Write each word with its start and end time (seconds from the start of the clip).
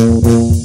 Señores, 0.00 0.59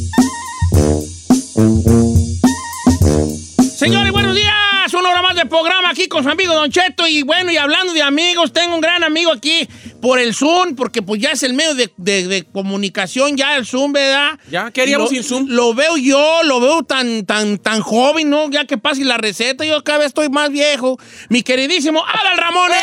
más 5.36 5.44
de 5.44 5.50
programa 5.50 5.90
aquí 5.90 6.08
con 6.08 6.24
su 6.24 6.30
amigo 6.30 6.54
Don 6.54 6.72
Cheto. 6.72 7.08
Y 7.08 7.24
bueno, 7.24 7.52
y 7.52 7.58
hablando 7.58 7.94
de 7.94 8.02
amigos, 8.02 8.54
tengo 8.54 8.76
un 8.76 8.82
gran 8.82 9.04
amigo 9.04 9.32
aquí 9.32 9.68
por 10.02 10.20
el 10.20 10.34
Zoom, 10.34 10.76
porque 10.76 11.02
pues 11.02 11.22
ya 11.22 11.32
es 11.32 11.44
el 11.44 11.54
medio 11.54 11.76
de, 11.76 11.92
de- 11.98 12.28
de 12.28 12.44
comunicación, 12.44 13.36
ya 13.36 13.56
el 13.58 13.66
Zoom, 13.66 13.92
¿verdad? 13.94 14.40
Ya, 14.50 14.72
¿qué 14.72 14.82
haríamos 14.84 15.10
Lo- 15.12 15.16
sin 15.16 15.24
Zoom? 15.24 15.48
Lo 15.50 15.74
veo 15.74 15.98
yo, 15.98 16.44
lo 16.44 16.60
veo 16.60 16.84
tan, 16.84 17.26
tan, 17.26 17.58
tan 17.58 17.82
joven, 17.82 18.30
¿no? 18.30 18.50
Ya 18.50 18.66
que 18.66 18.78
pase 18.78 19.04
la 19.04 19.18
receta, 19.18 19.66
yo 19.66 19.84
cada 19.84 20.00
vez 20.00 20.08
estoy 20.08 20.30
más 20.30 20.50
viejo. 20.50 20.98
Mi 21.30 21.42
queridísimo 21.44 22.04
Adal 22.06 22.38
Ramones. 22.38 22.78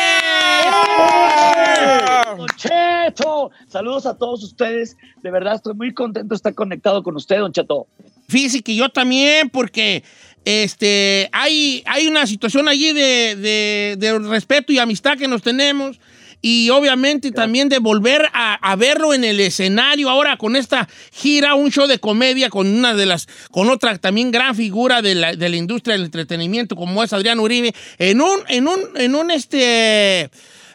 Don 2.37 2.47
Cheto, 2.57 3.51
saludos 3.67 4.05
a 4.05 4.17
todos 4.17 4.43
ustedes. 4.43 4.97
De 5.21 5.31
verdad 5.31 5.55
estoy 5.55 5.73
muy 5.75 5.93
contento 5.93 6.29
de 6.29 6.35
estar 6.35 6.53
conectado 6.53 7.03
con 7.03 7.15
usted, 7.15 7.37
Don 7.39 7.51
Cheto. 7.51 7.87
Fíjese 8.27 8.61
que 8.63 8.75
yo 8.75 8.89
también, 8.89 9.49
porque 9.49 10.03
este, 10.45 11.29
hay, 11.31 11.83
hay 11.85 12.07
una 12.07 12.27
situación 12.27 12.67
allí 12.67 12.91
de, 12.93 13.35
de- 13.35 13.95
de 13.97 14.19
respeto 14.19 14.71
y 14.73 14.79
amistad 14.79 15.17
que 15.17 15.27
nos 15.27 15.41
tenemos. 15.41 15.99
Y 16.45 16.69
obviamente 16.71 17.31
también 17.31 17.69
de 17.69 17.79
volver 17.79 18.25
a, 18.33 18.55
a 18.55 18.75
verlo 18.75 19.13
en 19.13 19.23
el 19.23 19.39
escenario 19.39 20.09
ahora 20.09 20.35
con 20.35 20.57
esta 20.57 20.89
gira, 21.13 21.55
un 21.55 21.71
show 21.71 21.87
de 21.87 21.99
comedia 21.99 22.49
con 22.49 22.67
una 22.67 22.93
de 22.93 23.05
las, 23.05 23.29
con 23.49 23.69
otra 23.69 23.97
también 23.97 24.29
gran 24.29 24.53
figura 24.53 25.01
de 25.01 25.15
la, 25.15 25.35
de 25.37 25.47
la 25.47 25.55
industria 25.55 25.93
del 25.93 26.03
entretenimiento 26.03 26.75
como 26.75 27.01
es 27.01 27.13
Adrián 27.13 27.39
Uribe, 27.39 27.73
en 27.97 28.19
un, 28.19 28.39
en 28.49 28.67
un, 28.67 28.77
en 28.95 29.15
un 29.15 29.31
este, 29.31 30.29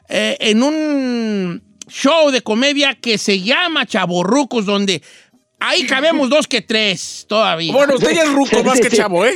eh, 0.08 0.36
en 0.40 0.62
un 0.62 1.62
show 1.86 2.30
de 2.30 2.40
comedia 2.40 2.94
que 2.94 3.18
se 3.18 3.42
llama 3.42 3.84
Chaborrucos, 3.84 4.64
donde 4.64 5.02
ahí 5.60 5.86
cabemos 5.86 6.28
dos 6.30 6.46
que 6.46 6.62
tres 6.62 7.26
todavía. 7.28 7.72
Bueno, 7.72 7.94
usted 7.94 8.12
ya 8.14 8.22
es 8.22 8.32
ruco 8.32 8.62
más 8.64 8.80
que 8.80 8.90
chavo, 8.90 9.24
¿eh? 9.26 9.34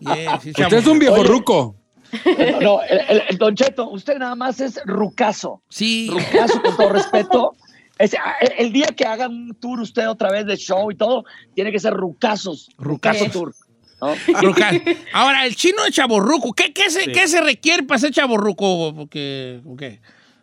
Yeah, 0.00 0.40
sí, 0.40 0.50
Usted 0.50 0.72
es 0.72 0.86
un 0.86 0.98
viejo 0.98 1.16
Oye. 1.16 1.28
ruco. 1.28 1.76
No, 2.24 2.60
no, 2.60 2.82
el, 2.82 3.00
el- 3.08 3.22
el 3.30 3.38
Don 3.38 3.54
Cheto, 3.54 3.88
usted 3.90 4.16
nada 4.18 4.34
más 4.34 4.60
es 4.60 4.80
rucazo. 4.84 5.62
Sí. 5.68 6.08
Rucazo, 6.10 6.62
con 6.62 6.76
todo 6.76 6.88
respeto. 6.92 7.54
Ah, 7.98 8.34
el, 8.42 8.52
el 8.66 8.72
día 8.72 8.86
que 8.88 9.04
hagan 9.04 9.32
un 9.32 9.54
tour 9.54 9.80
usted 9.80 10.08
otra 10.08 10.30
vez 10.30 10.44
de 10.46 10.56
show 10.56 10.90
y 10.90 10.96
todo, 10.96 11.24
tiene 11.54 11.72
que 11.72 11.78
ser 11.80 11.94
rucazos. 11.94 12.68
Rucazo 12.78 13.26
tour. 13.30 13.54
¿no? 14.00 14.08
Ahora, 15.14 15.46
el 15.46 15.56
chino 15.56 15.82
de 15.84 15.90
chaborruco, 15.90 16.52
¿qué, 16.52 16.72
qué, 16.74 16.90
se, 16.90 17.04
Sí. 17.04 17.12
qué 17.12 17.26
se 17.26 17.40
requiere 17.40 17.82
para 17.82 17.98
ser 17.98 18.12
chaborruco? 18.12 18.92
Porque, 18.94 19.60
ok. 19.66 19.82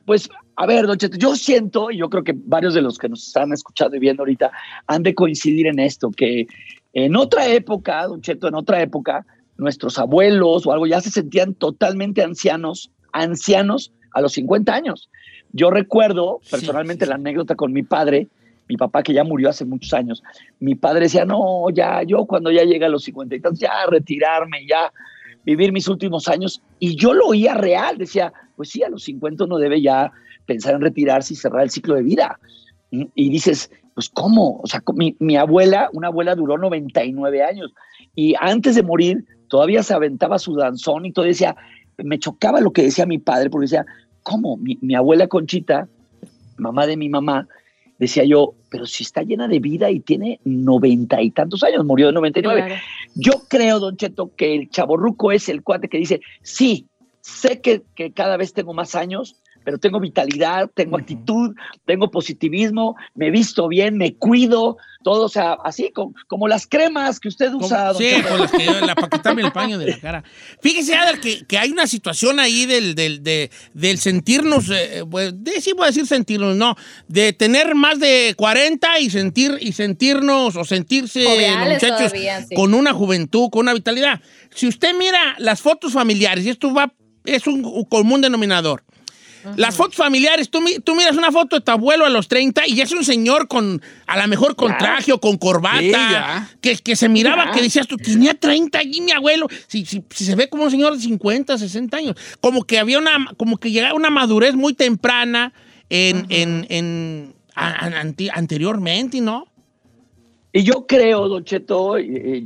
Pues, 0.06 0.30
a 0.56 0.66
ver, 0.66 0.86
Don 0.86 0.98
Cheto, 0.98 1.18
yo 1.18 1.36
siento, 1.36 1.92
y 1.92 1.98
yo 1.98 2.10
creo 2.10 2.24
que 2.24 2.34
varios 2.36 2.74
de 2.74 2.82
los 2.82 2.98
que 2.98 3.10
nos 3.10 3.28
están 3.28 3.52
escuchando 3.54 3.96
y 3.96 4.00
viendo 4.00 4.22
ahorita 4.22 4.52
han 4.88 5.04
de 5.04 5.16
coincidir 5.16 5.68
en 5.68 5.80
esto, 5.80 6.12
que 6.12 6.48
en 6.94 7.16
otra 7.16 7.48
época, 7.48 8.06
Don 8.08 8.22
Cheto, 8.22 8.48
en 8.48 8.56
otra 8.56 8.82
época, 8.82 9.26
nuestros 9.58 9.98
abuelos 9.98 10.66
o 10.66 10.72
algo 10.72 10.86
ya 10.88 11.02
se 11.02 11.10
sentían 11.10 11.54
totalmente 11.56 12.22
ancianos, 12.22 12.92
ancianos 13.12 13.92
a 14.14 14.22
los 14.22 14.34
50 14.34 14.74
años. 14.74 15.10
Yo 15.52 15.72
recuerdo 15.72 16.40
Sí, 16.44 16.52
personalmente 16.52 17.06
sí. 17.06 17.10
la 17.10 17.16
anécdota 17.16 17.56
con 17.56 17.74
mi 17.74 17.84
padre, 17.84 18.28
mi 18.68 18.78
papá 18.78 19.04
que 19.04 19.14
ya 19.14 19.24
murió 19.24 19.50
hace 19.50 19.66
muchos 19.66 19.94
años. 19.94 20.24
Mi 20.60 20.76
padre 20.76 21.02
decía, 21.02 21.26
no, 21.26 21.70
ya, 21.72 22.04
yo 22.04 22.26
cuando 22.26 22.52
ya 22.52 22.64
llega 22.64 22.88
a 22.88 22.90
los 22.90 23.04
50 23.04 23.36
y 23.36 23.40
tantos, 23.40 23.60
ya 23.60 23.72
retirarme, 23.90 24.66
ya 24.68 24.92
vivir 25.46 25.72
mis 25.72 25.88
últimos 25.88 26.28
años. 26.28 26.62
Y 26.80 26.96
yo 26.96 27.14
lo 27.14 27.28
oía 27.28 27.56
real, 27.56 27.98
decía, 27.98 28.32
pues 28.56 28.70
sí, 28.70 28.84
a 28.84 28.90
los 28.90 29.04
50 29.04 29.44
uno 29.46 29.58
debe 29.58 29.82
ya 29.82 30.12
pensar 30.46 30.76
en 30.76 30.82
retirarse 30.82 31.34
y 31.34 31.38
cerrar 31.38 31.64
el 31.64 31.70
ciclo 31.70 31.96
de 31.96 32.04
vida. 32.04 32.40
Y, 32.92 33.10
y 33.16 33.30
dices, 33.30 33.70
pues 33.94 34.10
¿cómo? 34.10 34.60
O 34.62 34.68
sea, 34.68 34.84
mi, 34.96 35.16
mi 35.20 35.36
abuela, 35.38 35.90
una 35.94 36.08
abuela 36.08 36.36
duró 36.36 36.58
99 36.58 37.44
años 37.44 37.74
y 38.16 38.36
antes 38.40 38.76
de 38.76 38.84
morir 38.84 39.26
todavía 39.48 39.84
se 39.84 39.94
aventaba 39.94 40.40
su 40.40 40.56
danzón 40.56 41.06
y 41.06 41.12
todo 41.12 41.26
decía, 41.26 41.56
me 41.98 42.20
chocaba 42.20 42.60
lo 42.60 42.72
que 42.72 42.84
decía 42.84 43.06
mi 43.06 43.20
padre 43.20 43.50
porque 43.50 43.66
decía, 43.66 43.86
¿cómo? 44.24 44.58
Mi, 44.58 44.78
mi 44.82 44.96
abuela 44.96 45.28
Conchita, 45.28 45.88
mamá 46.58 46.88
de 46.88 46.98
mi 46.98 47.10
mamá, 47.10 47.48
decía 48.00 48.24
yo, 48.24 48.56
pero 48.70 48.86
si 48.86 49.04
está 49.04 49.22
llena 49.22 49.48
de 49.48 49.60
vida 49.60 49.92
y 49.92 50.00
tiene 50.00 50.40
noventa 50.44 51.22
y 51.22 51.32
tantos 51.32 51.64
años, 51.64 51.86
murió 51.86 52.08
de 52.08 52.14
99. 52.14 52.62
Claro. 52.66 52.82
Yo 53.16 53.32
creo, 53.48 53.80
Don 53.80 53.98
Cheto, 53.98 54.32
que 54.36 54.56
el 54.56 54.70
chaborruco 54.70 55.32
es 55.32 55.50
el 55.50 55.62
cuate 55.62 55.88
que 55.88 56.00
dice, 56.00 56.22
sí, 56.42 56.88
sé 57.22 57.62
que, 57.62 57.84
que 57.96 58.12
cada 58.12 58.38
vez 58.38 58.54
tengo 58.54 58.74
más 58.74 58.96
años, 58.96 59.38
pero 59.64 59.78
tengo 59.78 60.00
vitalidad, 60.00 60.70
tengo 60.74 60.98
actitud, 60.98 61.56
tengo 61.86 62.10
positivismo, 62.12 62.96
me 63.16 63.32
visto 63.32 63.68
bien, 63.68 63.98
me 63.98 64.16
cuido, 64.16 64.78
todo, 65.04 65.26
o 65.26 65.30
sea, 65.30 65.58
así 65.66 65.92
como, 65.94 66.14
como 66.28 66.48
las 66.48 66.66
cremas 66.66 67.20
que 67.20 67.28
usted 67.28 67.54
usa. 67.54 67.94
Sí, 67.94 68.10
con 68.28 68.40
las 68.40 68.52
que 68.52 68.66
yo- 68.66 68.80
la, 68.86 68.96
para 68.96 69.10
quitarme 69.10 69.42
el 69.42 69.52
paño 69.54 69.78
de 69.78 69.88
la 69.88 70.00
cara. 70.00 70.24
Fíjese, 70.62 70.96
Adal, 70.96 71.20
que, 71.20 71.46
que 71.46 71.58
hay 71.58 71.72
una 71.72 71.88
situación 71.88 72.40
ahí 72.40 72.66
del, 72.66 72.96
del, 72.96 73.22
de- 73.22 73.52
del 73.74 73.98
sentirnos, 73.98 74.70
eh, 74.70 75.04
pues, 75.10 75.34
de, 75.44 75.60
sí 75.60 75.74
voy 75.74 75.84
a 75.86 75.88
decir 75.88 76.08
sentirnos, 76.08 76.56
no, 76.56 76.76
de 77.10 77.34
tener 77.34 77.76
más 77.76 78.00
de 78.00 78.34
40 78.38 79.00
y 79.00 79.10
sentir 79.10 79.58
y 79.60 79.74
sentirnos 79.74 80.56
o 80.56 80.64
sentirse 80.64 81.22
los 81.24 81.68
muchachos 81.74 82.12
todavía, 82.12 82.46
sí. 82.46 82.56
con 82.56 82.74
una 82.74 82.94
juventud, 82.94 83.50
con 83.50 83.62
una 83.64 83.74
vitalidad. 83.74 84.22
Si 84.56 84.68
usted 84.68 84.96
mira 84.98 85.36
las 85.38 85.62
fotos 85.62 85.92
familiares, 85.94 86.46
y 86.46 86.50
esto 86.50 86.74
va, 86.74 86.94
es 87.26 87.46
un 87.48 87.84
común 87.86 88.22
denominador. 88.22 88.84
Las 89.58 89.76
fotos 89.76 89.96
familiares, 89.96 90.50
tú, 90.50 90.60
tú 90.84 90.96
miras 90.96 91.16
una 91.18 91.32
foto 91.32 91.58
de 91.58 91.62
tu 91.62 91.72
abuelo 91.72 92.06
a 92.06 92.10
los 92.10 92.28
30 92.28 92.68
y 92.68 92.80
es 92.82 92.92
un 92.92 93.04
señor 93.04 93.48
con, 93.48 93.82
a 94.08 94.22
lo 94.22 94.28
mejor 94.28 94.56
con 94.56 94.78
traje 94.78 95.12
o 95.12 95.20
con 95.20 95.38
corbata, 95.38 96.48
Sí, 96.50 96.58
que, 96.62 96.78
que 96.78 96.96
se 96.96 97.10
miraba, 97.10 97.46
Ya. 97.46 97.52
que 97.52 97.62
decías 97.62 97.88
tú, 97.88 97.98
tenía 97.98 98.34
30 98.34 98.80
allí 98.80 99.02
mi 99.02 99.12
abuelo, 99.12 99.48
si, 99.68 99.86
si, 99.86 100.04
si 100.10 100.26
se 100.26 100.36
ve 100.36 100.48
como 100.50 100.64
un 100.64 100.72
señor 100.72 100.94
de 100.96 101.02
50, 101.02 101.58
60 101.58 101.98
años, 101.98 102.16
como 102.40 102.64
que 102.64 102.80
había 102.80 102.98
una, 103.00 103.28
como 103.38 103.58
que 103.58 103.72
llegaba 103.72 103.94
una 103.96 104.10
madurez 104.10 104.56
muy 104.56 104.74
temprana 104.74 105.54
en, 105.90 106.26
en, 106.30 106.66
en- 106.70 107.34
a- 107.56 107.86
a- 107.86 108.00
anti- 108.02 108.30
anteriormente, 108.34 109.20
¿no? 109.22 109.46
Y 110.52 110.64
yo 110.64 110.86
creo, 110.88 111.28
Don 111.28 111.44
Cheto, 111.44 111.96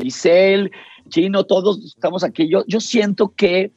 Giselle, 0.02 0.72
Chino, 1.09 1.44
todos 1.46 1.84
estamos 1.85 2.24
aquí. 2.24 2.50
Yo, 2.50 2.64
yo 2.68 2.79
siento 2.79 3.34
que 3.35 3.72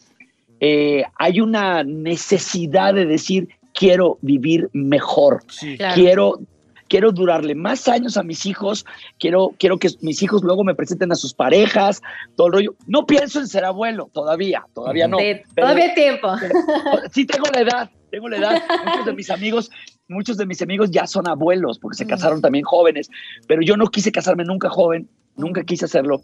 eh, 0.60 1.04
hay 1.18 1.40
una 1.40 1.82
necesidad 1.84 2.94
de 2.94 3.06
decir, 3.06 3.48
quiero 3.74 4.18
vivir 4.20 4.68
mejor, 4.72 5.42
Sí. 5.48 5.76
Claro. 5.76 5.94
quiero, 5.94 6.40
quiero 6.88 7.12
durarle 7.12 7.54
más 7.54 7.88
años 7.88 8.16
a 8.16 8.22
mis 8.22 8.44
hijos, 8.46 8.84
quiero, 9.18 9.54
quiero 9.58 9.78
que 9.78 9.88
mis 10.02 10.22
hijos 10.22 10.42
luego 10.42 10.64
me 10.64 10.74
presenten 10.74 11.12
a 11.12 11.14
sus 11.14 11.32
parejas, 11.32 12.02
todo 12.36 12.48
el 12.48 12.52
rollo. 12.52 12.74
No 12.86 13.06
pienso 13.06 13.38
en 13.40 13.46
ser 13.48 13.64
abuelo, 13.64 14.10
todavía, 14.12 14.64
todavía 14.74 15.06
no. 15.08 15.16
Pero- 15.18 15.42
todavía 15.54 15.94
tiempo. 15.94 16.28
pero- 16.40 17.08
sí 17.12 17.24
tengo 17.24 17.46
la 17.52 17.60
edad, 17.60 17.90
tengo 18.10 18.28
la 18.28 18.36
edad. 18.38 18.62
Muchos 18.86 19.06
de 19.06 19.12
mis 19.14 19.30
amigos, 19.30 19.70
muchos 20.08 20.36
de 20.36 20.46
mis 20.46 20.60
amigos 20.62 20.90
ya 20.90 21.06
son 21.06 21.28
abuelos 21.28 21.78
porque 21.78 21.96
se 21.96 22.06
casaron 22.06 22.40
también 22.40 22.64
jóvenes, 22.64 23.08
pero 23.46 23.62
yo 23.62 23.76
no 23.76 23.86
quise 23.86 24.10
casarme 24.10 24.44
nunca 24.44 24.68
joven, 24.68 25.08
nunca 25.36 25.62
quise 25.62 25.84
hacerlo. 25.84 26.22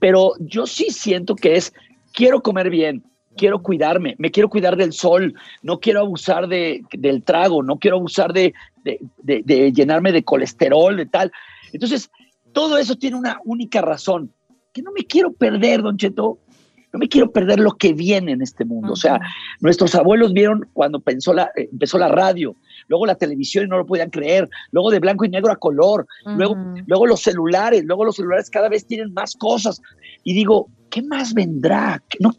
Pero 0.00 0.32
yo 0.40 0.66
sí 0.66 0.86
siento 0.90 1.36
que 1.36 1.54
es, 1.54 1.72
quiero 2.12 2.42
comer 2.42 2.68
bien, 2.70 3.04
quiero 3.36 3.62
cuidarme, 3.62 4.14
me 4.18 4.30
quiero 4.30 4.48
cuidar 4.48 4.76
del 4.76 4.92
sol, 4.92 5.34
no 5.62 5.78
quiero 5.80 6.00
abusar 6.00 6.48
de, 6.48 6.82
del 6.92 7.22
trago, 7.22 7.62
no 7.62 7.78
quiero 7.78 7.96
abusar 7.96 8.32
de, 8.32 8.52
de- 8.84 8.98
de- 9.22 9.42
de 9.44 9.72
llenarme 9.72 10.12
de 10.12 10.22
colesterol, 10.24 10.96
de 10.96 11.06
tal. 11.06 11.32
Entonces, 11.72 12.10
todo 12.52 12.76
eso 12.78 12.96
tiene 12.96 13.16
una 13.16 13.38
única 13.44 13.80
razón, 13.80 14.32
que 14.72 14.82
no 14.82 14.92
me 14.92 15.04
quiero 15.04 15.32
perder, 15.32 15.82
don 15.82 15.96
Cheto, 15.96 16.38
no 16.92 16.98
me 16.98 17.08
quiero 17.08 17.30
perder 17.32 17.58
lo 17.58 17.70
que 17.72 17.94
viene 17.94 18.32
en 18.32 18.42
este 18.42 18.66
mundo. 18.66 18.92
O 18.92 18.96
sea, 18.96 19.18
nuestros 19.60 19.94
abuelos 19.94 20.34
vieron 20.34 20.68
cuando 20.74 21.00
pensó 21.00 21.32
la, 21.32 21.50
eh, 21.56 21.68
empezó 21.72 21.96
la 21.96 22.08
radio, 22.08 22.54
luego 22.88 23.06
la 23.06 23.14
televisión 23.14 23.64
y 23.64 23.68
no 23.68 23.78
lo 23.78 23.86
podían 23.86 24.10
creer, 24.10 24.46
luego 24.72 24.90
de 24.90 24.98
blanco 24.98 25.24
y 25.24 25.30
negro 25.30 25.50
a 25.50 25.56
color, 25.56 26.06
luego, 26.36 26.54
luego 26.86 27.06
los 27.06 27.20
celulares, 27.22 27.82
luego 27.86 28.04
los 28.04 28.16
celulares 28.16 28.50
cada 28.50 28.68
vez 28.68 28.86
tienen 28.86 29.14
más 29.14 29.34
cosas. 29.36 29.80
Y 30.22 30.34
digo, 30.34 30.68
¿qué 30.90 31.00
más 31.02 31.32
vendrá? 31.32 32.02
No, 32.20 32.32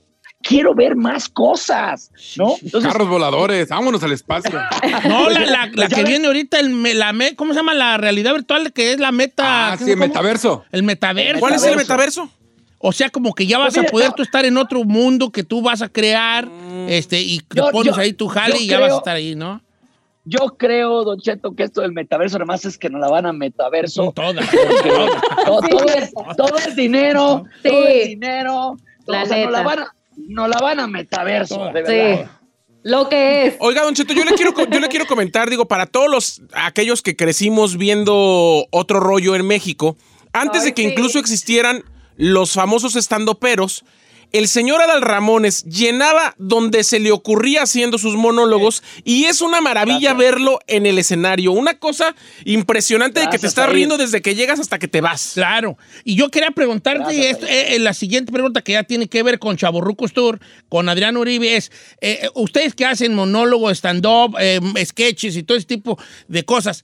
quiero 0.44 0.76
ver 0.76 0.96
más 0.96 1.28
cosas, 1.30 2.12
¿no? 2.38 2.56
Entonces, 2.62 2.92
Carros 2.92 3.08
voladores, 3.10 3.70
vámonos 3.70 4.04
al 4.04 4.12
espacio. 4.12 4.60
No, 5.08 5.30
la, 5.30 5.40
la- 5.40 5.70
la 5.74 5.88
Ya 5.88 5.96
que 5.96 6.04
viene 6.04 6.28
ahorita, 6.28 6.60
el, 6.60 6.70
me- 6.70 6.94
la 6.94 7.14
me- 7.14 7.36
¿cómo 7.36 7.54
se 7.54 7.60
llama? 7.60 7.74
La 7.74 7.98
realidad 7.98 8.34
virtual, 8.34 8.72
que 8.74 8.92
es 8.94 9.00
la 9.00 9.12
meta. 9.12 9.72
Ah, 9.74 9.78
¿qué- 9.78 9.86
sí, 9.86 9.92
el 9.92 9.98
metaverso. 9.98 10.64
El 10.72 10.84
metaverso. 10.84 11.40
¿Cuál 11.40 11.54
es 11.56 11.64
el 11.64 11.76
Metaverso. 11.76 12.30
O 12.86 12.92
sea, 12.92 13.10
como 13.10 13.34
que 13.34 13.48
ya 13.48 13.58
vas 13.60 13.68
Pues 13.70 13.78
a 13.78 13.82
mira, 13.82 13.92
poder 13.92 14.10
no. 14.10 14.16
tú 14.16 14.24
estar 14.24 14.44
en 14.46 14.58
otro 14.58 14.84
mundo 14.84 15.32
que 15.32 15.44
tú 15.44 15.62
vas 15.62 15.82
a 15.82 15.88
crear, 15.88 16.50
este, 16.90 17.22
y 17.22 17.40
te 17.40 17.58
Yo- 17.58 17.72
pones 17.72 17.96
yo- 17.96 18.02
ahí 18.02 18.12
tu 18.12 18.28
jale 18.28 18.58
y 18.60 18.68
ya 18.68 18.78
vas 18.80 18.92
a 18.92 18.98
estar 18.98 19.16
ahí, 19.16 19.36
¿no? 19.36 19.62
yo 20.26 20.56
creo, 20.58 21.04
Don 21.04 21.20
Cheto, 21.20 21.54
que 21.54 21.64
esto 21.64 21.82
del 21.82 21.92
metaverso 21.92 22.38
nada 22.38 22.46
más 22.46 22.64
es 22.64 22.78
que 22.78 22.90
nos 22.90 23.02
la 23.02 23.10
van 23.10 23.26
a 23.26 23.34
metaverso. 23.34 24.14
Todas. 24.16 24.46
todo, 25.46 25.62
todo 25.62 25.86
es, 25.90 26.12
todo 26.38 26.58
es 26.58 26.76
dinero, 26.78 27.44
Sí. 27.62 27.70
todo 27.70 27.88
es 27.88 28.08
dinero. 28.08 28.78
todo, 29.06 29.16
La 29.18 29.24
o 29.24 29.26
sea, 29.26 29.44
nos 29.44 29.52
la 29.52 29.58
neta. 29.64 29.64
van 29.76 29.80
a, 29.80 29.96
nos 30.30 30.50
la 30.50 30.58
van 30.62 30.80
a 30.80 30.88
metaverso, 30.88 31.66
de 31.74 31.86
Sí. 31.86 31.92
verdad. 31.94 32.32
Lo 32.86 33.08
que 33.08 33.48
es. 33.48 33.56
Oiga, 33.60 33.84
Don 33.84 33.94
Cheto, 33.96 34.14
yo 34.14 34.26
le 34.26 34.34
quiero, 34.34 34.54
yo 34.70 34.80
le 34.82 34.90
quiero 34.90 35.06
comentar, 35.08 35.50
digo, 35.50 35.68
para 35.70 35.86
todos 35.86 36.10
los 36.12 36.42
aquellos 36.54 37.02
que 37.02 37.16
crecimos 37.16 37.78
viendo 37.78 38.66
otro 38.72 39.00
rollo 39.00 39.36
en 39.36 39.48
México, 39.48 39.96
antes 40.34 40.62
Ay, 40.64 40.68
de 40.70 40.74
que 40.74 40.82
sí. 40.84 40.90
incluso 40.90 41.18
existieran 41.20 41.84
los 42.18 42.52
famosos 42.52 42.98
estandoperos, 42.98 43.86
el 44.34 44.48
señor 44.48 44.82
Adal 44.82 45.02
Ramones 45.02 45.64
llenaba 45.64 46.36
donde 46.38 46.84
se 46.84 47.00
le 47.00 47.12
ocurría 47.12 47.64
haciendo 47.64 47.98
sus 47.98 48.16
monólogos 48.16 48.84
y 49.04 49.26
es 49.26 49.42
una 49.42 49.62
maravilla 49.62 50.14
Gracias. 50.14 50.18
verlo 50.18 50.60
en 50.68 50.88
el 50.88 50.98
escenario. 50.98 51.52
Una 51.52 51.78
cosa 51.78 52.16
impresionante 52.44 53.20
de 53.20 53.30
que 53.30 53.38
te 53.38 53.46
estás 53.46 53.70
riendo 53.70 53.98
desde 53.98 54.24
que 54.24 54.34
llegas 54.34 54.60
hasta 54.60 54.80
que 54.80 54.88
te 54.88 55.02
vas. 55.02 55.34
Claro. 55.36 55.78
Y 56.04 56.16
yo 56.16 56.30
quería 56.30 56.50
preguntarte 56.50 57.14
Gracias, 57.14 57.26
esto, 57.26 57.46
eh, 57.46 57.76
eh, 57.76 57.80
la 57.80 57.94
siguiente 57.94 58.32
pregunta 58.32 58.64
que 58.64 58.74
ya 58.74 58.84
tiene 58.84 59.08
que 59.08 59.22
ver 59.22 59.38
con 59.38 59.56
Chaborrucos 59.56 60.14
Tour, 60.14 60.40
con 60.68 60.90
Adrián 60.90 61.16
Uribe, 61.16 61.56
es, 61.56 61.72
eh, 62.02 62.22
eh, 62.24 62.30
ustedes 62.34 62.74
que 62.74 62.86
hacen 62.86 63.14
monólogo, 63.14 63.70
stand-up, 63.70 64.36
eh, 64.40 64.60
sketches 64.84 65.38
y 65.38 65.44
todo 65.44 65.58
ese 65.58 65.68
tipo 65.68 66.00
de 66.28 66.44
cosas, 66.44 66.84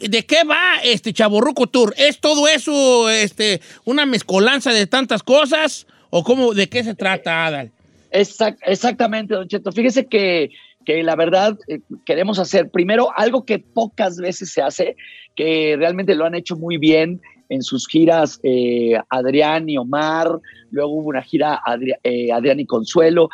¿de 0.00 0.26
qué 0.26 0.44
va 0.44 0.80
este 0.84 1.14
Chaborruco 1.14 1.66
Tour? 1.66 1.94
¿Es 1.96 2.20
todo 2.20 2.46
eso 2.46 3.08
este, 3.08 3.62
una 3.84 4.04
mezcolanza 4.04 4.72
de 4.72 4.86
tantas 4.86 5.22
cosas? 5.22 5.86
¿O 6.10 6.24
cómo, 6.24 6.52
de 6.54 6.68
qué 6.68 6.82
se 6.84 6.94
trata, 6.94 7.46
Adal? 7.46 7.70
Exact- 8.12 8.58
exactamente, 8.66 9.34
Don 9.34 9.46
Cheto. 9.48 9.70
Fíjese 9.72 10.06
que, 10.06 10.50
que 10.84 11.02
la 11.02 11.14
verdad 11.16 11.56
eh, 11.68 11.80
queremos 12.04 12.38
hacer 12.38 12.70
primero 12.70 13.08
algo 13.16 13.44
que 13.44 13.58
pocas 13.60 14.16
veces 14.16 14.52
se 14.52 14.62
hace, 14.62 14.96
que 15.36 15.76
realmente 15.78 16.14
lo 16.14 16.24
han 16.24 16.34
hecho 16.34 16.56
muy 16.56 16.76
bien 16.76 17.20
en 17.48 17.62
sus 17.62 17.88
giras 17.88 18.38
eh, 18.44 18.94
Adrián 19.08 19.68
y 19.68 19.76
Omar, 19.76 20.28
luego 20.70 20.92
hubo 20.92 21.08
una 21.08 21.22
gira 21.22 21.60
Adri- 21.66 21.98
eh, 22.04 22.30
Adrián 22.32 22.60
y 22.60 22.66
Consuelo, 22.66 23.28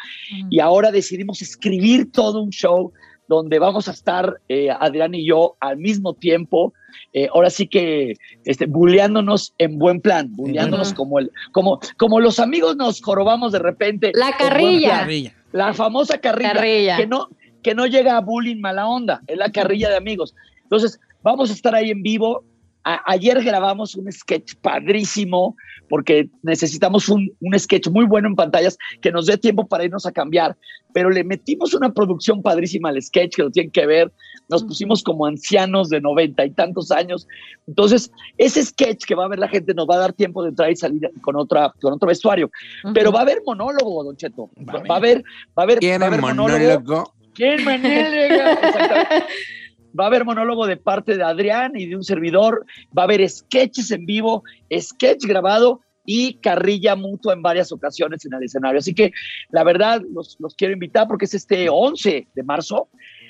y 0.50 0.61
ahora 0.61 0.90
decidimos 0.90 1.43
escribir 1.43 2.11
todo 2.12 2.43
un 2.43 2.50
show 2.50 2.93
donde 3.28 3.58
vamos 3.58 3.88
a 3.88 3.93
estar 3.93 4.40
eh, 4.49 4.69
Adrián 4.70 5.14
y 5.14 5.26
yo 5.26 5.56
al 5.61 5.76
mismo 5.78 6.14
tiempo, 6.14 6.73
eh, 7.12 7.28
ahora 7.32 7.50
sí 7.50 7.67
que 7.67 8.14
este, 8.44 8.67
bulleándonos 8.67 9.52
en 9.58 9.78
buen 9.78 10.00
plan, 10.00 10.28
bulleándonos 10.37 10.88
Ujú. 10.88 10.96
como, 10.96 11.19
el, 11.19 11.31
como, 11.52 11.81
como 11.96 12.20
los 12.20 12.38
amigos 12.38 12.76
nos 12.76 13.00
jorobamos 13.02 13.52
de 13.52 13.58
repente. 13.58 14.12
La 14.14 14.37
carrilla. 14.37 15.06
La 15.52 15.73
famosa 15.75 16.19
carrilla, 16.19 16.52
Carrilla. 16.52 16.96
Que, 16.96 17.06
no, 17.06 17.28
que 17.62 17.75
no 17.75 17.87
llega 17.87 18.17
a 18.17 18.20
bullying 18.20 18.61
mala 18.61 18.87
onda, 18.87 19.23
es 19.26 19.37
la 19.38 19.50
carrilla 19.50 19.88
de 19.88 19.96
amigos. 19.96 20.34
Entonces, 20.62 21.00
vamos 21.22 21.50
a 21.50 21.52
estar 21.55 21.75
ahí 21.75 21.90
en 21.90 22.02
vivo. 22.02 22.44
A- 22.84 23.02
ayer 23.11 23.43
grabamos 23.43 23.94
un 23.96 24.11
sketch 24.12 24.55
padrísimo 24.61 25.56
porque 25.88 26.28
necesitamos 26.42 27.08
un, 27.08 27.30
un 27.40 27.58
sketch 27.58 27.88
muy 27.88 28.04
bueno 28.06 28.28
en 28.28 28.34
pantallas 28.34 28.76
que 29.00 29.12
nos 29.12 29.26
dé 29.26 29.36
tiempo 29.36 29.66
para 29.66 29.84
irnos 29.84 30.06
a 30.06 30.12
cambiar, 30.12 30.56
pero 30.92 31.10
le 31.10 31.24
metimos 31.24 31.74
una 31.74 31.92
producción 31.92 32.42
padrísima 32.42 32.88
al 32.88 33.02
sketch 33.02 33.36
que 33.36 33.42
lo 33.42 33.50
tienen 33.50 33.70
que 33.70 33.86
ver. 33.86 34.12
Nos 34.48 34.62
pusimos 34.64 35.02
como 35.02 35.26
ancianos 35.26 35.88
de 35.88 36.00
noventa 36.00 36.44
y 36.44 36.50
tantos 36.50 36.90
años. 36.90 37.26
Entonces, 37.66 38.10
ese 38.38 38.62
sketch 38.62 39.04
que 39.04 39.14
va 39.14 39.24
a 39.24 39.28
ver 39.28 39.38
la 39.38 39.48
gente 39.48 39.74
nos 39.74 39.88
va 39.88 39.96
a 39.96 39.98
dar 39.98 40.12
tiempo 40.12 40.42
de 40.42 40.50
entrar 40.50 40.70
y 40.70 40.76
salir 40.76 41.10
con, 41.20 41.36
otra, 41.36 41.72
con 41.80 41.92
otro 41.92 42.08
vestuario. 42.08 42.50
Pero 42.94 43.10
va 43.10 43.20
a 43.20 43.22
haber 43.22 43.42
monólogo, 43.44 44.04
Don 44.04 44.16
Cheto. 44.16 44.50
Va 44.58 44.80
a 44.80 44.82
Va, 44.88 44.94
a 44.94 44.98
haber, 44.98 45.18
va 45.58 45.62
a 45.62 45.62
haber, 45.62 45.76
va 45.76 45.78
a 45.78 45.80
¿Quieren 45.80 46.02
haber 46.02 46.20
monólogo. 46.20 46.58
monólogo? 46.58 47.12
¿Quién 47.34 47.64
monólogo? 47.64 48.60
Va 49.98 50.04
a 50.04 50.06
haber 50.08 50.25
monólogo 50.25 50.66
de 50.66 50.76
parte 50.76 51.16
de 51.16 51.22
Adrián 51.22 51.72
y 51.75 51.87
de 51.87 51.96
un 51.96 52.04
servidor. 52.04 52.66
Va 52.96 53.02
a 53.02 53.04
haber 53.04 53.28
sketches 53.28 53.90
en 53.90 54.06
vivo, 54.06 54.43
sketch 54.72 55.25
grabado 55.25 55.81
y 56.04 56.34
carrilla 56.34 56.94
mutua 56.96 57.32
en 57.32 57.43
varias 57.43 57.72
ocasiones 57.72 58.25
en 58.25 58.34
el 58.34 58.44
escenario. 58.44 58.78
Así 58.78 58.94
que 58.94 59.12
la 59.50 59.64
verdad 59.64 60.02
los, 60.12 60.37
los 60.38 60.54
quiero 60.54 60.72
invitar 60.72 61.06
porque 61.08 61.25
es 61.25 61.34
este 61.34 61.69
11 61.69 62.28
de 62.34 62.43
marzo. 62.43 62.88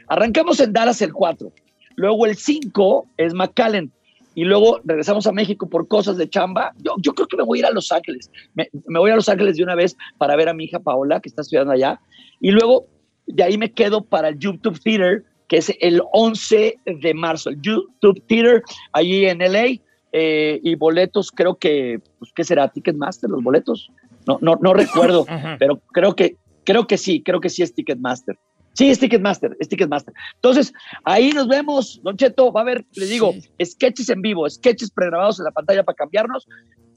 Arrancamos 0.08 0.60
en 0.60 0.72
Dallas 0.72 1.00
el 1.02 1.12
4. 1.12 1.52
Luego 1.96 2.26
el 2.26 2.36
5 2.36 3.06
es 3.16 3.34
McAllen. 3.34 3.92
Y 4.34 4.44
luego 4.44 4.80
regresamos 4.84 5.26
a 5.26 5.32
México 5.32 5.66
por 5.66 5.88
cosas 5.88 6.18
de 6.18 6.28
chamba. 6.28 6.72
Yo, 6.76 6.94
yo 7.00 7.14
creo 7.14 7.26
que 7.26 7.38
me 7.38 7.42
voy 7.42 7.58
a 7.58 7.60
ir 7.60 7.66
a 7.66 7.70
Los 7.70 7.90
Ángeles. 7.90 8.30
Me 8.54 8.98
voy 8.98 9.10
a 9.10 9.16
Los 9.16 9.30
Ángeles 9.30 9.56
de 9.56 9.62
una 9.62 9.74
vez 9.74 9.96
para 10.18 10.36
ver 10.36 10.50
a 10.50 10.52
mi 10.52 10.64
hija 10.64 10.78
Paola, 10.78 11.20
que 11.20 11.30
está 11.30 11.40
estudiando 11.40 11.72
allá. 11.72 11.98
Y 12.38 12.50
luego 12.50 12.86
de 13.26 13.42
ahí 13.42 13.58
me 13.58 13.72
quedo 13.72 14.04
para 14.04 14.28
el 14.28 14.38
YouTube 14.38 14.78
Theater, 14.78 15.24
que 15.48 15.58
es 15.58 15.72
el 15.80 16.02
11 16.12 16.78
de 16.84 17.14
marzo. 17.14 17.50
El 17.50 17.60
YouTube 17.62 18.22
Theater, 18.26 18.62
allí 18.92 19.26
en 19.26 19.38
LA. 19.38 19.80
eh, 20.12 20.60
y 20.62 20.74
boletos, 20.76 21.30
creo 21.30 21.56
que, 21.56 22.00
pues, 22.18 22.32
¿qué 22.34 22.42
será? 22.42 22.68
¿Ticketmaster 22.68 23.28
los 23.28 23.42
boletos? 23.42 23.90
No, 24.26 24.38
no, 24.40 24.56
no 24.62 24.72
recuerdo, 24.72 25.26
pero 25.58 25.80
creo 25.92 26.14
que, 26.14 26.36
creo 26.64 26.86
que 26.86 26.96
sí, 26.96 27.22
creo 27.22 27.40
que 27.40 27.50
sí 27.50 27.62
es 27.62 27.74
Ticketmaster. 27.74 28.38
Sí, 28.72 28.90
es 28.90 28.98
Ticketmaster, 28.98 29.56
es 29.58 29.68
Ticketmaster. 29.68 30.14
Entonces, 30.34 30.72
ahí 31.04 31.32
nos 31.32 31.48
vemos, 31.48 32.00
Don 32.02 32.16
Cheto, 32.16 32.52
va 32.52 32.60
a 32.60 32.62
haber, 32.62 32.84
le 32.94 33.06
digo, 33.06 33.34
sketches 33.62 34.08
en 34.10 34.22
vivo, 34.22 34.48
sketches 34.48 34.90
pregrabados 34.90 35.38
en 35.38 35.44
la 35.44 35.50
pantalla 35.50 35.82
para 35.82 35.96
cambiarnos, 35.96 36.46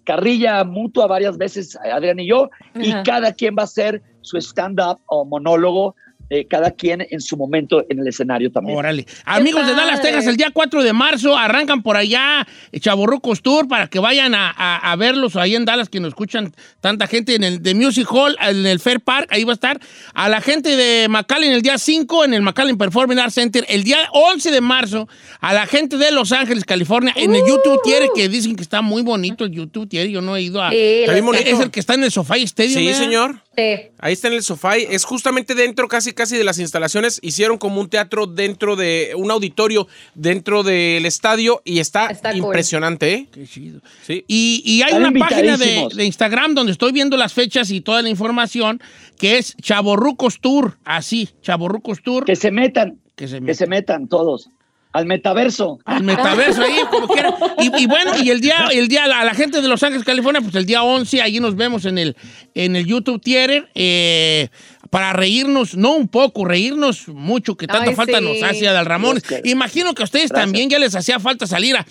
carrilla 0.04 0.64
mutua 0.64 1.08
varias 1.08 1.38
veces, 1.38 1.78
Adrián 1.78 2.20
y 2.20 2.28
yo, 2.28 2.50
y 2.76 2.92
cada 3.04 3.34
quien 3.34 3.56
va 3.58 3.62
a 3.62 3.66
hacer 3.66 4.02
su 4.22 4.38
stand-up 4.38 5.00
o 5.06 5.24
monólogo, 5.24 5.96
eh, 6.30 6.46
cada 6.48 6.72
quien 6.72 7.06
en 7.10 7.22
su 7.22 7.36
momento 7.38 7.86
en 7.90 8.00
el 8.00 8.08
escenario 8.08 8.52
también. 8.52 8.78
Órale. 8.78 9.06
Amigos 9.26 9.66
de 9.66 9.74
Dallas. 9.74 10.02
Texas, 10.02 10.28
el 10.28 10.38
día 10.38 10.52
4 10.54 10.84
de 10.84 10.94
marzo 10.94 11.38
arrancan 11.38 11.82
por 11.82 11.98
allá 11.98 12.48
eh, 12.72 12.80
Chavorrucos 12.80 13.42
Tour 13.42 13.68
para 13.68 13.88
que 13.88 14.00
vayan 14.00 14.36
a, 14.36 14.50
a- 14.56 14.92
a 14.92 14.96
verlos 14.96 15.36
ahí 15.36 15.56
en 15.56 15.66
Dallas, 15.66 15.90
que 15.90 16.00
nos 16.00 16.10
escuchan 16.10 16.54
tanta 16.82 17.08
gente 17.08 17.36
en 17.36 17.44
el 17.44 17.64
de 17.64 17.74
Music 17.74 18.08
Hall, 18.12 18.38
en 18.42 18.66
el 18.66 18.80
Fair 18.80 19.00
Park, 19.02 19.28
ahí 19.32 19.44
va 19.44 19.54
a 19.54 19.56
estar. 19.56 19.80
A 20.14 20.30
la 20.30 20.42
gente 20.42 20.76
de 20.76 21.08
McAllen 21.10 21.52
el 21.52 21.62
día 21.62 21.78
5 21.78 22.26
en 22.26 22.34
el 22.34 22.42
McAllen 22.42 22.78
Performing 22.78 23.20
Arts 23.20 23.34
Center. 23.34 23.66
El 23.68 23.84
día 23.84 23.98
11 24.14 24.52
de 24.52 24.62
marzo 24.62 25.08
a 25.40 25.54
la 25.54 25.66
gente 25.66 25.98
de 25.98 26.12
Los 26.12 26.32
Ángeles, 26.32 26.64
California, 26.66 27.14
en 27.16 27.34
el 27.36 27.42
YouTube 27.48 27.82
Tiere, 27.84 28.10
que 28.16 28.30
dicen 28.30 28.56
que 28.56 28.62
está 28.62 28.82
muy 28.82 29.02
bonito 29.02 29.46
el 29.46 29.52
YouTube 29.52 29.90
Tiere. 29.90 30.12
Yo 30.12 30.22
no 30.22 30.36
he 30.36 30.42
ido 30.44 30.62
a... 30.62 30.70
Sí, 30.70 30.78
Está 30.78 31.14
bien 31.14 31.26
lo 31.26 31.32
bonito. 31.32 31.46
sé. 31.50 31.52
Es 31.56 31.60
el 31.60 31.72
que 31.72 31.80
está 31.80 31.94
en 31.96 32.04
el 32.04 32.12
Sofá 32.12 32.38
Stadium. 32.38 32.78
Sí, 32.80 32.86
¿verdad? 32.86 33.00
señor. 33.00 33.36
Sí. 33.60 33.90
Ahí 34.00 34.14
está 34.14 34.28
en 34.30 34.36
el 34.36 34.44
sofá. 34.44 34.78
y 34.78 34.84
Es 34.90 35.04
justamente 35.04 35.54
dentro, 35.56 35.88
casi 35.88 36.14
casi 36.14 36.38
de 36.38 36.44
las 36.44 36.60
instalaciones. 36.60 37.20
Hicieron 37.22 37.58
como 37.58 37.82
un 37.82 37.90
teatro 37.90 38.26
dentro 38.26 38.76
de 38.76 39.12
un 39.18 39.30
auditorio 39.32 39.88
dentro 40.16 40.64
del 40.64 41.06
estadio 41.06 41.62
y 41.66 41.80
está, 41.80 42.08
Está 42.08 42.30
cool. 42.32 42.40
impresionante, 42.40 43.14
¿eh? 43.14 43.28
Qué 43.32 43.46
chido. 43.46 43.82
Sí. 44.06 44.24
Y, 44.28 44.62
y 44.66 44.82
hay 44.84 44.94
Están 44.94 45.06
una 45.14 45.20
página 45.28 45.58
de, 45.58 46.06
Instagram 46.06 46.56
donde 46.56 46.72
estoy 46.72 46.92
viendo 46.92 47.18
las 47.18 47.34
fechas 47.34 47.70
y 47.72 47.82
toda 47.82 48.02
la 48.02 48.10
información 48.10 48.82
que 49.18 49.38
es 49.38 49.56
Chaborrucos 49.58 50.40
Tour, 50.40 50.78
así, 50.86 51.30
Chaborrucos 51.42 52.02
Tour, 52.02 52.24
Que 52.26 52.36
se 52.38 52.52
metan, 52.52 53.00
que 53.16 53.28
se 53.28 53.36
que 53.36 53.42
me- 53.42 53.54
se 53.54 53.68
metan 53.68 54.08
todos 54.08 54.50
al 54.92 55.06
metaverso. 55.06 55.80
al 55.86 56.04
metaverso 56.04 56.64
ahí, 56.64 56.80
como 56.90 57.08
quiera. 57.08 57.36
Y, 57.60 57.84
y 57.84 57.86
bueno, 57.86 58.12
y 58.22 58.30
el 58.32 58.42
día, 58.42 58.68
el 58.72 58.88
día, 58.88 59.04
a 59.06 59.24
la 59.24 59.34
gente 59.34 59.62
de 59.62 59.68
Los 59.68 59.84
Ángeles, 59.84 60.04
California, 60.04 60.42
pues 60.42 60.56
el 60.56 60.66
día 60.66 60.84
11, 60.84 61.22
allí 61.22 61.40
nos 61.40 61.56
vemos 61.56 61.86
en 61.86 61.98
el, 61.98 62.16
en 62.56 62.76
el 62.76 62.86
YouTube 62.86 63.22
Theater, 63.22 63.70
eh, 63.76 64.50
para 64.90 65.14
reírnos, 65.14 65.76
no 65.78 65.96
un 65.96 66.08
poco, 66.08 66.46
reírnos 66.46 67.08
mucho, 67.08 67.56
que 67.56 67.68
tanta 67.68 67.92
Ay, 67.92 67.96
falta 67.96 68.18
sí. 68.18 68.24
nos 68.24 68.42
hace 68.44 68.68
Adal 68.68 68.86
Ramón. 68.88 69.22
Dios. 69.28 69.42
Imagino 69.44 69.94
que 69.94 70.02
a 70.02 70.06
ustedes 70.06 70.30
Gracias. 70.30 70.46
también 70.46 70.70
ya 70.70 70.80
les 70.80 70.96
hacía 70.96 71.20
falta 71.20 71.46
salir 71.46 71.76
a, 71.78 71.86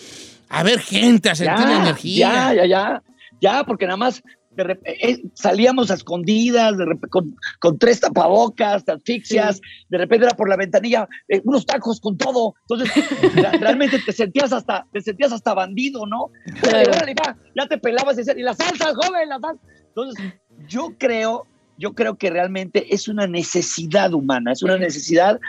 a 0.49 0.63
ver 0.65 0.81
gente, 0.81 1.31
a 1.31 1.37
sentir 1.37 1.67
ya, 1.67 1.77
energía. 1.83 2.29
Ya, 2.29 2.55
ya, 2.55 2.67
ya. 2.67 3.03
Ya, 3.41 3.63
porque 3.63 3.87
nada 3.87 3.97
más 3.97 4.21
de 4.65 4.79
eh, 4.85 5.23
salíamos 5.35 5.91
a 5.91 5.95
escondidas, 5.95 6.77
de 6.77 6.87
con, 7.11 7.37
con 7.61 7.79
tres 7.79 8.01
tapabocas, 8.01 8.85
te 8.85 8.93
asfixias, 8.93 9.61
de 9.89 9.99
repente 9.99 10.27
era 10.27 10.37
por 10.37 10.49
la 10.49 10.57
ventanilla, 10.57 11.09
eh, 11.29 11.41
unos 11.45 11.67
tacos 11.67 12.01
con 12.01 12.17
todo. 12.17 12.55
Entonces, 12.69 12.93
realmente 13.61 13.99
te 14.05 14.13
sentías 14.13 14.53
hasta, 14.53 14.87
te 14.93 15.01
sentías 15.01 15.33
hasta 15.33 15.55
bandido, 15.55 16.07
¿no? 16.07 16.31
Claro. 16.61 16.91
órale, 16.91 17.15
va, 17.15 17.37
ya 17.57 17.67
te 17.67 17.79
pelabas 17.79 18.15
y 18.15 18.19
decías, 18.19 18.37
y 18.37 18.43
la 18.43 18.55
salsa, 18.55 18.95
joven, 18.95 19.29
la 19.29 19.39
salsa. 19.39 19.63
Entonces, 19.89 20.35
yo 20.69 20.95
creo, 20.99 21.47
yo 21.77 21.95
creo 21.95 22.17
que 22.17 22.31
realmente 22.31 22.95
es 22.95 23.09
una 23.09 23.27
necesidad 23.27 24.13
humana, 24.13 24.53
es 24.53 24.63
una 24.63 24.79
necesidad 24.79 25.41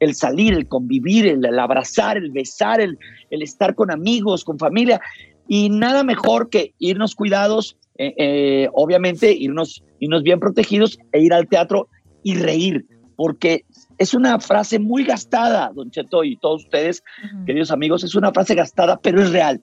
el 0.00 0.14
salir, 0.14 0.54
el 0.54 0.68
convivir, 0.68 1.26
el, 1.26 1.44
el 1.44 1.58
abrazar, 1.58 2.16
el 2.16 2.30
besar, 2.30 2.80
el, 2.80 2.98
el 3.30 3.42
estar 3.42 3.74
con 3.74 3.90
amigos, 3.90 4.44
con 4.44 4.58
familia. 4.58 5.00
Y 5.46 5.70
nada 5.70 6.04
mejor 6.04 6.50
que 6.50 6.74
irnos 6.78 7.14
cuidados, 7.14 7.76
eh, 7.98 8.14
eh, 8.16 8.68
obviamente 8.72 9.32
irnos, 9.32 9.82
irnos 9.98 10.22
bien 10.22 10.38
protegidos 10.38 10.98
e 11.12 11.20
ir 11.20 11.32
al 11.32 11.48
teatro 11.48 11.88
y 12.22 12.36
reír, 12.36 12.86
porque 13.16 13.64
es 13.98 14.14
una 14.14 14.38
frase 14.38 14.78
muy 14.78 15.04
gastada, 15.04 15.72
don 15.74 15.90
Cheto 15.90 16.22
y 16.22 16.36
todos 16.36 16.64
ustedes, 16.64 17.02
queridos 17.44 17.72
amigos, 17.72 18.04
es 18.04 18.14
una 18.14 18.32
frase 18.32 18.54
gastada, 18.54 19.00
pero 19.02 19.20
es 19.20 19.30
real. 19.32 19.62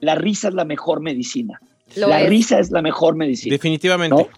La 0.00 0.14
risa 0.14 0.48
es 0.48 0.54
la 0.54 0.64
mejor 0.64 1.00
medicina. 1.00 1.60
Lo 1.96 2.08
la 2.08 2.22
es. 2.22 2.30
risa 2.30 2.58
es 2.58 2.70
la 2.70 2.82
mejor 2.82 3.16
medicina. 3.16 3.52
Definitivamente. 3.52 4.16
¿no? 4.16 4.28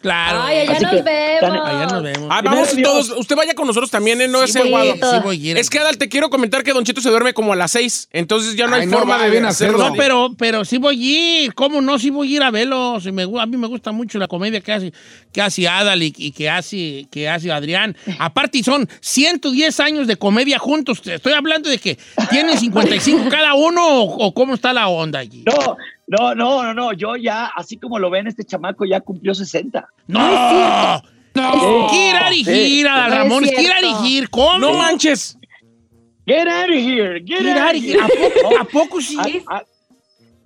Claro. 0.00 0.40
Ay, 0.42 0.58
allá 0.60 0.72
Así 0.72 0.82
nos 0.82 0.94
que, 0.94 1.02
vemos. 1.02 1.68
Allá 1.68 1.86
nos 1.86 2.02
vemos. 2.02 2.28
Ah, 2.30 2.40
vamos 2.42 2.74
Dios. 2.74 2.88
todos. 2.88 3.18
Usted 3.18 3.36
vaya 3.36 3.54
con 3.54 3.66
nosotros 3.66 3.90
también, 3.90 4.18
¿eh? 4.22 4.28
No 4.28 4.46
Sí 4.46 4.58
es 4.58 4.64
aguado. 4.64 4.94
sí 4.94 5.16
voy 5.22 5.48
a 5.48 5.50
ir. 5.50 5.58
Es 5.58 5.68
que, 5.68 5.78
Adal, 5.78 5.98
te 5.98 6.08
quiero 6.08 6.30
comentar 6.30 6.62
que 6.62 6.72
Don 6.72 6.84
Cheto 6.84 7.02
se 7.02 7.10
duerme 7.10 7.34
como 7.34 7.52
a 7.52 7.56
las 7.56 7.72
seis. 7.72 8.08
Entonces 8.10 8.56
ya 8.56 8.66
no 8.66 8.76
hay 8.76 8.86
no, 8.86 8.96
forma 8.96 9.18
va, 9.18 9.24
de 9.24 9.30
bien 9.30 9.44
hacerlo. 9.44 9.76
No, 9.76 9.92
pero, 9.94 10.30
pero 10.38 10.64
sí 10.64 10.78
voy 10.78 10.96
a 10.96 11.44
ir. 11.44 11.54
¿Cómo 11.54 11.82
no? 11.82 11.98
Sí 11.98 12.08
voy 12.08 12.32
a 12.32 12.36
ir 12.36 12.42
a 12.42 12.50
verlo. 12.50 12.98
Sí 13.00 13.12
me 13.12 13.24
a 13.24 13.46
mí 13.46 13.56
me 13.58 13.66
gusta 13.66 13.92
mucho 13.92 14.18
la 14.18 14.26
comedia 14.26 14.62
que 14.62 14.72
hace, 14.72 14.92
que 15.32 15.42
hace 15.42 15.68
Adal 15.68 16.02
y, 16.02 16.14
y 16.16 16.32
que, 16.32 16.48
hace, 16.48 17.06
que 17.10 17.28
hace 17.28 17.52
Adrián. 17.52 17.94
Aparte, 18.18 18.62
son 18.62 18.88
110 19.00 19.80
años 19.80 20.06
de 20.06 20.16
comedia 20.16 20.58
juntos. 20.58 21.02
Estoy 21.04 21.34
hablando 21.34 21.68
de 21.68 21.76
que 21.76 21.98
tienen 22.30 22.58
55 22.58 23.28
cada 23.28 23.52
uno 23.52 23.86
o, 23.86 24.26
o 24.26 24.32
cómo 24.32 24.54
está 24.54 24.72
la 24.72 24.88
onda 24.88 25.18
allí. 25.18 25.44
No, 25.44 25.76
no, 26.10 26.34
no, 26.34 26.62
no, 26.62 26.74
no. 26.74 26.92
Yo 26.92 27.16
ya, 27.16 27.46
así 27.46 27.76
como 27.76 27.98
lo 27.98 28.10
ven, 28.10 28.26
este 28.26 28.44
chamaco 28.44 28.84
ya 28.84 29.00
cumplió 29.00 29.34
60. 29.34 29.88
¡No! 30.08 31.02
No. 31.34 31.88
Gira 31.88 32.32
y 32.34 32.44
Sí. 32.44 32.52
gira, 32.52 33.04
Adal 33.06 33.10
No 33.10 33.16
Ramones. 33.24 33.50
Gira 33.50 33.78
y 33.80 33.84
cierto. 33.84 34.02
gira. 34.02 34.26
¿Cómo? 34.30 34.58
No 34.58 34.72
manches. 34.74 35.38
Get 36.26 36.46
out 36.48 36.68
of 36.68 36.74
here, 36.76 37.20
get 37.24 37.38
Gira 37.40 37.68
out 37.68 37.74
y 37.74 37.78
of 37.78 37.84
gira. 37.84 38.06
here. 38.06 38.26
¿A 38.26 38.30
poco, 38.42 38.58
a 38.60 38.64
poco 38.64 39.00
sí? 39.00 39.16
A- 39.48 39.56
a- 39.56 39.64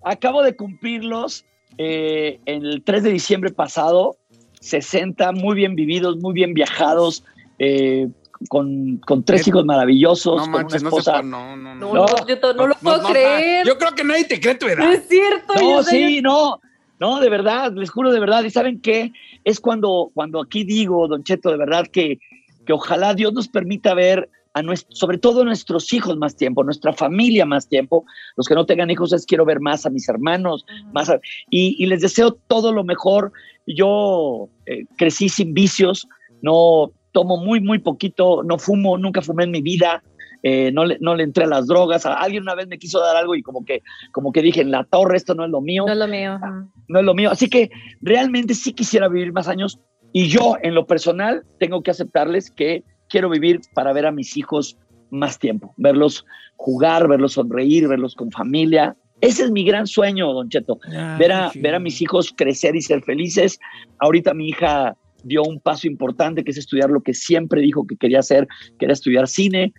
acabo 0.04 0.42
de 0.42 0.54
cumplirlos 0.54 1.44
eh, 1.78 2.38
en 2.46 2.64
el 2.66 2.82
3 2.84 3.02
de 3.02 3.10
diciembre 3.10 3.50
pasado, 3.50 4.16
60, 4.60 5.32
muy 5.32 5.56
bien 5.56 5.74
vividos, 5.74 6.18
muy 6.18 6.34
bien 6.34 6.54
viajados, 6.54 7.24
eh, 7.58 8.08
con, 8.48 8.98
con 8.98 9.24
tres 9.24 9.42
Net- 9.42 9.48
hijos 9.48 9.64
maravillosos, 9.64 10.36
No 10.36 10.42
con 10.42 10.50
manches, 10.52 10.82
una 10.82 10.90
no 10.90 10.96
esposa. 10.98 11.22
no, 11.22 11.56
no, 11.56 11.74
No, 11.74 11.92
no. 11.94 12.06
no, 12.06 12.26
yo 12.26 12.38
to- 12.40 12.54
no 12.54 12.66
lo 12.66 12.74
puedo 12.76 13.02
no, 13.02 13.08
creer. 13.08 13.66
Yo 13.66 13.76
creo 13.78 13.92
que 13.92 14.04
nadie 14.04 14.24
te 14.24 14.40
cree 14.40 14.54
tu 14.54 14.66
No 14.66 14.72
edad. 14.72 14.92
es 14.92 15.08
cierto. 15.08 15.54
No, 15.60 15.82
sí, 15.82 16.20
no, 16.22 16.60
no, 17.00 17.20
de 17.20 17.28
verdad, 17.30 17.72
les 17.74 17.90
juro 17.90 18.12
de 18.12 18.20
verdad. 18.20 18.44
¿Y 18.44 18.50
saben 18.50 18.80
qué? 18.80 19.12
Es 19.44 19.60
cuando, 19.60 20.10
cuando 20.14 20.40
aquí 20.40 20.64
digo, 20.64 21.06
Don 21.08 21.22
Cheto, 21.24 21.50
de 21.50 21.56
verdad 21.56 21.86
que, 21.88 22.18
que 22.66 22.72
ojalá 22.72 23.14
Dios 23.14 23.32
nos 23.32 23.48
permita 23.48 23.94
ver 23.94 24.28
a 24.56 24.62
nuestro, 24.62 24.94
sobre 24.94 25.18
todo 25.18 25.42
a 25.42 25.44
nuestros 25.44 25.92
hijos 25.92 26.16
más 26.16 26.36
tiempo, 26.36 26.62
nuestra 26.62 26.92
familia 26.92 27.44
más 27.44 27.66
tiempo. 27.68 28.04
Los 28.36 28.46
que 28.46 28.54
no 28.54 28.64
tengan 28.66 28.88
hijos, 28.90 29.12
es 29.12 29.26
quiero 29.26 29.44
ver 29.44 29.58
más 29.60 29.84
a 29.84 29.90
mis 29.90 30.08
hermanos, 30.08 30.64
más 30.92 31.10
a- 31.10 31.18
y, 31.50 31.74
y 31.82 31.86
les 31.86 32.00
deseo 32.02 32.38
todo 32.46 32.72
lo 32.72 32.84
mejor. 32.84 33.32
Yo 33.66 34.48
eh, 34.66 34.84
crecí 34.96 35.28
sin 35.28 35.54
vicios, 35.54 36.06
no 36.40 36.92
tomo 37.14 37.38
muy, 37.38 37.60
muy 37.60 37.78
poquito, 37.78 38.42
no 38.42 38.58
fumo, 38.58 38.98
nunca 38.98 39.22
fumé 39.22 39.44
en 39.44 39.52
mi 39.52 39.62
vida. 39.62 40.02
eh, 40.46 40.70
no, 40.72 40.84
le, 40.84 40.98
no 41.00 41.14
le 41.14 41.22
entré 41.24 41.44
a 41.44 41.46
las 41.46 41.66
drogas. 41.66 42.04
A- 42.04 42.18
alguien 42.18 42.42
una 42.42 42.54
vez 42.54 42.66
me 42.68 42.76
quiso 42.78 43.00
dar 43.00 43.16
algo 43.16 43.34
y 43.34 43.42
como 43.42 43.64
que, 43.64 43.80
como 44.12 44.30
que 44.30 44.42
dije, 44.42 44.60
en 44.60 44.70
la 44.70 44.84
torre, 44.84 45.16
esto 45.16 45.34
no 45.34 45.42
es 45.46 45.50
lo 45.50 45.62
mío 45.62 45.84
No 45.86 45.92
es 45.92 45.98
lo 45.98 46.06
mío. 46.06 46.32
ajá. 46.32 46.68
no 46.88 46.98
es 46.98 47.04
lo 47.06 47.14
mío. 47.14 47.30
Así 47.30 47.48
que 47.48 47.70
realmente 48.02 48.52
sí 48.54 48.74
quisiera 48.74 49.08
vivir 49.08 49.32
más 49.32 49.48
años 49.48 49.78
y 50.12 50.26
yo 50.28 50.56
en 50.62 50.74
lo 50.74 50.86
personal 50.86 51.44
tengo 51.58 51.82
que 51.82 51.90
aceptarles 51.92 52.50
que 52.50 52.84
quiero 53.08 53.30
vivir 53.30 53.60
para 53.74 53.94
ver 53.94 54.04
a 54.06 54.12
mis 54.12 54.36
hijos 54.36 54.76
más 55.10 55.38
tiempo, 55.38 55.72
verlos 55.78 56.26
jugar, 56.56 57.08
verlos 57.08 57.32
sonreír, 57.34 57.88
verlos 57.88 58.14
con 58.14 58.30
familia. 58.30 58.96
Ese 59.22 59.44
es 59.44 59.50
mi 59.50 59.64
gran 59.64 59.86
sueño, 59.86 60.30
Don 60.34 60.50
Cheto, 60.50 60.78
Ya, 60.92 61.16
ver 61.18 61.32
a, 61.32 61.50
qué 61.52 61.60
ver 61.60 61.74
a 61.74 61.78
mis 61.78 62.02
hijos 62.02 62.34
crecer 62.36 62.76
y 62.76 62.82
ser 62.82 63.02
felices. 63.02 63.58
Ahorita 63.98 64.34
mi 64.34 64.48
hija 64.50 64.94
dio 65.24 65.42
un 65.42 65.60
paso 65.60 65.86
importante 65.86 66.44
que 66.44 66.50
es 66.50 66.58
estudiar 66.58 66.90
lo 66.90 67.02
que 67.02 67.14
siempre 67.14 67.60
dijo 67.60 67.86
que 67.86 67.96
quería 67.96 68.20
hacer, 68.20 68.46
que 68.78 68.84
era 68.84 68.92
estudiar 68.92 69.26
cine. 69.26 69.72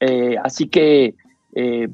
Eh, 0.00 0.36
así 0.42 0.68
que 0.68 1.14
eh, 1.54 1.88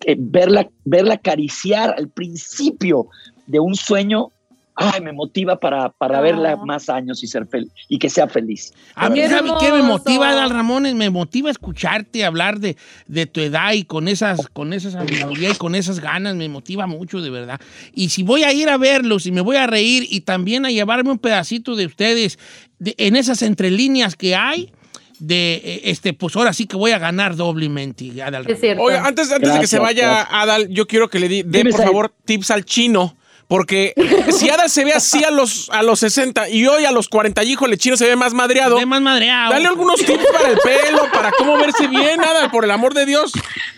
que 0.00 0.16
verla, 0.18 0.68
verla 0.84 1.14
acariciar 1.14 1.94
al 1.96 2.10
principio 2.10 3.08
de 3.46 3.60
un 3.60 3.74
sueño, 3.74 4.30
ay, 4.80 5.00
me 5.00 5.12
motiva 5.12 5.58
para, 5.58 5.90
para 5.90 6.18
Ah. 6.18 6.20
verla 6.20 6.56
más 6.56 6.88
años 6.88 7.22
y 7.24 7.26
ser 7.26 7.46
feliz 7.46 7.70
y 7.88 7.98
que 7.98 8.08
sea 8.08 8.28
feliz. 8.28 8.72
A 8.94 9.08
mí, 9.10 9.20
Qué 9.20 9.28
¿sabe 9.28 9.50
qué 9.60 9.72
me 9.72 9.82
motiva, 9.82 10.30
Adal 10.30 10.50
Ramones? 10.50 10.94
Me 10.94 11.10
motiva 11.10 11.50
escucharte 11.50 12.24
hablar 12.24 12.60
de, 12.60 12.76
de 13.06 13.26
tu 13.26 13.40
edad 13.40 13.72
y 13.72 13.84
con 13.84 14.08
esas, 14.08 14.46
con 14.52 14.72
esa 14.72 14.90
sabiduría 14.90 15.50
y 15.50 15.54
con 15.54 15.74
esas 15.74 16.00
ganas, 16.00 16.36
me 16.36 16.48
motiva 16.48 16.86
mucho, 16.86 17.20
de 17.20 17.30
verdad. 17.30 17.60
Y 17.92 18.10
si 18.10 18.22
voy 18.22 18.44
a 18.44 18.52
ir 18.52 18.68
a 18.68 18.76
verlos 18.76 19.26
y 19.26 19.32
me 19.32 19.40
voy 19.40 19.56
a 19.56 19.66
reír 19.66 20.06
y 20.08 20.20
también 20.20 20.64
a 20.64 20.70
llevarme 20.70 21.10
un 21.10 21.18
pedacito 21.18 21.74
de 21.76 21.86
ustedes 21.86 22.38
de- 22.78 22.94
en 22.98 23.16
esas 23.16 23.42
entrelíneas 23.42 24.14
que 24.16 24.36
hay, 24.36 24.70
de 25.18 25.54
eh, 25.64 25.80
este, 25.86 26.12
pues 26.12 26.36
ahora 26.36 26.52
sí 26.52 26.66
que 26.66 26.76
voy 26.76 26.92
a 26.92 26.98
ganar 27.00 27.34
doblemente, 27.34 28.04
Adal 28.22 28.42
Es 28.42 28.46
Ramones. 28.46 28.60
cierto. 28.60 28.82
Oiga, 28.84 29.04
antes, 29.04 29.32
antes 29.32 29.52
de 29.52 29.58
que 29.60 29.66
se 29.66 29.80
vaya 29.80 30.06
gracias. 30.06 30.28
Adal, 30.30 30.68
yo 30.68 30.86
quiero 30.86 31.08
que 31.10 31.18
le 31.18 31.28
di- 31.28 31.42
dé, 31.42 31.64
por 31.64 31.82
favor, 31.82 32.14
tips 32.24 32.52
al 32.52 32.64
chino. 32.64 33.16
Porque 33.48 33.94
si 34.30 34.50
Adal 34.50 34.68
se 34.68 34.84
ve 34.84 34.92
así 34.92 35.24
a 35.24 35.30
los, 35.30 35.68
a 35.70 35.82
los 35.82 35.98
60 36.00 36.50
y 36.50 36.66
hoy 36.66 36.84
a 36.84 36.92
los 36.92 37.08
40, 37.08 37.42
híjole, 37.44 37.78
chino 37.78 37.96
se 37.96 38.06
ve 38.06 38.14
más 38.14 38.34
madreado. 38.34 38.78
De 38.78 38.86
más 38.86 39.00
madreado. 39.00 39.52
Dale 39.52 39.66
algunos 39.66 39.96
tips 40.04 40.26
para 40.32 40.50
el 40.50 40.58
pelo, 40.58 41.10
para 41.10 41.32
cómo 41.32 41.56
verse 41.56 41.88
bien, 41.88 42.20
Adal, 42.20 42.50
por 42.50 42.64
el 42.64 42.70
amor 42.70 42.94
de 42.94 43.06
Dios. 43.06 43.32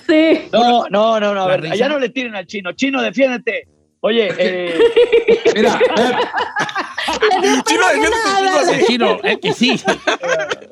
Sí. 0.07 0.49
No, 0.53 0.87
no, 0.91 1.21
no, 1.21 1.35
no, 1.35 1.43
a 1.43 1.47
ver, 1.47 1.63
risa. 1.63 1.75
allá 1.75 1.89
no 1.89 1.99
le 2.01 2.09
tiren 2.09 2.35
al 2.35 2.47
chino. 2.47 2.73
Chino, 2.73 3.01
defiéndete. 3.01 3.69
Oye, 4.01 4.29
eh, 4.39 4.79
Mira, 5.55 5.79
eh, 5.97 7.63
Chino, 7.67 7.87
defiéndete, 7.89 8.87
chino, 8.87 9.21
es 9.23 9.39
que 9.39 9.53
sí. 9.53 9.81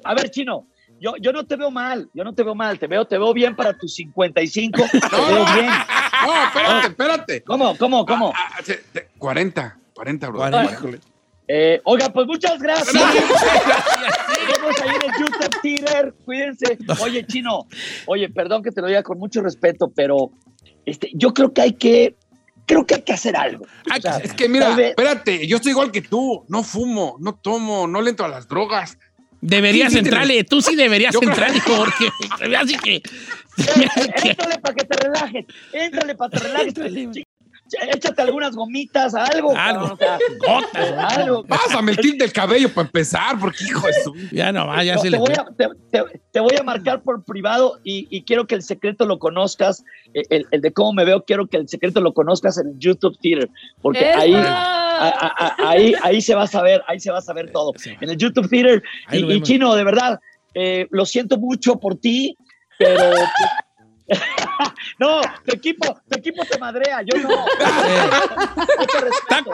a 0.03 0.15
ver, 0.15 0.31
chino, 0.31 0.67
yo, 0.99 1.15
yo 1.21 1.33
no 1.33 1.45
te 1.47 1.57
veo 1.57 1.71
mal, 1.71 2.09
yo 2.15 2.25
no 2.25 2.35
te 2.35 2.43
veo 2.43 2.55
mal, 2.55 2.79
te 2.79 2.87
veo, 2.87 3.05
te 3.05 3.19
veo 3.19 3.33
bien 3.35 3.55
para 3.55 3.77
tus 3.77 3.95
55, 3.95 4.83
te 4.91 4.99
veo 4.99 5.45
bien. 5.55 5.71
No, 6.27 6.45
espérate, 6.45 6.87
espérate. 6.89 7.43
¿Cómo, 7.45 7.77
cómo, 7.77 8.05
cómo? 8.07 8.33
Ah, 8.35 8.51
ah, 8.59 8.63
se- 8.65 8.83
te- 8.93 9.09
40, 9.19 9.79
40, 9.95 10.29
bro. 10.29 10.39
40. 10.39 10.99
Eh, 11.51 11.81
oiga, 11.85 12.11
pues 12.11 12.27
muchas 12.27 12.61
gracias. 12.61 12.93
Nos 12.93 13.15
vemos 13.15 14.81
ahí 14.83 14.89
en 14.97 15.03
el 15.03 15.19
YouTube 15.19 15.61
Theater. 15.63 16.15
Cuídense. 16.25 16.79
Oye, 17.01 17.27
Chino, 17.27 17.67
oye, 18.07 18.29
perdón 18.29 18.63
que 18.63 18.71
te 18.71 18.81
lo 18.81 18.87
diga 18.87 19.03
con 19.03 19.19
mucho 19.19 19.41
respeto, 19.41 19.91
pero 19.95 20.31
este, 20.85 21.11
yo 21.15 21.33
creo 21.33 21.53
que 21.55 21.63
hay 21.63 21.73
que, 21.73 22.17
creo 22.67 22.87
que 22.87 22.97
hay 22.97 23.03
que 23.03 23.13
hacer 23.15 23.35
algo. 23.37 23.67
Es 24.23 24.35
que 24.35 24.49
mira, 24.49 24.67
Tal 24.67 24.77
vez- 24.77 24.91
espérate, 24.91 25.47
yo 25.47 25.57
estoy 25.57 25.73
igual 25.73 25.91
que 25.91 26.03
tú. 26.03 26.45
No 26.49 26.63
fumo, 26.63 27.17
no 27.21 27.35
tomo, 27.35 27.87
no 27.87 28.03
le 28.03 28.11
entro 28.11 28.27
a 28.27 28.29
las 28.29 28.47
drogas. 28.47 28.99
Deberías 29.41 29.93
Sí, 29.93 29.99
sí, 29.99 30.03
te- 30.03 30.09
entrarle, 30.09 30.45
tú 30.45 30.61
sí 30.63 30.75
deberías 30.77 31.13
Yo 31.15 31.21
creo- 31.21 31.31
entrarle, 31.33 31.61
porque 31.67 32.11
así 32.57 32.77
que. 32.79 33.03
Éntrale 34.25 34.59
para 34.61 34.75
que 34.75 34.85
te 34.85 34.97
relajes. 34.97 35.45
Éntrale 35.73 36.15
para 36.15 36.31
que 36.31 36.39
te 36.39 36.49
relajes. 36.49 36.75
Ch- 37.69 37.95
Échate 37.97 38.23
algunas 38.23 38.57
gomitas, 38.57 39.15
algo. 39.15 39.55
Algo. 39.57 39.89
cabrón, 39.89 39.93
o 39.93 39.97
sea, 39.97 40.19
Gotas. 40.39 41.17
algo. 41.19 41.45
Pásame 41.45 41.93
el 41.93 41.99
tip 41.99 42.19
del 42.19 42.33
cabello 42.33 42.69
para 42.73 42.87
empezar, 42.87 43.39
porque 43.39 43.65
hijo 43.65 43.87
de 43.87 43.93
su. 44.03 44.15
Ya 44.33 44.51
no 44.53 44.67
va, 44.67 44.83
ya 44.83 44.95
No, 44.95 45.01
se 45.03 45.07
te, 45.07 45.11
le 45.11 45.19
voy 45.19 45.33
a, 45.39 45.45
te, 45.57 45.69
te- 45.91 46.21
te 46.31 46.41
voy 46.41 46.57
a 46.59 46.63
marcar 46.63 47.03
por 47.03 47.23
privado 47.25 47.79
y, 47.85 48.07
y 48.11 48.23
quiero 48.25 48.47
que 48.47 48.55
el 48.55 48.63
secreto 48.63 49.05
lo 49.07 49.19
conozcas. 49.19 49.85
eh, 50.15 50.23
El, 50.31 50.47
el 50.51 50.61
de 50.61 50.73
cómo 50.73 50.93
me 50.95 51.05
veo, 51.05 51.25
quiero 51.25 51.47
que 51.47 51.57
el 51.59 51.69
secreto 51.69 52.01
lo 52.01 52.13
conozcas 52.15 52.57
en 52.59 52.69
el 52.69 52.79
YouTube 52.79 53.17
Theater. 53.21 53.51
Porque 53.83 54.11
¡Eso! 54.11 54.19
ahí, 54.21 54.35
a- 54.35 55.09
a- 55.09 55.35
a- 55.65 55.69
ahí, 55.71 55.95
ahí 56.03 56.21
se 56.21 56.35
va 56.35 56.45
a 56.45 56.47
saber, 56.47 56.83
ahí 56.89 56.99
se 57.01 57.11
va 57.11 57.19
a 57.19 57.23
saber 57.23 57.51
todo. 57.53 57.73
Sí. 57.77 57.91
En 58.01 58.11
el 58.11 58.17
YouTube 58.17 58.49
Theater. 58.49 58.83
Y. 59.13 59.43
Chino, 59.43 59.75
de 59.75 59.85
verdad, 59.85 60.19
eh, 60.55 60.87
lo 60.91 61.05
siento 61.05 61.37
mucho 61.39 61.77
por 61.77 61.97
ti, 61.97 62.37
pero. 62.79 63.03
no, 64.99 65.21
tu 65.45 65.55
equipo, 65.55 66.01
equipo 66.19 66.45
te 66.45 66.59
madrea, 66.59 67.03
yo 67.03 67.19
no. 67.21 67.45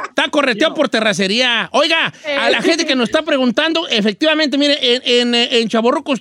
Está, 0.06 0.28
correteado 0.30 0.75
por 0.75 0.88
terracería. 0.88 1.68
Oiga, 1.73 2.12
a 2.38 2.50
la 2.50 2.62
gente 2.62 2.85
que 2.87 2.94
nos 2.94 3.09
está 3.09 3.23
preguntando, 3.23 3.87
efectivamente, 3.88 4.59
mire, 4.59 4.94
en, 4.94 5.02
en, 5.04 5.35
eh, 5.35 5.61
en 5.61 5.68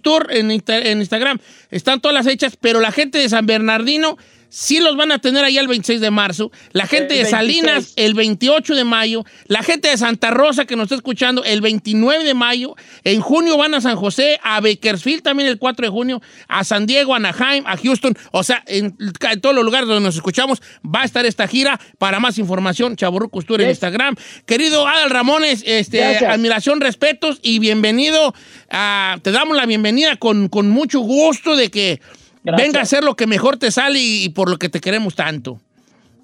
Tour, 0.01 0.27
en, 0.29 0.51
en 0.51 0.99
Instagram, 0.99 1.39
están 1.71 2.01
todas 2.01 2.13
las 2.13 2.25
fechas, 2.25 2.57
pero 2.59 2.79
la 2.79 2.91
gente 2.91 3.17
de 3.17 3.29
San 3.29 3.45
Bernardino 3.45 4.17
sí 4.55 4.79
los 4.79 4.95
van 4.95 5.11
a 5.11 5.17
tener 5.17 5.43
allá 5.43 5.59
el 5.61 5.67
26 5.67 5.99
de 5.99 6.11
marzo. 6.11 6.51
La 6.73 6.85
gente 6.85 7.15
de 7.15 7.25
Salinas 7.25 7.73
26. 7.73 7.93
el 7.97 8.13
28 8.13 8.75
de 8.75 8.83
mayo. 8.83 9.25
La 9.47 9.63
gente 9.63 9.87
de 9.89 9.97
Santa 9.97 10.29
Rosa 10.29 10.65
que 10.65 10.75
nos 10.75 10.83
está 10.85 10.95
escuchando 10.95 11.43
el 11.43 11.59
29 11.61 12.23
de 12.23 12.33
mayo. 12.35 12.75
En 13.03 13.19
junio 13.19 13.57
van 13.57 13.73
a 13.73 13.81
San 13.81 13.95
José, 13.95 14.39
a 14.43 14.61
Bakersfield 14.61 15.23
también 15.23 15.49
el 15.49 15.57
4 15.57 15.87
de 15.87 15.89
junio, 15.89 16.21
a 16.47 16.63
San 16.63 16.85
Diego, 16.85 17.13
a 17.15 17.17
Anaheim, 17.17 17.65
a 17.65 17.75
Houston. 17.77 18.15
O 18.31 18.43
sea, 18.43 18.63
en, 18.67 18.95
en 18.99 19.41
todos 19.41 19.55
los 19.55 19.65
lugares 19.65 19.87
donde 19.87 20.03
nos 20.05 20.15
escuchamos 20.15 20.61
va 20.85 21.01
a 21.01 21.05
estar 21.05 21.25
esta 21.25 21.47
gira. 21.47 21.79
Para 21.97 22.19
más 22.19 22.37
información, 22.37 22.95
Chavorrucos 22.95 23.45
Tour 23.47 23.61
en. 23.61 23.69
Instagram. 23.69 24.15
Querido 24.45 24.87
Adal 24.87 25.09
Ramones, 25.09 25.63
este, 25.65 25.97
Gracias. 25.97 26.31
admiración, 26.31 26.79
respetos 26.79 27.39
y 27.41 27.57
bienvenido. 27.57 28.35
a- 28.69 29.17
te 29.23 29.31
damos 29.31 29.57
la 29.57 29.65
bienvenida 29.65 30.15
con, 30.17 30.47
con 30.49 30.69
mucho 30.69 30.99
gusto 30.99 31.55
de 31.55 31.71
que 31.71 32.01
Gracias. 32.43 32.67
venga 32.67 32.79
a 32.79 32.83
hacer 32.83 33.03
lo 33.03 33.15
que 33.15 33.27
mejor 33.27 33.57
te 33.57 33.71
sale 33.71 33.99
y, 33.99 34.25
y 34.25 34.29
por 34.29 34.49
lo 34.49 34.57
que 34.57 34.69
te 34.69 34.81
queremos 34.81 35.15
tanto. 35.15 35.59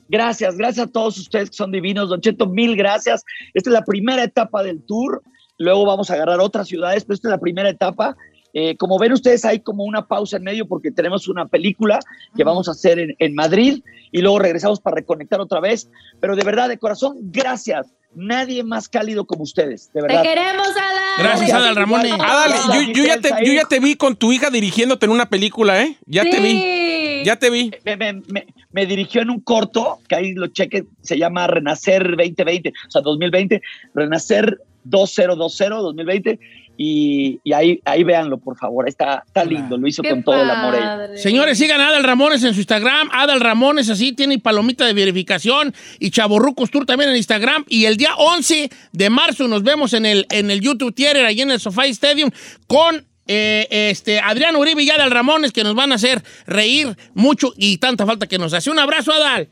Gracias, 0.10 0.58
gracias 0.58 0.88
a 0.88 0.92
todos 0.92 1.18
ustedes 1.18 1.52
que 1.52 1.56
son 1.56 1.72
divinos. 1.72 2.10
Don 2.10 2.20
Cheto, 2.20 2.48
mil 2.48 2.76
gracias. 2.76 3.24
Esta 3.54 3.70
es 3.70 3.74
la 3.74 3.84
primera 3.84 4.24
etapa 4.24 4.64
del 4.64 4.82
tour. 4.82 5.22
Luego 5.60 5.86
vamos 5.86 6.10
a 6.10 6.16
agarrar 6.16 6.40
otras 6.40 6.68
ciudades, 6.68 7.06
pero 7.06 7.16
esta 7.16 7.28
es 7.28 7.32
la 7.32 7.40
primera 7.40 7.70
etapa. 7.70 8.18
Eh, 8.54 8.76
como 8.78 8.98
ven 8.98 9.14
ustedes, 9.14 9.46
hay 9.46 9.60
como 9.60 9.84
una 9.84 10.08
pausa 10.08 10.38
en 10.38 10.44
medio 10.44 10.68
porque 10.68 10.92
tenemos 10.92 11.28
una 11.28 11.48
película 11.48 12.00
que 12.36 12.44
vamos 12.44 12.68
a 12.68 12.72
hacer 12.72 12.98
en, 12.98 13.16
en 13.20 13.36
Madrid 13.36 13.84
y 14.12 14.22
luego 14.22 14.40
regresamos 14.40 14.80
para 14.80 14.96
reconectar 14.96 15.40
otra 15.40 15.60
vez. 15.60 15.90
Pero 16.20 16.36
de 16.36 16.44
verdad, 16.44 16.70
de 16.70 16.80
corazón, 16.80 17.18
gracias. 17.22 17.88
Nadie 18.16 18.64
más 18.64 18.88
cálido 18.90 19.26
como 19.26 19.44
ustedes, 19.44 19.92
de 19.94 20.02
Te 20.02 20.08
verdad. 20.08 20.24
queremos, 20.24 20.68
Adal. 20.70 21.00
Gracias, 21.20 21.54
Adal 21.54 21.76
Ramones. 21.76 22.14
Adal, 22.14 22.54
yo, 22.74 22.92
yo 22.94 23.04
ya 23.06 23.20
te, 23.22 23.30
yo 23.46 23.54
ya 23.54 23.66
te 23.66 23.80
vi 23.80 23.96
con 23.96 24.16
tu 24.16 24.32
hija 24.32 24.50
dirigiéndote 24.50 25.06
en 25.06 25.12
una 25.12 25.28
película, 25.30 25.82
¿eh? 25.84 25.96
Ya 26.06 26.24
te 26.24 26.40
vi. 26.40 27.24
Ya 27.26 27.36
te 27.38 27.50
vi. 27.50 27.72
Me, 27.86 27.98
me- 27.98 28.14
me- 28.28 28.48
me 28.72 28.86
dirigió 28.86 29.22
en 29.22 29.30
un 29.32 29.40
corto, 29.40 30.00
que 30.08 30.16
ahí 30.16 30.34
lo 30.34 30.48
cheque, 30.48 30.86
se 31.02 31.18
llama 31.18 31.48
Renacer 31.48 32.04
2020, 32.16 32.70
o 32.88 32.92
sea, 32.92 33.02
2020, 33.02 33.62
Renacer 33.96 34.60
2020, 34.84 35.68
2020, 35.82 36.40
y, 36.82 37.42
y 37.44 37.52
ahí, 37.52 37.82
ahí 37.84 38.06
véanlo, 38.06 38.38
por 38.38 38.58
favor, 38.58 38.88
está, 38.88 39.22
está 39.28 39.44
lindo, 39.44 39.78
lo 39.78 39.86
hizo 39.86 40.02
Qué 40.02 40.12
con 40.12 40.24
todo 40.24 40.42
el 40.42 40.50
amor 40.50 40.76
ella. 40.76 41.10
Señores, 41.18 41.58
sigan 41.58 41.82
a 41.82 41.90
Adal 41.90 42.06
Ramones 42.06 42.42
en 42.46 42.54
su 42.54 42.62
Instagram. 42.62 43.10
Adal 43.12 43.42
Ramones, 43.42 43.90
así 43.90 44.14
tiene 44.14 44.40
palomita 44.40 44.86
de 44.86 44.94
verificación. 44.94 45.74
Y 46.00 46.10
Chaborrucos 46.12 46.72
Tour 46.72 46.86
también 46.86 47.10
en 47.10 47.18
Instagram. 47.18 47.66
Y 47.68 47.84
el 47.84 47.98
día 47.98 48.16
11 48.16 48.70
de 48.94 49.10
marzo 49.10 49.50
nos 49.50 49.64
vemos 49.64 49.92
en 49.92 50.06
el, 50.06 50.26
en 50.30 50.52
el 50.52 50.62
YouTube 50.62 50.96
Theater, 50.96 51.26
allí 51.26 51.42
en 51.42 51.52
el 51.52 51.60
SoFi 51.60 51.90
Stadium, 51.90 52.32
con 52.66 53.06
eh, 53.28 53.68
este, 53.92 54.22
Adrián 54.22 54.56
Uribe 54.56 54.82
y 54.82 54.90
Adal 54.90 55.12
Ramones, 55.12 55.52
que 55.52 55.66
nos 55.66 55.76
van 55.76 55.92
a 55.92 55.96
hacer 55.96 56.24
reír 56.48 56.96
mucho 57.14 57.52
y 57.58 57.80
tanta 57.80 58.06
falta 58.06 58.26
que 58.26 58.38
nos 58.38 58.54
hace. 58.54 58.72
Un 58.72 58.80
abrazo, 58.80 59.12
Adal. 59.12 59.50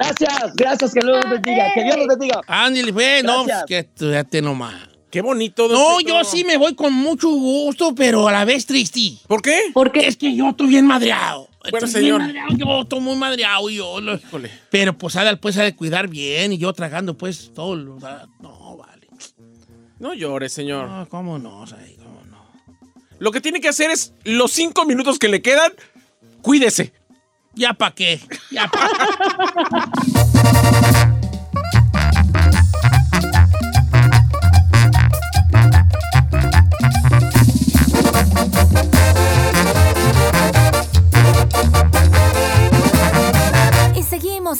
Gracias, 0.00 0.52
gracias, 0.56 0.94
que 0.94 1.00
Dios 1.00 1.16
los 1.24 1.30
bendiga, 1.30 1.72
que 1.72 1.84
Dios 1.84 1.96
los 1.96 2.08
bendiga. 2.08 2.40
Ándale, 2.48 2.92
fue, 2.92 3.22
no, 3.22 3.44
pues, 3.44 3.56
que 3.68 3.88
fíjate 3.96 4.42
nomás. 4.42 4.93
Qué 5.14 5.20
bonito. 5.22 5.68
No, 5.68 6.00
yo 6.00 6.24
sí 6.24 6.42
me 6.42 6.56
voy 6.56 6.74
con 6.74 6.92
mucho 6.92 7.28
gusto, 7.30 7.94
pero 7.94 8.26
a 8.26 8.32
la 8.32 8.44
vez 8.44 8.66
triste. 8.66 9.12
¿Por 9.28 9.40
qué? 9.42 9.60
Porque 9.72 10.08
Es 10.08 10.16
que 10.16 10.34
yo 10.34 10.48
estoy 10.48 10.66
bien 10.66 10.88
madreado. 10.88 11.48
Bueno, 11.70 11.86
Estoy 11.86 12.02
señor. 12.02 12.18
bien 12.24 12.34
madreado, 12.34 12.56
yo 12.56 12.80
estoy 12.82 12.98
muy 12.98 13.14
madreado 13.16 13.70
y 13.70 13.76
yo. 13.76 14.00
lo- 14.00 14.16
Híjole. 14.16 14.50
Pero 14.70 14.98
pues 14.98 15.14
Adal 15.14 15.38
pues 15.38 15.56
ha 15.56 15.62
de 15.62 15.76
cuidar 15.76 16.08
bien 16.08 16.52
y 16.52 16.58
yo 16.58 16.72
tragando 16.72 17.16
pues 17.16 17.52
todo. 17.54 17.76
lo- 17.76 17.96
No, 18.40 18.76
vale. 18.76 19.06
No 20.00 20.14
llores, 20.14 20.52
señor. 20.52 20.88
No, 20.88 21.08
¿cómo 21.08 21.38
no? 21.38 21.64
Say, 21.68 21.94
¿Cómo 21.96 22.20
no? 22.28 22.44
Lo 23.20 23.30
que 23.30 23.40
tiene 23.40 23.60
que 23.60 23.68
hacer 23.68 23.92
es 23.92 24.14
los 24.24 24.50
cinco 24.50 24.84
minutos 24.84 25.20
que 25.20 25.28
le 25.28 25.42
quedan, 25.42 25.70
cuídese. 26.42 26.92
¿Ya 27.54 27.72
para 27.72 27.94
qué? 27.94 28.18
¿Ya 28.50 28.66
pa' 28.66 28.90
Y 30.08 30.10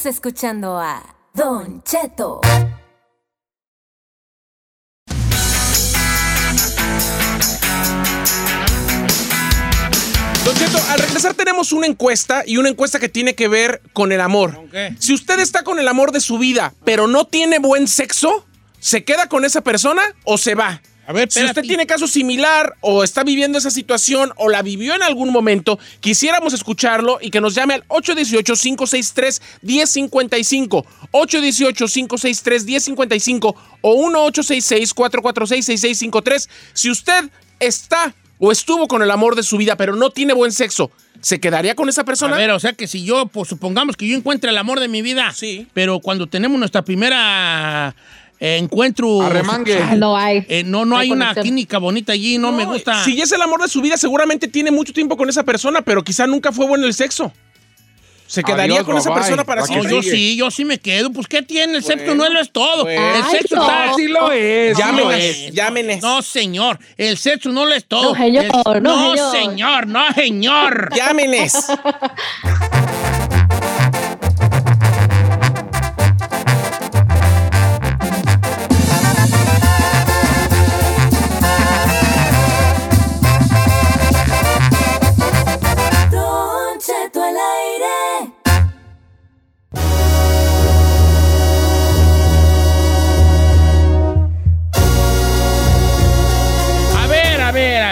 escuchando 0.07 0.79
a 0.79 1.03
Don 1.35 1.83
Cheto. 1.83 2.41
Don 10.45 10.55
Cheto, 10.57 10.79
al 10.91 10.99
regresar 10.99 11.35
tenemos 11.35 11.73
una 11.73 11.87
encuesta 11.87 12.43
y 12.47 12.59
una 12.59 12.69
encuesta 12.69 12.99
que 12.99 13.09
tiene 13.09 13.35
que 13.35 13.49
ver 13.49 13.81
con 13.93 14.13
el 14.13 14.21
amor. 14.21 14.61
Si 14.99 15.15
usted 15.15 15.39
está 15.41 15.63
con 15.63 15.79
el 15.79 15.89
amor 15.89 16.13
de 16.13 16.21
su 16.21 16.39
vida, 16.39 16.75
pero 16.85 17.07
no 17.07 17.27
tiene 17.27 17.59
buen 17.59 17.89
sexo, 17.89 18.47
¿se 18.79 19.05
queda 19.05 19.29
con 19.29 19.45
esa 19.45 19.63
persona 19.63 20.03
o 20.25 20.37
se 20.37 20.55
va? 20.55 20.83
A 21.07 21.13
ver, 21.13 21.31
Si 21.31 21.45
usted 21.45 21.61
tiene 21.63 21.87
caso 21.87 22.07
similar 22.09 22.75
o 22.81 23.05
está 23.05 23.25
viviendo 23.25 23.59
esa 23.59 23.71
situación 23.71 24.33
o 24.37 24.49
la 24.49 24.63
vivió 24.63 24.95
en 24.95 25.03
algún 25.03 25.31
momento, 25.33 25.79
quisiéramos 26.01 26.55
escucharlo 26.55 27.19
y 27.21 27.31
que 27.31 27.43
nos 27.43 27.55
llame 27.55 27.75
al 27.75 27.87
818-563-1055, 27.89 30.85
818-563-1055 31.13 33.55
o 33.83 34.09
1866-446-6653. 34.11 36.49
Si 36.73 36.91
usted 36.91 37.29
está 37.61 38.15
o 38.39 38.51
estuvo 38.53 38.89
con 38.89 39.03
el 39.03 39.11
amor 39.11 39.37
de 39.37 39.43
su 39.43 39.57
vida, 39.57 39.77
pero 39.77 39.97
no 39.97 40.11
tiene 40.11 40.33
buen 40.35 40.53
sexo, 40.53 40.91
¿se 41.21 41.41
quedaría 41.41 41.75
con 41.75 41.89
esa 41.89 42.03
A 42.03 42.05
persona? 42.05 42.37
ver, 42.37 42.51
o 42.51 42.61
sea 42.61 42.73
que 42.73 42.87
si 42.89 43.05
yo, 43.05 43.27
pues 43.27 43.49
supongamos 43.49 43.97
que 43.97 44.09
yo 44.09 44.17
encuentre 44.17 44.51
el 44.51 44.59
amor 44.59 44.81
de 44.81 44.89
mi 44.89 45.03
vida. 45.03 45.33
Sí. 45.35 45.67
Pero 45.73 46.01
cuando 46.01 46.27
tenemos 46.27 46.59
nuestra 46.59 46.83
primera 46.83 47.95
eh, 48.45 48.57
encuentro. 48.59 49.23
Arremangue. 49.23 49.73
sexual, 49.75 50.01
no 50.01 50.17
hay. 50.17 50.45
eh, 50.49 50.63
no, 50.65 50.85
no 50.85 50.97
hay 50.97 51.07
hay 51.07 51.13
una 51.13 51.27
conexión. 51.29 51.45
química 51.45 51.79
bonita 51.79 52.13
allí, 52.13 52.39
no, 52.39 52.53
me 52.53 52.65
gusta. 52.65 53.05
Si 53.05 53.21
es 53.21 53.33
el 53.33 53.41
amor 53.43 53.63
de 53.63 53.69
su 53.69 53.81
vida, 53.81 53.97
seguramente 53.97 54.49
tiene 54.49 54.71
mucho 54.71 54.93
tiempo 54.93 55.17
con 55.17 55.29
esa 55.29 55.43
persona, 55.43 55.83
pero 55.83 56.03
quizá 56.03 56.27
nunca 56.27 56.53
fue 56.53 56.67
bueno 56.67 56.87
el 56.87 56.95
sexo. 56.95 57.33
¿Se 58.27 58.43
quedaría 58.43 58.77
Adiós, 58.77 58.87
con 58.87 58.97
esa 58.97 59.13
persona 59.15 59.45
para 59.45 59.63
que 59.63 59.69
No, 59.75 59.83
siempre? 59.83 59.93
yo 59.97 60.03
sí, 60.03 60.35
yo 60.37 60.51
sí 60.51 60.65
me 60.65 60.79
quedo. 60.79 61.11
Pues, 61.13 61.27
¿qué 61.29 61.43
tiene? 61.43 61.77
El 61.77 61.85
sexo 61.85 62.15
no 62.15 62.25
es 62.25 62.51
todo. 62.51 62.89
el 62.89 63.23
sexo 63.31 63.57
no. 63.57 63.63
está. 63.63 63.95
Sí 63.95 64.09
lo 64.09 64.33
es. 64.33 64.73
lo 64.73 64.79
Llámenes, 64.79 65.37
es. 65.37 65.53
llámenes. 65.53 66.03
No, 66.03 66.23
señor. 66.23 66.79
El 66.97 67.19
sexo 67.19 67.51
no 67.51 67.67
lo 67.67 67.75
es 67.75 67.85
todo. 67.85 68.15
No, 68.15 68.17
señor, 68.17 68.45
El- 68.47 68.83
no, 68.83 69.31
señor. 69.31 69.87
No, 69.87 70.13
señor. 70.15 70.89
Llámenes. 70.97 71.53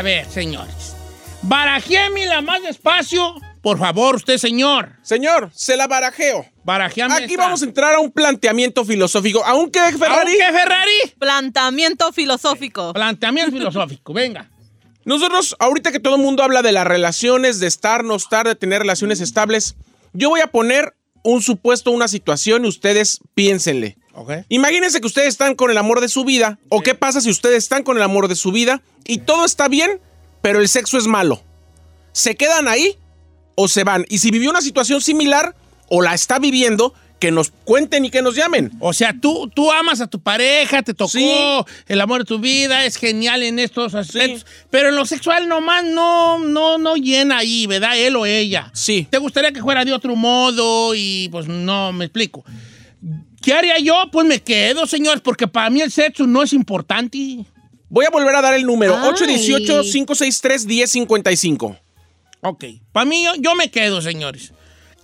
a 0.03 0.05
ver, 0.05 0.27
señores. 0.29 0.97
Barajéame 1.43 2.27
la 2.27 2.41
más 2.41 2.61
despacio. 2.61 3.37
Por 3.63 3.79
favor, 3.79 4.17
usted, 4.17 4.37
señor. 4.37 4.97
Señor, 5.03 5.53
se 5.55 5.77
la 5.77 5.87
barajeo. 5.87 6.45
Barajeame 6.65 7.15
Aquí 7.15 7.35
esta. 7.35 7.37
vamos 7.45 7.63
a 7.63 7.67
entrar 7.67 7.95
a 7.95 8.01
un 8.01 8.11
planteamiento 8.11 8.85
filosófico. 8.85 9.45
Aunque 9.45 9.79
Ferrari, 9.97 10.33
¿Aunque 10.33 10.59
Ferrari? 10.59 11.15
Planteamiento 11.21 12.13
filosófico. 12.13 12.93
Planteamiento 12.93 13.53
filosófico, 13.53 14.13
venga. 14.13 14.51
nosotros, 15.05 15.55
ahorita 15.61 15.93
que 15.93 16.01
todo 16.01 16.17
el 16.17 16.23
mundo 16.23 16.43
habla 16.43 16.63
de 16.63 16.73
las 16.73 16.87
relaciones, 16.87 17.61
de 17.61 17.69
estar, 17.69 18.03
no 18.03 18.17
estar, 18.17 18.49
de 18.49 18.57
tener 18.57 18.81
relaciones 18.81 19.21
estables, 19.21 19.77
yo 20.13 20.31
voy 20.31 20.41
a 20.41 20.49
poner 20.49 20.97
un 21.23 21.43
supuesto, 21.43 21.93
una 21.93 22.09
situación 22.09 22.65
y 22.65 22.69
ustedes 22.69 23.21
piénsenle. 23.35 23.97
Ok. 24.15 24.31
Imagínense 24.49 25.01
que 25.01 25.07
ustedes 25.07 25.29
están 25.29 25.55
con 25.55 25.71
el 25.71 25.79
amor 25.79 26.01
de 26.01 26.09
su 26.09 26.25
vida, 26.25 26.59
o 26.69 26.81
qué 26.83 26.95
pasa 26.95 27.21
si 27.21 27.31
ustedes 27.31 27.59
están 27.65 27.83
con 27.83 27.97
el 27.97 28.03
amor 28.03 28.29
de 28.29 28.37
su 28.37 28.53
vida 28.53 28.83
y 29.05 29.19
todo 29.19 29.45
está 29.45 29.69
bien, 29.69 30.01
pero 30.43 30.61
el 30.61 30.69
sexo 30.69 30.99
es 30.99 31.07
malo. 31.07 31.43
¿Se 32.13 32.37
quedan 32.37 32.69
ahí 32.69 32.97
o 33.55 33.69
se 33.69 33.85
van? 33.85 34.05
Y 34.09 34.19
si 34.19 34.31
vivió 34.31 34.51
una 34.51 34.61
situación 34.61 35.01
similar 35.01 35.55
o 35.89 36.03
la 36.03 36.15
está 36.15 36.39
viviendo, 36.39 36.95
que 37.19 37.31
nos 37.31 37.53
cuenten 37.65 38.05
y 38.05 38.11
que 38.11 38.21
nos 38.21 38.35
llamen. 38.35 38.73
O 38.81 38.93
sea, 38.93 39.15
tú, 39.19 39.49
tú 39.55 39.71
amas 39.71 40.01
a 40.01 40.09
tu 40.09 40.21
pareja, 40.21 40.83
te 40.83 40.93
tocó 40.93 41.09
Sí. 41.11 41.33
el 41.87 42.01
amor 42.01 42.23
de 42.23 42.25
tu 42.25 42.41
vida, 42.41 42.85
es 42.85 42.97
genial 42.97 43.45
en 43.45 43.61
estos 43.61 43.95
aspectos, 43.95 44.45
pero 44.71 44.89
en 44.89 44.97
lo 44.97 45.07
sexual 45.07 45.47
nomás 45.47 45.85
no, 45.85 46.41
no, 46.41 46.79
no 46.79 46.97
llena 46.97 47.39
ahí, 47.39 47.69
¿verdad? 47.69 47.97
Él 47.97 48.17
o 48.17 48.27
ella. 48.27 48.71
Sí. 48.75 49.07
¿Te 49.09 49.19
gustaría 49.19 49.53
que 49.53 49.63
fuera 49.63 49.85
de 49.85 49.93
otro 49.93 50.17
modo? 50.17 50.97
Y 50.97 51.29
pues 51.31 51.47
no, 51.47 51.93
me 51.93 52.07
explico. 52.07 52.45
¿Qué 53.43 53.53
haría 53.53 53.79
yo? 53.79 53.95
Pues 54.11 54.27
me 54.27 54.41
quedo, 54.41 54.87
señores, 54.87 55.21
porque 55.21 55.49
para 55.49 55.69
mí 55.69 55.81
el 55.81 55.91
sexo 55.91 56.27
no 56.27 56.43
es 56.43 56.53
importante. 56.53 57.45
Voy 57.89 58.07
a 58.07 58.11
volver 58.11 58.37
a 58.37 58.41
dar 58.41 58.55
el 58.55 58.65
número. 58.65 58.97
Ay. 58.97 59.11
818-563-1055. 59.13 61.79
Ok. 62.41 62.65
Para 62.93 63.05
mí, 63.05 63.25
yo, 63.25 63.33
yo 63.39 63.55
me 63.55 63.71
quedo, 63.71 64.01
señores. 64.01 64.53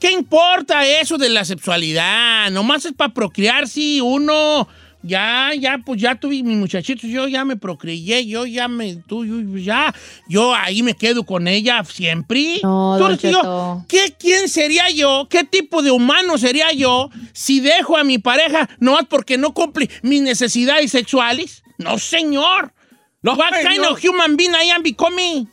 ¿Qué 0.00 0.12
importa 0.12 0.86
eso 0.86 1.18
de 1.18 1.28
la 1.28 1.44
sexualidad? 1.44 2.50
Nomás 2.50 2.84
es 2.84 2.92
para 2.92 3.12
procrear, 3.12 3.68
sí, 3.68 4.00
uno. 4.00 4.68
Ya, 5.00 5.52
ya, 5.56 5.78
pues 5.84 6.00
ya 6.00 6.16
tuve 6.16 6.42
mis 6.42 6.56
muchachitos, 6.56 7.08
yo 7.08 7.28
ya 7.28 7.44
me 7.44 7.56
procreé, 7.56 8.26
yo 8.26 8.46
ya 8.46 8.66
me, 8.66 8.96
tú, 8.96 9.24
yo, 9.24 9.56
ya, 9.58 9.94
yo 10.28 10.52
ahí 10.52 10.82
me 10.82 10.94
quedo 10.94 11.24
con 11.24 11.46
ella 11.46 11.84
siempre. 11.84 12.58
No, 12.64 12.96
Tú 12.98 13.06
eres 13.06 13.22
yo. 13.22 13.84
¿qué, 13.86 14.12
¿Quién 14.18 14.48
sería 14.48 14.90
yo? 14.90 15.28
¿Qué 15.30 15.44
tipo 15.44 15.82
de 15.82 15.92
humano 15.92 16.36
sería 16.36 16.72
yo 16.72 17.10
si 17.32 17.60
dejo 17.60 17.96
a 17.96 18.02
mi 18.02 18.18
pareja 18.18 18.68
nomás 18.80 19.04
porque 19.08 19.38
no 19.38 19.54
cumple 19.54 19.88
mis 20.02 20.20
necesidades 20.20 20.90
sexuales? 20.90 21.62
No, 21.78 21.96
señor. 21.98 22.72
No, 23.22 23.34
What 23.34 23.52
kind 23.62 23.74
señor. 23.76 23.92
of 23.92 24.04
human 24.04 24.36
being 24.36 24.50
I 24.52 24.70
am 24.70 24.82
becoming? 24.82 25.48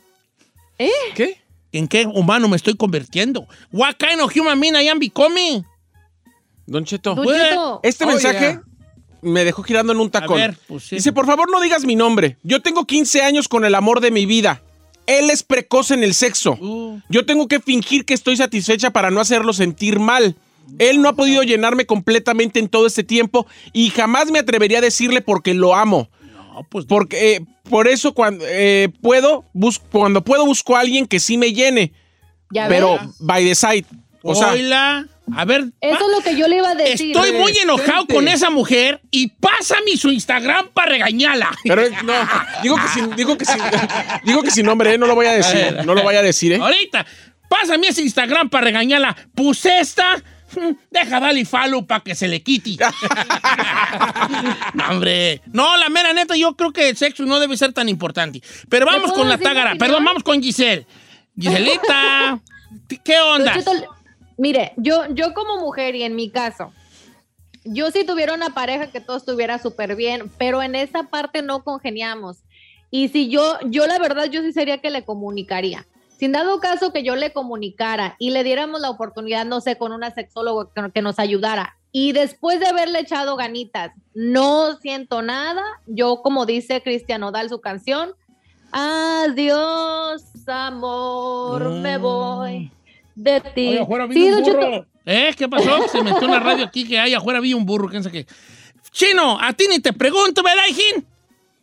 ¿Qué? 1.14 1.40
¿En 1.72 1.86
qué 1.88 2.04
humano 2.06 2.48
me 2.48 2.56
estoy 2.56 2.74
convirtiendo? 2.74 3.46
What 3.70 3.94
kind 3.98 4.20
of 4.20 4.32
human 4.36 4.58
being 4.60 4.74
I 4.74 4.88
am 4.88 4.98
becoming? 4.98 5.64
Don 6.66 6.84
Cheto. 6.84 7.14
Don 7.14 7.24
Pues, 7.24 7.40
Cheto. 7.40 7.80
Este 7.84 8.04
Oh, 8.04 8.08
mensaje 8.08 8.40
yeah. 8.40 8.62
Me 9.26 9.44
dejó 9.44 9.62
girando 9.62 9.92
en 9.92 10.00
un 10.00 10.10
tacón. 10.10 10.36
ver, 10.38 10.56
pues 10.66 10.84
sí. 10.84 10.96
Dice, 10.96 11.12
por 11.12 11.26
favor 11.26 11.50
no 11.50 11.60
digas 11.60 11.84
mi 11.84 11.96
nombre. 11.96 12.36
Yo 12.42 12.60
tengo 12.62 12.84
15 12.86 13.22
años 13.22 13.48
con 13.48 13.64
el 13.64 13.74
amor 13.74 14.00
de 14.00 14.10
mi 14.10 14.26
vida. 14.26 14.62
Él 15.06 15.30
es 15.30 15.42
precoz 15.42 15.90
en 15.90 16.02
el 16.02 16.14
sexo. 16.14 16.58
Uh. 16.60 17.00
Yo 17.08 17.24
tengo 17.26 17.46
que 17.48 17.60
fingir 17.60 18.04
que 18.04 18.14
estoy 18.14 18.36
satisfecha 18.36 18.90
para 18.90 19.10
no 19.10 19.20
hacerlo 19.20 19.52
sentir 19.52 20.00
mal. 20.00 20.34
Él 20.80 21.00
no 21.00 21.08
ha 21.08 21.12
podido 21.14 21.42
llenarme 21.44 21.86
completamente 21.86 22.58
en 22.58 22.68
todo 22.68 22.86
este 22.88 23.04
tiempo 23.04 23.46
y 23.72 23.90
jamás 23.90 24.30
me 24.32 24.40
atrevería 24.40 24.78
a 24.78 24.80
decirle 24.80 25.20
porque 25.20 25.54
lo 25.54 25.76
amo. 25.76 26.08
No, 26.34 26.66
pues 26.68 26.86
Porque 26.86 27.34
eh, 27.36 27.44
por 27.70 27.86
eso 27.86 28.14
cuando 28.14 28.44
eh, 28.48 28.88
puedo 29.00 29.44
bus- 29.52 29.78
cuando 29.78 30.24
puedo 30.24 30.44
busco 30.44 30.74
a 30.76 30.80
alguien 30.80 31.06
que 31.06 31.20
sí 31.20 31.36
me 31.38 31.52
llene, 31.52 31.92
Ya 32.50 32.66
pero 32.66 32.98
ves. 32.98 33.10
by 33.20 33.44
the 33.44 33.54
side. 33.54 33.84
O 34.22 34.34
sea, 34.34 34.50
Oila, 34.52 35.06
a 35.34 35.44
ver. 35.44 35.64
Eso 35.80 35.94
es 35.94 36.16
lo 36.16 36.22
que 36.22 36.36
yo 36.36 36.46
le 36.46 36.56
iba 36.56 36.70
a 36.70 36.74
decir. 36.74 37.16
Estoy 37.16 37.32
muy 37.32 37.56
enojado 37.58 38.06
con 38.06 38.28
esa 38.28 38.50
mujer 38.50 39.00
y 39.10 39.28
pásame 39.28 39.96
su 39.96 40.10
Instagram 40.10 40.68
para 40.72 40.90
regañarla. 40.90 41.50
pero 41.64 41.82
no, 42.04 42.14
digo 42.62 42.76
que 42.76 42.88
sin, 42.88 43.16
digo 43.16 43.36
que 43.36 43.44
sin, 43.44 43.60
digo 44.24 44.42
que 44.42 44.50
sin 44.50 44.66
nombre, 44.66 44.94
eh, 44.94 44.98
no 44.98 45.06
lo 45.06 45.14
voy 45.14 45.26
a 45.26 45.32
decir, 45.32 45.84
no 45.84 45.94
lo 45.94 46.02
voy 46.02 46.14
a 46.14 46.22
decir, 46.22 46.52
eh. 46.52 46.58
Ahorita, 46.60 47.04
pásame 47.48 47.88
ese 47.88 48.02
Instagram 48.02 48.48
para 48.48 48.64
regañarla. 48.64 49.16
Pues 49.34 49.64
esta, 49.66 50.16
mm, 50.16 50.70
deja 50.90 51.20
darle 51.20 51.44
follow 51.44 51.84
para 51.86 52.04
que 52.04 52.14
se 52.14 52.28
le 52.28 52.42
quite. 52.42 52.76
no, 54.74 54.88
hombre. 54.90 55.42
No, 55.52 55.76
la 55.76 55.88
mera 55.88 56.12
neta, 56.12 56.36
yo 56.36 56.54
creo 56.54 56.72
que 56.72 56.90
el 56.90 56.96
sexo 56.96 57.24
no 57.24 57.40
debe 57.40 57.56
ser 57.56 57.72
tan 57.72 57.88
importante. 57.88 58.42
Pero 58.68 58.86
vamos 58.86 59.12
con 59.12 59.28
la 59.28 59.38
tágara. 59.38 59.74
Perdón, 59.74 60.04
vamos 60.04 60.22
con 60.22 60.40
Giselle. 60.40 60.86
Giselita, 61.38 62.40
¿qué 63.04 63.18
onda? 63.20 63.54
Mire, 64.36 64.72
yo, 64.76 65.06
yo 65.10 65.32
como 65.34 65.58
mujer 65.58 65.94
y 65.94 66.02
en 66.02 66.14
mi 66.14 66.30
caso, 66.30 66.72
yo 67.64 67.90
si 67.90 68.04
tuviera 68.04 68.34
una 68.34 68.50
pareja 68.50 68.88
que 68.88 69.00
todo 69.00 69.16
estuviera 69.16 69.58
súper 69.58 69.96
bien, 69.96 70.30
pero 70.38 70.62
en 70.62 70.74
esa 70.74 71.04
parte 71.04 71.42
no 71.42 71.64
congeniamos. 71.64 72.38
Y 72.90 73.08
si 73.08 73.28
yo, 73.28 73.58
yo 73.64 73.86
la 73.86 73.98
verdad, 73.98 74.26
yo 74.26 74.42
sí 74.42 74.52
sería 74.52 74.78
que 74.78 74.90
le 74.90 75.04
comunicaría. 75.04 75.86
Sin 76.18 76.32
dado 76.32 76.60
caso 76.60 76.92
que 76.92 77.02
yo 77.02 77.16
le 77.16 77.32
comunicara 77.32 78.16
y 78.18 78.30
le 78.30 78.44
diéramos 78.44 78.80
la 78.80 78.90
oportunidad, 78.90 79.44
no 79.44 79.60
sé, 79.60 79.76
con 79.76 79.92
una 79.92 80.12
sexóloga 80.12 80.70
que, 80.74 80.92
que 80.92 81.02
nos 81.02 81.18
ayudara. 81.18 81.76
Y 81.92 82.12
después 82.12 82.60
de 82.60 82.66
haberle 82.66 83.00
echado 83.00 83.36
ganitas, 83.36 83.90
no 84.14 84.76
siento 84.76 85.22
nada. 85.22 85.62
Yo, 85.86 86.22
como 86.22 86.46
dice 86.46 86.82
Cristian 86.82 87.22
Odal 87.22 87.48
su 87.48 87.60
canción, 87.60 88.10
adiós, 88.70 90.22
amor, 90.46 91.70
me 91.70 91.98
voy 91.98 92.70
de 93.16 93.40
ti. 93.40 93.68
Oye, 93.68 93.80
afuera 93.80 94.06
vi 94.06 94.14
Sí, 94.14 94.22
un 94.30 94.42
burro. 94.44 94.86
¿Eh? 95.04 95.34
¿Qué 95.36 95.48
pasó? 95.48 95.88
Se 95.88 96.02
metió 96.02 96.22
en 96.26 96.30
la 96.30 96.40
radio 96.40 96.64
aquí 96.64 96.86
que 96.86 96.98
hay 97.00 97.14
afuera 97.14 97.40
vi 97.40 97.54
un 97.54 97.66
burro, 97.66 97.88
quién 97.88 98.02
sabe 98.04 98.24
qué. 98.24 98.32
Chino, 98.92 99.38
a 99.40 99.52
ti 99.52 99.66
ni 99.68 99.80
te 99.80 99.92
pregunto, 99.92 100.42
¿verdad, 100.42 100.62
hijín? 100.68 101.04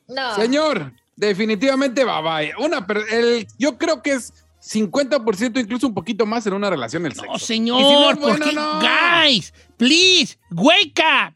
No. 0.07 0.35
Señor, 0.35 0.91
definitivamente 1.15 2.03
bye 2.03 2.21
bye. 2.21 2.53
Una, 2.57 2.85
el, 3.11 3.47
yo 3.57 3.77
creo 3.77 4.01
que 4.01 4.13
es 4.13 4.33
50%, 4.61 5.59
incluso 5.59 5.87
un 5.87 5.93
poquito 5.93 6.25
más 6.25 6.45
en 6.47 6.53
una 6.53 6.69
relación 6.69 7.05
el 7.05 7.13
sexo. 7.13 7.27
No, 7.31 7.35
Y 7.35 7.39
si 7.39 7.45
señor, 7.45 7.81
no 7.81 8.09
es 8.11 8.17
¿por 8.17 8.29
bueno, 8.29 8.45
qué? 8.45 8.53
no. 8.53 8.79
Guys, 8.79 9.53
please, 9.77 10.37
wake 10.51 10.99
up. 10.99 11.33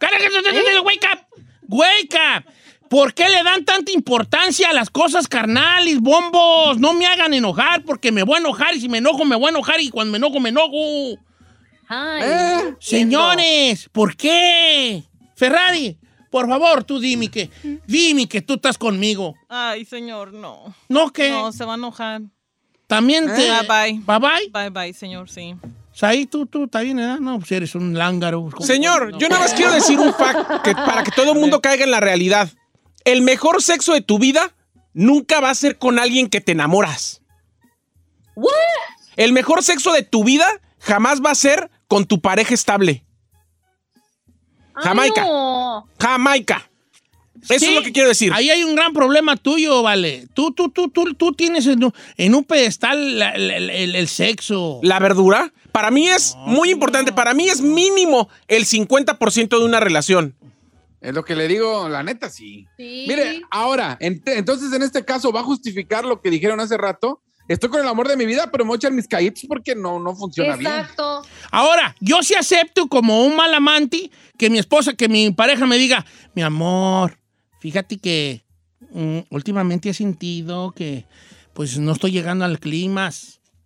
Wake 0.00 1.04
up, 1.12 1.26
wake 1.68 2.14
up. 2.14 2.44
¿Por 2.94 3.12
qué 3.12 3.28
le 3.28 3.42
dan 3.42 3.64
tanta 3.64 3.90
importancia 3.90 4.70
a 4.70 4.72
las 4.72 4.88
cosas 4.88 5.26
carnales, 5.26 5.98
bombos? 5.98 6.78
No 6.78 6.92
me 6.92 7.06
hagan 7.06 7.34
enojar 7.34 7.82
porque 7.82 8.12
me 8.12 8.22
voy 8.22 8.36
a 8.36 8.38
enojar 8.38 8.72
y 8.76 8.80
si 8.80 8.88
me 8.88 8.98
enojo, 8.98 9.24
me 9.24 9.34
voy 9.34 9.46
a 9.46 9.48
enojar 9.48 9.80
y 9.80 9.90
cuando 9.90 10.12
me 10.12 10.18
enojo, 10.18 10.38
me 10.38 10.50
enojo. 10.50 11.18
Ay, 11.88 12.22
¿Eh? 12.24 12.74
Señores, 12.78 13.88
¿por 13.90 14.14
qué? 14.16 15.02
Ferrari, 15.34 15.98
por 16.30 16.48
favor, 16.48 16.84
tú 16.84 17.00
dime 17.00 17.26
que, 17.32 17.50
dime 17.84 18.28
que 18.28 18.42
tú 18.42 18.54
estás 18.54 18.78
conmigo. 18.78 19.34
Ay, 19.48 19.84
señor, 19.84 20.32
no. 20.32 20.72
No 20.88 21.12
que 21.12 21.30
No, 21.30 21.50
se 21.50 21.64
va 21.64 21.72
a 21.72 21.76
enojar. 21.76 22.22
también 22.86 23.26
te... 23.26 23.50
Bye, 23.50 23.66
bye. 23.66 24.02
Bye 24.06 24.18
bye. 24.20 24.50
Bye, 24.52 24.70
bye, 24.70 24.92
señor, 24.92 25.28
sí. 25.28 25.56
O 25.64 25.96
sea, 25.96 26.10
ahí 26.10 26.26
tú, 26.26 26.46
tú, 26.46 26.66
está 26.66 26.82
bien, 26.82 26.98
¿verdad? 26.98 27.18
No, 27.18 27.40
pues 27.40 27.50
eres 27.50 27.74
un 27.74 27.98
lángaro. 27.98 28.48
¿Cómo? 28.52 28.64
Señor, 28.64 29.10
No. 29.10 29.18
yo 29.18 29.28
nada 29.28 29.42
más 29.42 29.52
quiero 29.54 29.72
decir 29.72 29.98
un 29.98 30.14
fact 30.14 30.62
que 30.62 30.74
para 30.76 31.02
que 31.02 31.10
todo 31.10 31.32
el 31.32 31.40
mundo 31.40 31.60
caiga 31.60 31.82
en 31.82 31.90
la 31.90 31.98
realidad. 31.98 32.48
El 33.04 33.22
mejor 33.22 33.62
sexo 33.62 33.92
de 33.92 34.00
tu 34.00 34.18
vida 34.18 34.54
nunca 34.92 35.40
va 35.40 35.50
a 35.50 35.54
ser 35.54 35.78
con 35.78 35.98
alguien 35.98 36.28
que 36.28 36.40
te 36.40 36.52
enamoras. 36.52 37.20
El 39.16 39.32
mejor 39.32 39.62
sexo 39.62 39.92
de 39.92 40.02
tu 40.02 40.24
vida 40.24 40.46
jamás 40.80 41.20
va 41.24 41.30
a 41.30 41.34
ser 41.34 41.70
con 41.86 42.04
tu 42.06 42.20
pareja 42.20 42.54
estable. 42.54 43.04
ay, 44.74 44.82
Jamaica. 44.84 45.22
no. 45.24 45.86
Jamaica. 46.00 46.68
Eso 47.48 47.58
Sí, 47.58 47.66
es 47.66 47.74
lo 47.74 47.82
que 47.82 47.92
quiero 47.92 48.08
decir. 48.08 48.32
Ahí 48.32 48.48
hay 48.48 48.64
un 48.64 48.74
gran 48.74 48.94
problema 48.94 49.36
tuyo, 49.36 49.82
vale. 49.82 50.26
Tú, 50.32 50.52
tú, 50.52 50.70
tú, 50.70 50.88
tú, 50.88 51.12
tú 51.14 51.32
tienes 51.32 51.66
en, 51.66 51.84
un- 51.84 51.94
en 52.16 52.34
un 52.34 52.42
pedestal 52.42 53.18
la- 53.18 53.36
la- 53.36 53.56
el, 53.56 53.68
el- 53.70 53.94
el 53.96 54.08
sexo. 54.08 54.80
La 54.82 54.98
verdura, 54.98 55.52
para 55.70 55.90
mí 55.90 56.08
es 56.08 56.36
muy 56.46 56.70
importante. 56.70 57.12
Para 57.12 57.34
mí 57.34 57.48
es 57.50 57.60
mínimo 57.60 58.30
el 58.48 58.64
50% 58.64 59.58
de 59.58 59.64
una 59.64 59.78
relación. 59.78 60.34
Es 61.04 61.14
lo 61.14 61.24
que 61.24 61.36
le 61.36 61.46
digo, 61.48 61.88
la 61.88 62.02
neta, 62.02 62.30
sí. 62.30 62.66
Sí. 62.78 63.04
Mire, 63.06 63.42
ahora, 63.50 63.98
ent- 64.00 64.22
entonces 64.26 64.72
en 64.72 64.82
este 64.82 65.04
caso 65.04 65.30
va 65.32 65.40
a 65.40 65.44
justificar 65.44 66.04
lo 66.04 66.20
que 66.22 66.30
dijeron 66.30 66.60
hace 66.60 66.76
rato. 66.78 67.20
Estoy 67.46 67.68
con 67.68 67.82
el 67.82 67.88
amor 67.88 68.08
de 68.08 68.16
mi 68.16 68.24
vida, 68.24 68.48
pero 68.50 68.64
me 68.64 68.68
voy 68.68 68.76
a 68.76 68.78
echar 68.78 68.92
mis 68.92 69.06
caídos 69.06 69.42
porque 69.46 69.74
no, 69.74 70.00
no 70.00 70.16
funciona 70.16 70.56
bien. 70.56 70.70
Exacto. 70.72 71.22
Ahora, 71.50 71.94
yo 72.00 72.22
sí 72.22 72.34
acepto 72.34 72.88
como 72.88 73.22
un 73.26 73.36
mal 73.36 73.52
amante 73.52 74.10
que 74.38 74.48
mi 74.48 74.58
esposa, 74.58 74.94
que 74.94 75.08
mi 75.10 75.30
pareja 75.30 75.66
me 75.66 75.76
diga, 75.76 76.06
mi 76.34 76.40
amor, 76.40 77.18
fíjate 77.60 77.98
que 77.98 78.42
mm, 78.92 79.18
últimamente 79.28 79.90
he 79.90 79.94
sentido 79.94 80.72
que 80.72 81.04
pues 81.52 81.76
no 81.78 81.92
estoy 81.92 82.12
llegando 82.12 82.46
al 82.46 82.58
clima. 82.60 83.10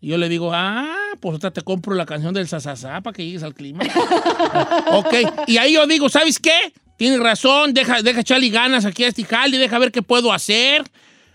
Y 0.01 0.09
yo 0.09 0.19
le 0.19 0.29
digo, 0.29 0.51
ah, 0.53 0.93
pues 1.21 1.31
ahorita 1.35 1.53
te 1.53 1.63
compro 1.63 1.95
la 1.95 2.05
canción 2.05 2.35
del 2.35 2.49
Sasasá 2.49 3.01
para 3.01 3.15
que 3.15 3.25
llegues 3.25 3.45
al 3.45 3.55
clima. 3.55 3.85
ok, 4.93 5.15
y 5.47 5.57
ahí 5.59 5.75
yo 5.75 5.87
digo, 5.87 6.09
¿sabes 6.09 6.39
qué? 6.41 6.73
Tienes 6.99 7.21
razón, 7.21 7.75
deja, 7.75 8.03
deja 8.03 8.21
echarle 8.23 8.49
ganas 8.49 8.85
aquí 8.85 9.05
a 9.05 9.09
este 9.09 9.23
jale, 9.23 9.57
deja 9.57 9.79
ver 9.79 9.93
qué 9.93 10.03
puedo 10.03 10.33
hacer. 10.33 10.83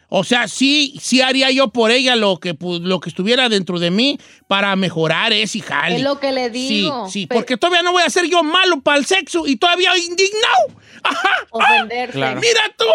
O 0.09 0.23
sea, 0.23 0.47
sí, 0.47 0.95
sí 1.01 1.21
haría 1.21 1.49
yo 1.51 1.69
por 1.69 1.89
ella 1.91 2.15
lo 2.15 2.37
que, 2.37 2.53
pues, 2.53 2.81
lo 2.81 2.99
que 2.99 3.09
estuviera 3.09 3.49
dentro 3.49 3.79
de 3.79 3.89
mí 3.89 4.19
para 4.47 4.75
mejorar 4.75 5.33
ese 5.33 5.59
jale. 5.59 5.95
Es 5.95 6.01
lo 6.03 6.19
que 6.19 6.31
le 6.31 6.51
Sí, 6.53 6.67
digo. 6.81 7.09
sí, 7.09 7.25
Pe- 7.25 7.33
porque 7.35 7.57
todavía 7.57 7.81
no 7.81 7.91
voy 7.93 8.03
a 8.03 8.09
ser 8.09 8.25
yo 8.27 8.43
malo 8.43 8.81
para 8.81 8.97
el 8.99 9.05
sexo 9.05 9.47
y 9.47 9.55
todavía 9.55 9.97
indignado. 9.97 10.81
Ajá. 11.03 11.29
Ofenderse. 11.49 12.13
Claro. 12.13 12.39
Mira 12.39 12.61
tú. 12.77 12.85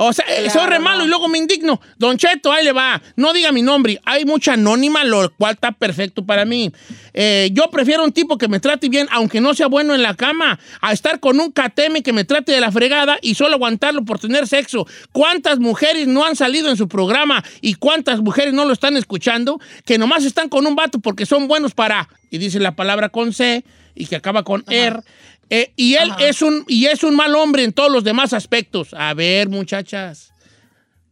O 0.00 0.12
sea, 0.12 0.24
eh, 0.28 0.44
Claro, 0.44 0.60
soy 0.60 0.66
re 0.70 0.78
malo 0.78 0.98
no. 1.00 1.04
y 1.06 1.08
luego 1.08 1.26
me 1.28 1.38
indigno. 1.38 1.80
Don 1.96 2.16
Cheto, 2.16 2.52
ahí 2.52 2.64
le 2.64 2.70
va. 2.72 3.02
No 3.16 3.32
diga 3.32 3.50
mi 3.50 3.62
nombre. 3.62 4.00
Hay 4.04 4.24
mucha 4.24 4.52
anónima, 4.52 5.02
lo 5.02 5.28
cual 5.34 5.54
está 5.54 5.72
perfecto 5.72 6.24
para 6.24 6.44
mí. 6.44 6.70
Eh, 7.14 7.50
yo 7.52 7.68
prefiero 7.70 8.04
un 8.04 8.12
tipo 8.12 8.38
que 8.38 8.46
me 8.46 8.60
trate 8.60 8.88
bien, 8.88 9.08
aunque 9.10 9.40
no 9.40 9.54
sea 9.54 9.66
bueno 9.66 9.96
en 9.96 10.02
la 10.02 10.14
cama, 10.14 10.60
a 10.80 10.92
estar 10.92 11.18
con 11.18 11.40
un 11.40 11.50
cateme 11.50 12.04
que 12.04 12.12
me 12.12 12.22
trate 12.24 12.52
de 12.52 12.60
la 12.60 12.70
fregada 12.70 13.18
y 13.22 13.34
solo 13.34 13.56
aguantarlo 13.56 14.04
por 14.04 14.20
tener 14.20 14.46
sexo. 14.46 14.86
¿Cuántas 15.10 15.58
mujeres 15.58 16.06
no 16.06 16.24
han 16.24 16.36
salido 16.36 16.67
en 16.70 16.76
su 16.76 16.88
programa 16.88 17.44
y 17.60 17.74
cuántas 17.74 18.20
mujeres 18.20 18.54
no 18.54 18.64
lo 18.64 18.72
están 18.72 18.96
escuchando 18.96 19.60
que 19.84 19.98
nomás 19.98 20.24
están 20.24 20.48
con 20.48 20.66
un 20.66 20.74
vato 20.76 20.98
porque 20.98 21.26
son 21.26 21.48
buenos 21.48 21.74
para, 21.74 22.08
y 22.30 22.38
dice 22.38 22.58
la 22.60 22.76
palabra 22.76 23.08
con 23.08 23.32
C 23.32 23.64
y 23.94 24.06
que 24.06 24.16
acaba 24.16 24.42
con 24.44 24.64
R. 24.68 25.00
Eh, 25.50 25.72
y 25.76 25.94
él 25.94 26.10
es 26.18 26.42
un 26.42 26.64
y 26.68 26.86
es 26.86 27.02
un 27.02 27.16
mal 27.16 27.34
hombre 27.34 27.64
en 27.64 27.72
todos 27.72 27.90
los 27.90 28.04
demás 28.04 28.32
aspectos. 28.34 28.92
A 28.92 29.14
ver, 29.14 29.48
muchachas. 29.48 30.32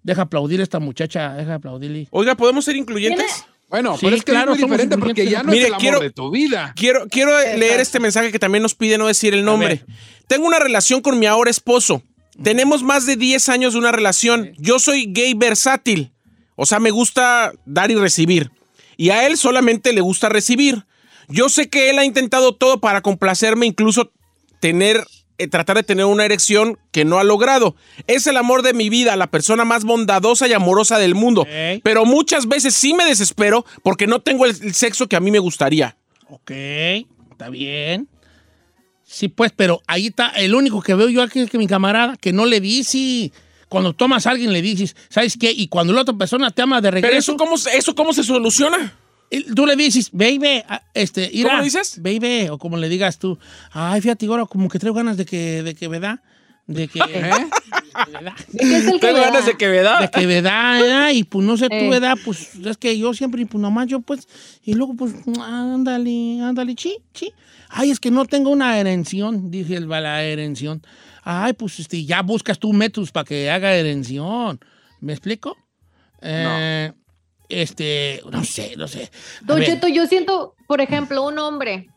Deja 0.02 0.22
aplaudir 0.22 0.60
a 0.60 0.62
esta 0.62 0.78
muchacha, 0.78 1.32
deja 1.34 1.54
aplaudirle. 1.54 2.06
Oiga, 2.10 2.36
¿podemos 2.36 2.64
ser 2.64 2.76
incluyentes? 2.76 3.26
Tiene- 3.26 3.56
Bueno, 3.68 3.94
Sí, 3.94 4.00
pero 4.06 4.14
es 4.14 4.22
que 4.24 4.30
claro, 4.30 4.52
es 4.52 4.60
muy 4.60 4.68
diferente 4.70 4.96
porque 4.98 5.28
ya 5.28 5.42
no 5.42 5.50
Mire, 5.50 5.62
es 5.62 5.66
el 5.68 5.72
amor 5.74 5.80
quiero- 5.80 6.00
de 6.00 6.10
tu 6.12 6.30
vida. 6.30 6.72
Quiero, 6.76 7.08
quiero 7.08 7.32
leer 7.56 7.80
este 7.80 7.98
mensaje 7.98 8.30
que 8.30 8.38
también 8.38 8.62
nos 8.62 8.76
pide 8.76 8.96
no 8.98 9.08
decir 9.08 9.34
el 9.34 9.44
nombre. 9.44 9.84
Tengo 10.28 10.46
una 10.46 10.60
relación 10.60 11.00
con 11.00 11.18
mi 11.18 11.26
ahora 11.26 11.50
esposo. 11.50 12.02
Tenemos 12.42 12.82
más 12.82 13.06
de 13.06 13.16
10 13.16 13.48
años 13.48 13.72
de 13.72 13.78
una 13.78 13.92
relación. 13.92 14.52
Yo 14.58 14.78
soy 14.78 15.06
gay 15.12 15.34
versátil. 15.34 16.12
O 16.54 16.66
sea, 16.66 16.78
me 16.80 16.90
gusta 16.90 17.52
dar 17.64 17.90
y 17.90 17.94
recibir. 17.96 18.50
Y 18.96 19.10
a 19.10 19.26
él 19.26 19.36
solamente 19.36 19.92
le 19.92 20.00
gusta 20.00 20.28
recibir. 20.28 20.84
Yo 21.28 21.48
sé 21.48 21.68
que 21.68 21.90
él 21.90 21.98
ha 21.98 22.04
intentado 22.04 22.54
todo 22.54 22.80
para 22.80 23.02
complacerme, 23.02 23.66
incluso 23.66 24.12
tener, 24.60 25.04
eh, 25.38 25.48
tratar 25.48 25.76
de 25.76 25.82
tener 25.82 26.04
una 26.06 26.24
erección 26.24 26.78
que 26.92 27.04
no 27.04 27.18
ha 27.18 27.24
logrado. 27.24 27.74
Es 28.06 28.26
el 28.26 28.36
amor 28.36 28.62
de 28.62 28.72
mi 28.72 28.88
vida, 28.88 29.16
la 29.16 29.26
persona 29.30 29.64
más 29.64 29.84
bondadosa 29.84 30.46
y 30.48 30.52
amorosa 30.54 30.98
del 30.98 31.14
mundo. 31.14 31.46
Pero 31.82 32.04
muchas 32.06 32.46
veces 32.46 32.74
sí 32.74 32.94
me 32.94 33.04
desespero 33.04 33.66
porque 33.82 34.06
no 34.06 34.20
tengo 34.20 34.46
el- 34.46 34.56
el 34.62 34.74
sexo 34.74 35.08
que 35.08 35.16
a 35.16 35.20
mí 35.20 35.30
me 35.30 35.38
gustaría. 35.40 35.96
Ok, 36.28 36.50
está 37.32 37.50
bien. 37.50 38.08
Sí, 39.08 39.28
pues, 39.28 39.52
pero 39.54 39.80
ahí 39.86 40.08
está. 40.08 40.30
El 40.30 40.54
único 40.54 40.82
que 40.82 40.94
veo 40.94 41.08
yo 41.08 41.22
aquí 41.22 41.38
es 41.40 41.48
que 41.48 41.58
mi 41.58 41.66
camarada, 41.66 42.16
que 42.16 42.32
no 42.32 42.44
le 42.44 42.60
dice. 42.60 43.32
Cuando 43.68 43.92
tomas 43.94 44.26
a 44.26 44.30
alguien 44.30 44.52
le 44.52 44.62
dices, 44.62 44.94
¿sabes 45.08 45.36
qué? 45.36 45.50
Y 45.50 45.68
cuando 45.68 45.92
la 45.92 46.02
otra 46.02 46.14
persona 46.16 46.50
te 46.50 46.62
ama 46.62 46.80
de 46.80 46.90
regreso, 46.90 47.08
Pero 47.10 47.18
eso 47.18 47.36
cómo, 47.36 47.56
se- 47.58 47.76
eso 47.76 47.94
cómo 47.96 48.12
se 48.12 48.22
soluciona. 48.22 48.94
tú 49.56 49.66
le 49.66 49.74
dices, 49.74 50.10
baby, 50.12 50.62
este, 50.94 51.28
ira, 51.32 51.50
¿Cómo 51.50 51.64
dices? 51.64 52.00
Baby, 52.00 52.48
o 52.48 52.58
como 52.58 52.76
le 52.76 52.88
digas 52.88 53.18
tú, 53.18 53.38
ay, 53.72 54.00
fíjate, 54.00 54.26
ahora 54.26 54.46
como 54.46 54.68
que 54.68 54.78
traigo 54.78 54.94
ganas 54.96 55.16
de 55.16 55.24
que, 55.24 55.64
de 55.64 55.74
que, 55.74 55.88
¿verdad? 55.88 56.20
De 56.66 56.88
que, 56.88 56.98
¿Eh? 57.04 57.46
¿De 58.48 58.58
qué 58.58 58.76
es 58.76 58.84
el 58.86 58.92
que 58.94 58.98
Tengo 58.98 59.20
ganas 59.20 59.46
de 59.46 59.56
que 59.56 59.68
me 59.68 60.42
da. 60.42 61.06
De. 61.06 61.12
Y 61.12 61.24
pues 61.24 61.46
no 61.46 61.56
sé 61.56 61.68
tú, 61.68 61.74
Eh. 61.76 61.88
¿verdad? 61.90 62.16
Pues 62.24 62.54
es 62.56 62.76
que 62.76 62.98
yo 62.98 63.14
siempre, 63.14 63.46
pues 63.46 63.60
nomás 63.62 63.86
yo, 63.86 64.00
pues, 64.00 64.26
y 64.64 64.74
luego, 64.74 64.94
pues, 64.96 65.14
ándale, 65.40 66.40
ándale, 66.42 66.74
chi, 66.74 66.98
chi. 67.12 67.32
Ay, 67.68 67.90
es 67.90 68.00
que 68.00 68.10
no 68.10 68.24
tengo 68.24 68.50
una 68.50 68.78
erención, 68.78 69.50
dije 69.50 69.76
el 69.76 69.88
la 69.88 70.22
erención. 70.24 70.82
Ay, 71.22 71.52
pues, 71.52 71.78
este, 71.80 72.04
ya 72.04 72.22
buscas 72.22 72.58
tú 72.58 72.72
métodos 72.72 73.10
para 73.12 73.24
que 73.24 73.50
haga 73.50 73.74
erención. 73.74 74.60
¿Me 75.00 75.12
explico? 75.12 75.56
Eh, 76.22 76.92
Este, 77.48 78.22
no 78.30 78.42
sé, 78.42 78.74
no 78.76 78.88
sé. 78.88 79.04
A 79.42 79.44
Don 79.46 79.60
ver, 79.60 79.68
Cheto, 79.68 79.86
yo 79.86 80.06
siento, 80.06 80.54
por 80.66 80.80
ejemplo, 80.80 81.24
un 81.24 81.38
hombre. 81.38 81.88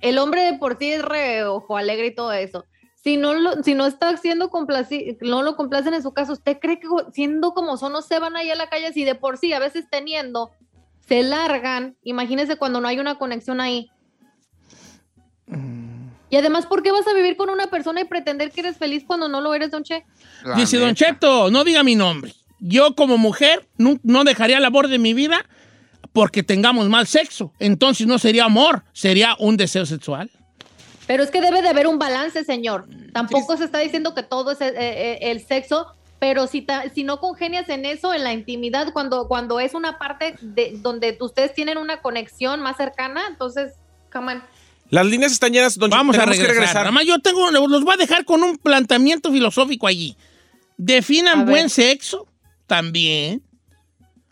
El 0.00 0.16
hombre 0.18 0.42
de 0.42 0.54
por 0.58 0.78
sí 0.78 0.90
es 0.90 1.02
re 1.02 1.44
ojo 1.44 1.76
alegre 1.76 2.06
y 2.08 2.14
todo 2.14 2.32
eso. 2.32 2.64
Si 3.04 3.18
no, 3.18 3.34
lo, 3.34 3.62
si 3.62 3.74
no 3.74 3.84
está 3.84 4.16
siendo 4.16 4.48
complacido, 4.48 5.14
no 5.20 5.42
lo 5.42 5.56
complacen 5.56 5.92
en 5.92 6.02
su 6.02 6.14
casa, 6.14 6.32
¿usted 6.32 6.58
cree 6.58 6.80
que 6.80 6.88
siendo 7.12 7.52
como 7.52 7.76
son 7.76 7.92
no 7.92 8.00
se 8.00 8.18
van 8.18 8.34
ahí 8.34 8.50
a 8.50 8.54
la 8.54 8.70
calle? 8.70 8.94
Si 8.94 9.04
de 9.04 9.14
por 9.14 9.36
sí, 9.36 9.52
a 9.52 9.58
veces 9.58 9.84
teniendo, 9.90 10.52
se 11.06 11.22
largan, 11.22 11.96
imagínese 12.02 12.56
cuando 12.56 12.80
no 12.80 12.88
hay 12.88 12.98
una 12.98 13.18
conexión 13.18 13.60
ahí. 13.60 13.90
Mm. 15.48 16.08
Y 16.30 16.36
además, 16.36 16.64
¿por 16.64 16.82
qué 16.82 16.92
vas 16.92 17.06
a 17.06 17.12
vivir 17.12 17.36
con 17.36 17.50
una 17.50 17.66
persona 17.66 18.00
y 18.00 18.04
pretender 18.04 18.50
que 18.50 18.62
eres 18.62 18.78
feliz 18.78 19.04
cuando 19.06 19.28
no 19.28 19.42
lo 19.42 19.52
eres, 19.54 19.70
Don 19.70 19.84
Che? 19.84 20.06
La 20.42 20.56
Dice 20.56 20.78
Don 20.78 20.88
neta. 20.88 21.04
Cheto, 21.04 21.50
no 21.50 21.62
diga 21.62 21.82
mi 21.82 21.96
nombre. 21.96 22.32
Yo 22.58 22.94
como 22.94 23.18
mujer 23.18 23.68
no, 23.76 24.00
no 24.02 24.24
dejaría 24.24 24.56
el 24.56 24.64
amor 24.64 24.88
de 24.88 24.98
mi 24.98 25.12
vida 25.12 25.44
porque 26.14 26.42
tengamos 26.42 26.88
mal 26.88 27.06
sexo. 27.06 27.52
Entonces 27.58 28.06
no 28.06 28.18
sería 28.18 28.46
amor, 28.46 28.84
sería 28.94 29.36
un 29.38 29.58
deseo 29.58 29.84
sexual. 29.84 30.30
Pero 31.06 31.22
es 31.22 31.30
que 31.30 31.40
debe 31.40 31.60
de 31.62 31.68
haber 31.68 31.86
un 31.86 31.98
balance, 31.98 32.44
señor. 32.44 32.86
Tampoco 33.12 33.56
se 33.56 33.64
está 33.64 33.78
diciendo 33.78 34.14
que 34.14 34.22
todo 34.22 34.52
es 34.52 34.60
eh, 34.60 34.72
eh, 34.76 35.18
el 35.22 35.44
sexo, 35.46 35.86
pero 36.18 36.46
si, 36.46 36.62
ta- 36.62 36.84
si 36.94 37.04
no 37.04 37.20
congenias 37.20 37.68
en 37.68 37.84
eso, 37.84 38.14
en 38.14 38.24
la 38.24 38.32
intimidad, 38.32 38.92
cuando, 38.92 39.28
cuando 39.28 39.60
es 39.60 39.74
una 39.74 39.98
parte 39.98 40.34
de 40.40 40.72
donde 40.76 41.16
ustedes 41.20 41.52
tienen 41.54 41.76
una 41.78 42.00
conexión 42.00 42.60
más 42.60 42.76
cercana, 42.78 43.22
entonces, 43.28 43.74
come 44.12 44.32
on. 44.34 44.42
Las 44.90 45.04
líneas 45.06 45.32
están 45.32 45.52
llenas, 45.52 45.76
don 45.78 45.90
Cheto, 45.90 45.96
Vamos 45.96 46.16
a 46.18 46.24
que 46.24 46.30
regresar. 46.46 46.76
Nada 46.76 46.90
más 46.92 47.04
yo 47.04 47.18
tengo, 47.18 47.50
los 47.50 47.84
voy 47.84 47.94
a 47.94 47.96
dejar 47.96 48.24
con 48.24 48.42
un 48.42 48.56
planteamiento 48.56 49.30
filosófico 49.32 49.86
allí. 49.86 50.16
Definan 50.76 51.46
buen 51.46 51.68
sexo 51.70 52.26
también. 52.66 53.42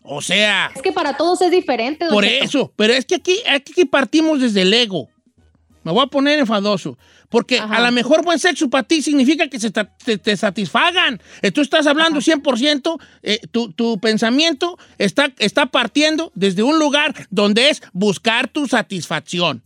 O 0.03 0.21
sea, 0.21 0.71
Es 0.75 0.81
que 0.81 0.91
para 0.91 1.15
todos 1.15 1.41
es 1.41 1.51
diferente. 1.51 2.05
don 2.05 2.13
por 2.13 2.23
Cheto. 2.25 2.43
eso. 2.45 2.73
Pero 2.75 2.93
es 2.93 3.05
que 3.05 3.15
aquí, 3.15 3.37
aquí 3.49 3.85
partimos 3.85 4.41
desde 4.41 4.61
el 4.63 4.73
ego. 4.73 5.09
Me 5.83 5.91
voy 5.91 6.03
a 6.03 6.07
poner 6.07 6.39
enfadoso. 6.39 6.97
Porque 7.29 7.59
Ajá. 7.59 7.77
a 7.77 7.81
lo 7.81 7.91
mejor 7.91 8.23
buen 8.23 8.39
sexo 8.39 8.69
para 8.69 8.83
ti 8.83 9.01
significa 9.01 9.47
que 9.47 9.59
se 9.59 9.71
te, 9.71 10.17
te 10.17 10.37
satisfagan. 10.37 11.21
Tú 11.53 11.61
estás 11.61 11.87
hablando 11.87 12.19
100%, 12.19 12.99
eh, 13.23 13.39
tu, 13.51 13.71
tu 13.71 13.99
pensamiento 13.99 14.77
está, 14.97 15.33
está 15.39 15.65
partiendo 15.67 16.31
desde 16.35 16.63
un 16.63 16.79
lugar 16.79 17.13
donde 17.29 17.69
es 17.69 17.81
buscar 17.91 18.47
tu 18.47 18.67
satisfacción. 18.67 19.63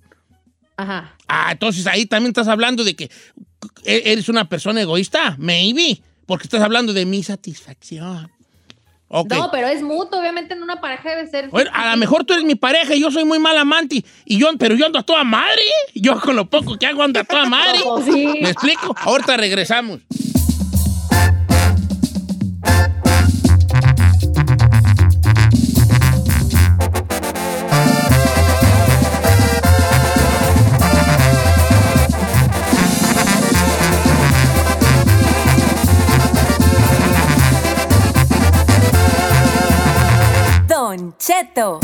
Ajá. 0.78 1.16
Ah, 1.28 1.50
entonces 1.52 1.88
ahí 1.88 2.06
también 2.06 2.30
estás 2.30 2.48
hablando 2.48 2.84
de 2.84 2.96
que 2.96 3.12
eres 3.84 4.30
una 4.30 4.48
persona 4.48 4.82
egoísta, 4.82 5.36
maybe, 5.40 6.02
porque 6.26 6.44
estás 6.44 6.62
hablando 6.62 6.94
de 6.94 7.06
mi 7.06 7.24
satisfacción. 7.24 8.32
No, 9.10 9.50
pero 9.52 9.68
es 9.68 9.82
mutuo, 9.82 10.20
obviamente 10.20 10.54
en 10.54 10.64
una 10.64 10.82
pareja 10.82 11.10
debe 11.12 11.28
ser. 11.28 11.50
Bueno, 11.50 11.72
a 11.74 11.92
lo 11.92 11.98
mejor 11.98 12.26
tú 12.26 12.34
eres 12.34 12.46
mi 12.46 12.56
pareja 12.56 12.94
y 12.94 13.02
yo 13.02 13.10
soy 13.10 13.24
muy 13.24 13.40
mal 13.40 13.58
amante, 13.58 14.04
y 14.26 14.38
yo, 14.38 14.50
pero 14.58 14.76
yo 14.76 14.86
ando 14.86 15.00
a 15.00 15.04
toda 15.04 15.24
madre. 15.24 15.62
Yo 15.96 16.20
con 16.20 16.36
lo 16.36 16.46
poco 16.46 16.78
que 16.78 16.86
hago 16.86 17.04
ando 17.04 17.20
a 17.20 17.24
toda 17.24 17.46
madre. 17.46 17.80
Sí. 18.08 18.40
¿Me 18.42 18.50
explico? 18.50 18.96
Ahorita 19.00 19.38
regresamos. 19.38 20.00
Cheto. 41.28 41.82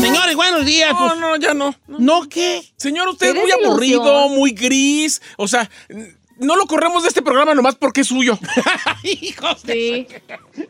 Señores, 0.00 0.34
buenos 0.34 0.66
días. 0.66 0.94
No, 0.94 0.98
pues, 0.98 1.20
no, 1.20 1.36
ya 1.36 1.54
no. 1.54 1.76
¿No 1.86 2.28
qué? 2.28 2.60
Señor, 2.76 3.06
usted 3.06 3.28
es 3.28 3.34
muy 3.36 3.52
aburrido, 3.52 4.28
muy 4.30 4.50
gris. 4.50 5.22
O 5.36 5.46
sea, 5.46 5.70
no 6.38 6.56
lo 6.56 6.66
corremos 6.66 7.02
de 7.02 7.08
este 7.08 7.22
programa 7.22 7.54
nomás 7.54 7.74
porque 7.76 8.02
es 8.02 8.08
suyo. 8.08 8.38
Hijos 9.02 9.62
de- 9.62 9.74
Sí. 9.74 10.06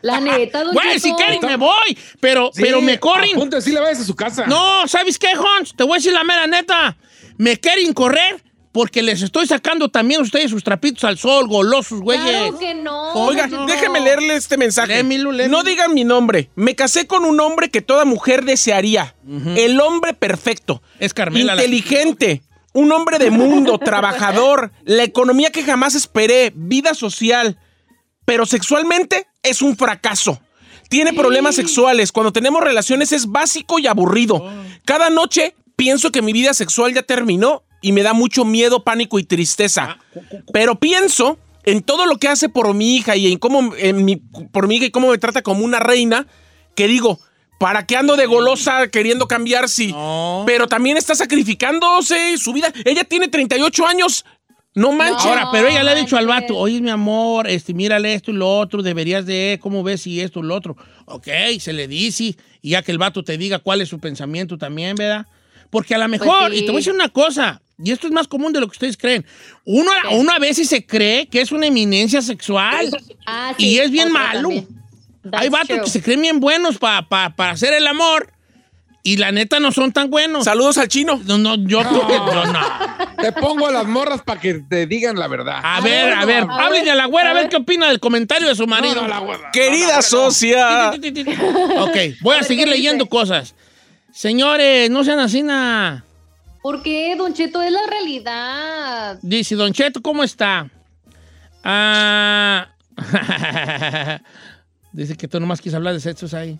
La 0.01 0.19
neta, 0.19 0.63
don 0.63 0.73
Güey, 0.73 0.99
si 0.99 1.13
quieren 1.13 1.39
me 1.45 1.57
voy, 1.57 1.97
pero, 2.19 2.49
Sí, 2.53 2.61
pero 2.63 2.81
me 2.81 2.99
corren. 2.99 3.31
Sí 3.61 3.71
le 3.71 3.79
vayas 3.79 3.99
a 3.99 4.03
su 4.03 4.15
casa. 4.15 4.45
No, 4.47 4.87
¿sabes 4.87 5.17
qué, 5.19 5.27
Hans? 5.29 5.73
Te 5.75 5.83
voy 5.83 5.93
a 5.93 5.95
decir 5.95 6.13
la 6.13 6.23
mera 6.23 6.47
neta. 6.47 6.97
Me 7.37 7.57
quieren 7.59 7.93
correr 7.93 8.43
porque 8.71 9.01
les 9.01 9.21
estoy 9.21 9.47
sacando 9.47 9.87
también 9.89 10.19
a 10.19 10.23
ustedes 10.23 10.51
sus 10.51 10.63
trapitos 10.63 11.03
al 11.05 11.17
sol, 11.17 11.47
golosos, 11.47 12.01
güeyes. 12.01 12.25
Claro 12.25 12.59
que 12.59 12.73
no. 12.75 13.13
Oiga, 13.13 13.47
no. 13.47 13.65
déjeme 13.67 14.01
leerle 14.01 14.35
este 14.35 14.57
mensaje. 14.57 15.01
No 15.03 15.63
digan 15.63 15.93
mi 15.93 16.03
nombre. 16.03 16.49
Me 16.55 16.75
casé 16.75 17.07
con 17.07 17.23
un 17.25 17.39
hombre 17.39 17.69
que 17.69 17.81
toda 17.81 18.03
mujer 18.05 18.43
desearía. 18.43 19.15
El 19.55 19.79
hombre 19.79 20.13
perfecto. 20.13 20.81
Es 20.99 21.13
Carmela 21.13 21.55
la- 21.55 21.63
Inteligente. 21.63 22.41
Un 22.75 22.91
hombre 22.91 23.17
de 23.17 23.31
mundo, 23.31 23.77
trabajador. 23.83 24.71
La 24.83 25.03
economía 25.03 25.49
que 25.51 25.63
jamás 25.63 25.95
esperé. 25.95 26.51
Vida 26.55 26.93
social. 26.93 27.57
Pero 28.25 28.45
sexualmente 28.45 29.27
es 29.43 29.61
un 29.61 29.75
fracaso. 29.77 30.39
Tiene 30.89 31.13
problemas 31.13 31.55
sexuales. 31.55 32.11
Cuando 32.11 32.31
tenemos 32.31 32.61
relaciones 32.63 33.11
es 33.11 33.27
básico 33.27 33.79
y 33.79 33.87
aburrido. 33.87 34.35
Oh. 34.35 34.51
Cada 34.85 35.09
noche 35.09 35.55
pienso 35.75 36.11
que 36.11 36.21
mi 36.21 36.31
vida 36.33 36.53
sexual 36.53 36.93
ya 36.93 37.01
terminó 37.01 37.63
y 37.81 37.91
me 37.91 38.03
da 38.03 38.13
mucho 38.13 38.45
miedo, 38.45 38.83
pánico 38.83 39.19
y 39.19 39.23
Ah, 39.23 39.27
tristeza. 39.27 39.97
Pero 40.53 40.75
pienso 40.79 41.37
en 41.63 41.81
todo 41.81 42.05
lo 42.05 42.17
que 42.17 42.27
hace 42.27 42.49
por 42.49 42.73
mi 42.73 42.95
hija 42.97 43.15
y 43.15 43.31
en 43.31 43.39
cómo 43.39 43.73
en 43.77 44.05
mi- 44.05 44.17
por 44.17 44.67
mi 44.67 44.75
hija 44.77 44.85
y 44.85 44.91
cómo 44.91 45.09
me 45.09 45.17
trata 45.17 45.41
como 45.41 45.65
una 45.65 45.79
reina, 45.79 46.27
que 46.75 46.87
digo, 46.87 47.19
¿para 47.57 47.85
qué 47.85 47.95
ando 47.97 48.15
de 48.15 48.25
golosa 48.25 48.87
queriendo 48.87 49.27
cambiar 49.27 49.69
si? 49.69 49.91
No. 49.91 50.43
Pero 50.45 50.67
también 50.67 50.97
está 50.97 51.15
sacrificándose 51.15 52.37
su 52.37 52.53
vida. 52.53 52.71
Ella 52.85 53.03
tiene 53.03 53.27
38 53.27 53.87
años. 53.87 54.25
No 54.73 54.91
manches. 54.91 55.25
Ahora, 55.25 55.47
pero 55.53 55.69
ella 55.69 55.83
le 55.83 55.91
ha 55.91 55.95
dicho 55.95 56.17
al 56.17 56.27
vato, 56.27 56.57
oye, 56.57 56.81
mi 56.81 56.89
amor, 56.89 57.47
este, 57.47 57.73
mírale 57.73 58.13
esto 58.13 58.31
y 58.31 58.33
lo 58.33 58.59
otro, 58.59 58.83
deberías 58.83 59.25
de, 59.25 59.57
¿cómo 59.61 59.83
ves 59.83 60.05
y 60.05 60.19
esto 60.19 60.41
y 60.41 60.43
lo 60.43 60.53
otro? 60.53 60.75
Ok, 61.05 61.27
se 61.61 61.71
le 61.71 61.87
dice, 61.87 62.35
y 62.61 62.69
ya 62.71 62.81
que 62.81 62.91
el 62.91 62.97
vato 62.97 63.23
te 63.23 63.37
diga 63.37 63.59
cuál 63.59 63.79
es 63.79 63.87
su 63.87 63.99
pensamiento 63.99 64.57
también, 64.57 64.97
¿verdad? 64.97 65.27
Porque 65.69 65.95
a 65.95 65.97
lo 65.97 66.09
mejor, 66.09 66.51
sí. 66.51 66.57
y 66.57 66.59
te 66.61 66.67
voy 66.67 66.75
a 66.75 66.79
decir 66.79 66.93
una 66.93 67.07
cosa, 67.07 67.61
y 67.81 67.91
esto 67.91 68.07
es 68.07 68.11
más 68.11 68.27
común 68.27 68.51
de 68.51 68.59
lo 68.59 68.67
que 68.67 68.73
ustedes 68.73 68.97
creen, 68.97 69.25
uno, 69.63 69.89
uno 70.11 70.31
a 70.33 70.39
veces 70.39 70.67
se 70.67 70.85
cree 70.85 71.27
que 71.27 71.39
es 71.39 71.53
una 71.53 71.67
eminencia 71.67 72.21
sexual, 72.21 72.89
Ah, 73.25 73.53
y 73.57 73.77
es 73.77 73.89
bien 73.91 74.11
malo. 74.11 74.49
también. 74.49 74.67
That's 75.29 75.41
Hay 75.43 75.49
vatos 75.49 75.67
true. 75.67 75.81
que 75.83 75.89
se 75.89 76.01
creen 76.01 76.21
bien 76.21 76.39
buenos 76.39 76.77
pa- 76.77 77.07
pa- 77.07 77.31
para 77.35 77.51
hacer 77.53 77.73
el 77.73 77.87
amor, 77.87 78.31
y 79.03 79.17
la 79.17 79.31
neta 79.31 79.59
no 79.59 79.71
son 79.71 79.91
tan 79.91 80.09
buenos. 80.09 80.45
Saludos 80.45 80.77
al 80.79 80.87
chino. 80.87 81.19
No, 81.25 81.37
no, 81.37 81.55
yo, 81.55 81.81
yo 81.83 82.45
no. 82.45 82.59
Te 83.21 83.31
pongo 83.33 83.67
a 83.67 83.71
las 83.71 83.85
morras 83.85 84.21
para 84.23 84.39
que 84.41 84.55
te 84.67 84.87
digan 84.87 85.17
la 85.17 85.27
verdad. 85.27 85.59
A, 85.63 85.77
A 85.77 85.81
ver, 85.81 86.05
ver, 86.05 86.13
a 86.13 86.25
ver, 86.25 86.43
a 86.49 86.55
háblenle 86.65 86.89
a 86.91 86.95
la 86.95 87.05
güera 87.05 87.29
a 87.29 87.31
a 87.31 87.33
ver 87.35 87.43
ver. 87.43 87.49
qué 87.51 87.57
opina 87.57 87.87
del 87.87 87.99
comentario 87.99 88.47
de 88.47 88.55
su 88.55 88.65
marido. 88.65 88.95
no, 89.01 89.07
la 89.07 89.19
güera. 89.19 89.51
Querida 89.51 90.01
socia. 90.01 90.89
Ok, 90.91 91.95
voy 92.21 92.33
a, 92.33 92.37
A 92.37 92.39
ver, 92.39 92.45
seguir 92.45 92.65
¿qué 92.65 92.71
leyendo 92.71 93.05
cosas. 93.07 93.53
Señores, 94.11 94.89
no 94.89 95.03
sean 95.03 95.19
así 95.19 95.43
nada. 95.43 96.03
¿Por 96.63 96.81
qué, 96.81 97.15
Don 97.15 97.31
Cheto? 97.33 97.61
Es 97.61 97.71
la 97.71 97.85
realidad. 97.87 99.19
Dice, 99.21 99.53
Don 99.55 99.71
Cheto, 99.71 100.01
¿cómo 100.01 100.23
está? 100.23 100.67
Ah. 101.63 102.69
Dice 104.95 105.17
que 105.17 105.27
tú 105.27 105.41
nomás 105.41 105.59
quieres 105.59 105.75
hablar 105.75 105.93
de 105.93 105.99
sexos 105.99 106.33
ahí. 106.33 106.57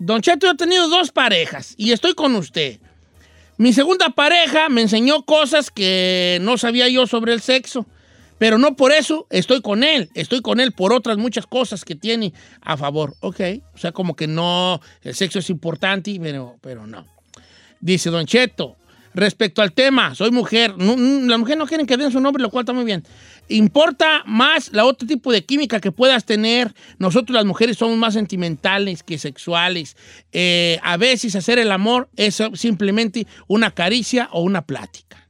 Don 0.00 0.22
Cheto, 0.22 0.46
yo 0.46 0.52
he 0.52 0.56
tenido 0.56 0.88
dos 0.88 1.12
parejas 1.12 1.74
y 1.76 1.92
estoy 1.92 2.14
con 2.14 2.34
usted. 2.34 2.80
Mi 3.58 3.72
segunda 3.72 4.10
pareja 4.10 4.68
me 4.68 4.80
enseñó 4.80 5.22
cosas 5.24 5.70
que 5.70 6.38
no 6.42 6.58
sabía 6.58 6.88
yo 6.88 7.06
sobre 7.06 7.32
el 7.32 7.42
sexo, 7.42 7.86
pero 8.38 8.58
no 8.58 8.74
por 8.74 8.90
eso 8.90 9.28
estoy 9.30 9.60
con 9.62 9.84
él. 9.84 10.10
Estoy 10.14 10.40
con 10.40 10.58
él 10.58 10.72
por 10.72 10.92
otras 10.92 11.16
muchas 11.16 11.46
cosas 11.46 11.84
que 11.84 11.94
tiene 11.94 12.32
a 12.60 12.76
favor. 12.76 13.14
Ok, 13.20 13.40
o 13.72 13.78
sea, 13.78 13.92
como 13.92 14.16
que 14.16 14.26
no, 14.26 14.80
el 15.02 15.14
sexo 15.14 15.38
es 15.38 15.48
importante, 15.48 16.18
pero, 16.60 16.86
no. 16.88 17.06
Dice 17.78 18.10
Don 18.10 18.26
Cheto, 18.26 18.78
respecto 19.14 19.62
al 19.62 19.72
tema, 19.72 20.14
soy 20.14 20.30
mujer. 20.30 20.74
No, 20.76 20.96
no, 20.96 21.28
las 21.28 21.38
mujeres 21.38 21.58
no 21.58 21.66
quieren 21.66 21.86
que 21.86 21.96
den 21.96 22.10
su 22.10 22.20
nombre, 22.20 22.42
lo 22.42 22.50
cual 22.50 22.62
está 22.62 22.72
muy 22.72 22.84
bien. 22.84 23.04
importa 23.48 24.22
más 24.26 24.72
la 24.72 24.84
otro 24.84 25.06
tipo 25.06 25.32
de 25.32 25.44
química 25.44 25.80
que 25.80 25.92
puedas 25.92 26.24
tener. 26.24 26.74
Nosotros 26.98 27.34
las 27.34 27.44
mujeres 27.44 27.76
somos 27.78 27.96
más 27.96 28.14
sentimentales 28.14 29.02
que 29.02 29.18
sexuales. 29.18 29.96
Eh, 30.32 30.78
a 30.82 30.96
veces 30.96 31.34
hacer 31.36 31.58
el 31.58 31.72
amor 31.72 32.08
es 32.16 32.42
simplemente 32.54 33.26
una 33.46 33.72
caricia 33.72 34.28
o 34.32 34.42
una 34.42 34.62
plática. 34.62 35.28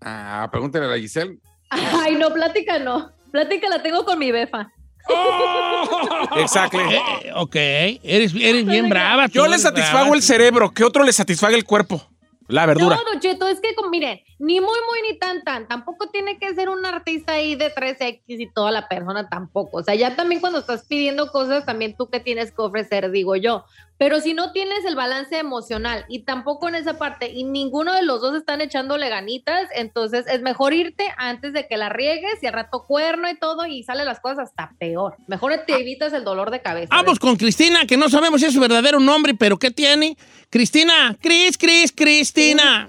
Ah, 0.00 0.48
pregúntale 0.50 0.86
a 0.86 0.88
la 0.88 0.98
Giselle. 0.98 1.38
Ay, 1.70 2.16
no, 2.16 2.32
plática 2.32 2.78
no. 2.78 3.12
Plática 3.30 3.68
la 3.68 3.82
tengo 3.82 4.04
con 4.04 4.18
mi 4.18 4.30
befa. 4.30 4.70
Exacto. 6.36 6.78
Eh, 6.78 7.32
ok, 7.34 7.56
eres, 7.56 8.34
eres 8.34 8.66
bien 8.66 8.88
brava. 8.88 9.26
Yo 9.26 9.46
le 9.48 9.58
satisfago 9.58 10.04
brava, 10.04 10.16
el 10.16 10.22
cerebro. 10.22 10.70
¿Qué 10.70 10.84
otro 10.84 11.02
le 11.02 11.12
satisfaga 11.12 11.56
el 11.56 11.64
cuerpo? 11.64 12.11
La 12.52 12.66
verdura. 12.66 12.96
No, 12.96 13.18
Cheto, 13.18 13.48
es 13.48 13.60
que, 13.60 13.74
como, 13.74 13.88
miren, 13.88 14.20
ni 14.38 14.60
muy, 14.60 14.68
muy, 14.68 15.10
ni 15.10 15.18
tan, 15.18 15.42
tan. 15.42 15.66
Tampoco 15.66 16.10
tiene 16.10 16.38
que 16.38 16.54
ser 16.54 16.68
un 16.68 16.84
artista 16.84 17.32
ahí 17.32 17.54
de 17.54 17.74
3X 17.74 18.20
y 18.26 18.46
toda 18.52 18.70
la 18.70 18.88
persona 18.88 19.28
tampoco. 19.28 19.78
O 19.78 19.82
sea, 19.82 19.94
ya 19.94 20.16
también 20.16 20.40
cuando 20.40 20.58
estás 20.58 20.84
pidiendo 20.84 21.32
cosas, 21.32 21.64
también 21.64 21.96
tú 21.96 22.10
que 22.10 22.20
tienes 22.20 22.52
que 22.52 22.60
ofrecer, 22.60 23.10
digo 23.10 23.36
yo. 23.36 23.64
Pero 24.02 24.20
si 24.20 24.34
no 24.34 24.50
tienes 24.50 24.84
el 24.84 24.96
balance 24.96 25.38
emocional 25.38 26.04
y 26.08 26.24
tampoco 26.24 26.66
en 26.66 26.74
esa 26.74 26.98
parte, 26.98 27.30
y 27.30 27.44
ninguno 27.44 27.94
de 27.94 28.02
los 28.02 28.20
dos 28.20 28.34
están 28.34 28.60
echándole 28.60 29.08
ganitas, 29.08 29.68
entonces 29.76 30.26
es 30.26 30.42
mejor 30.42 30.74
irte 30.74 31.04
antes 31.18 31.52
de 31.52 31.68
que 31.68 31.76
la 31.76 31.88
riegues 31.88 32.42
y 32.42 32.48
al 32.48 32.52
rato 32.52 32.82
cuerno 32.82 33.30
y 33.30 33.38
todo 33.38 33.64
y 33.64 33.84
sale 33.84 34.04
las 34.04 34.18
cosas 34.18 34.48
hasta 34.48 34.72
peor. 34.80 35.14
Mejor 35.28 35.52
te 35.68 35.74
evitas 35.74 36.12
el 36.14 36.24
dolor 36.24 36.50
de 36.50 36.60
cabeza. 36.60 36.88
Vamos 36.92 37.20
con 37.20 37.36
Cristina, 37.36 37.86
que 37.86 37.96
no 37.96 38.08
sabemos 38.08 38.40
si 38.40 38.48
es 38.48 38.52
su 38.52 38.58
verdadero 38.58 38.98
nombre, 38.98 39.34
pero 39.34 39.56
¿qué 39.56 39.70
tiene? 39.70 40.16
Cristina, 40.50 41.16
Cris, 41.20 41.56
Cris, 41.56 41.92
Cristina. 41.92 42.88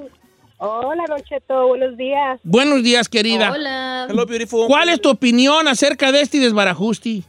Hola, 0.57 1.03
Don 1.07 1.21
Cheto, 1.21 1.67
buenos 1.67 1.95
días. 1.95 2.39
Buenos 2.41 2.81
días, 2.81 3.07
querida. 3.07 3.51
Hola. 3.51 4.07
Hello, 4.09 4.25
beautiful. 4.25 4.65
¿Cuál 4.65 4.89
es 4.89 4.99
tu 4.99 5.11
opinión 5.11 5.67
acerca 5.67 6.11
de 6.11 6.21
este 6.21 6.39
desbarajusti? 6.39 7.23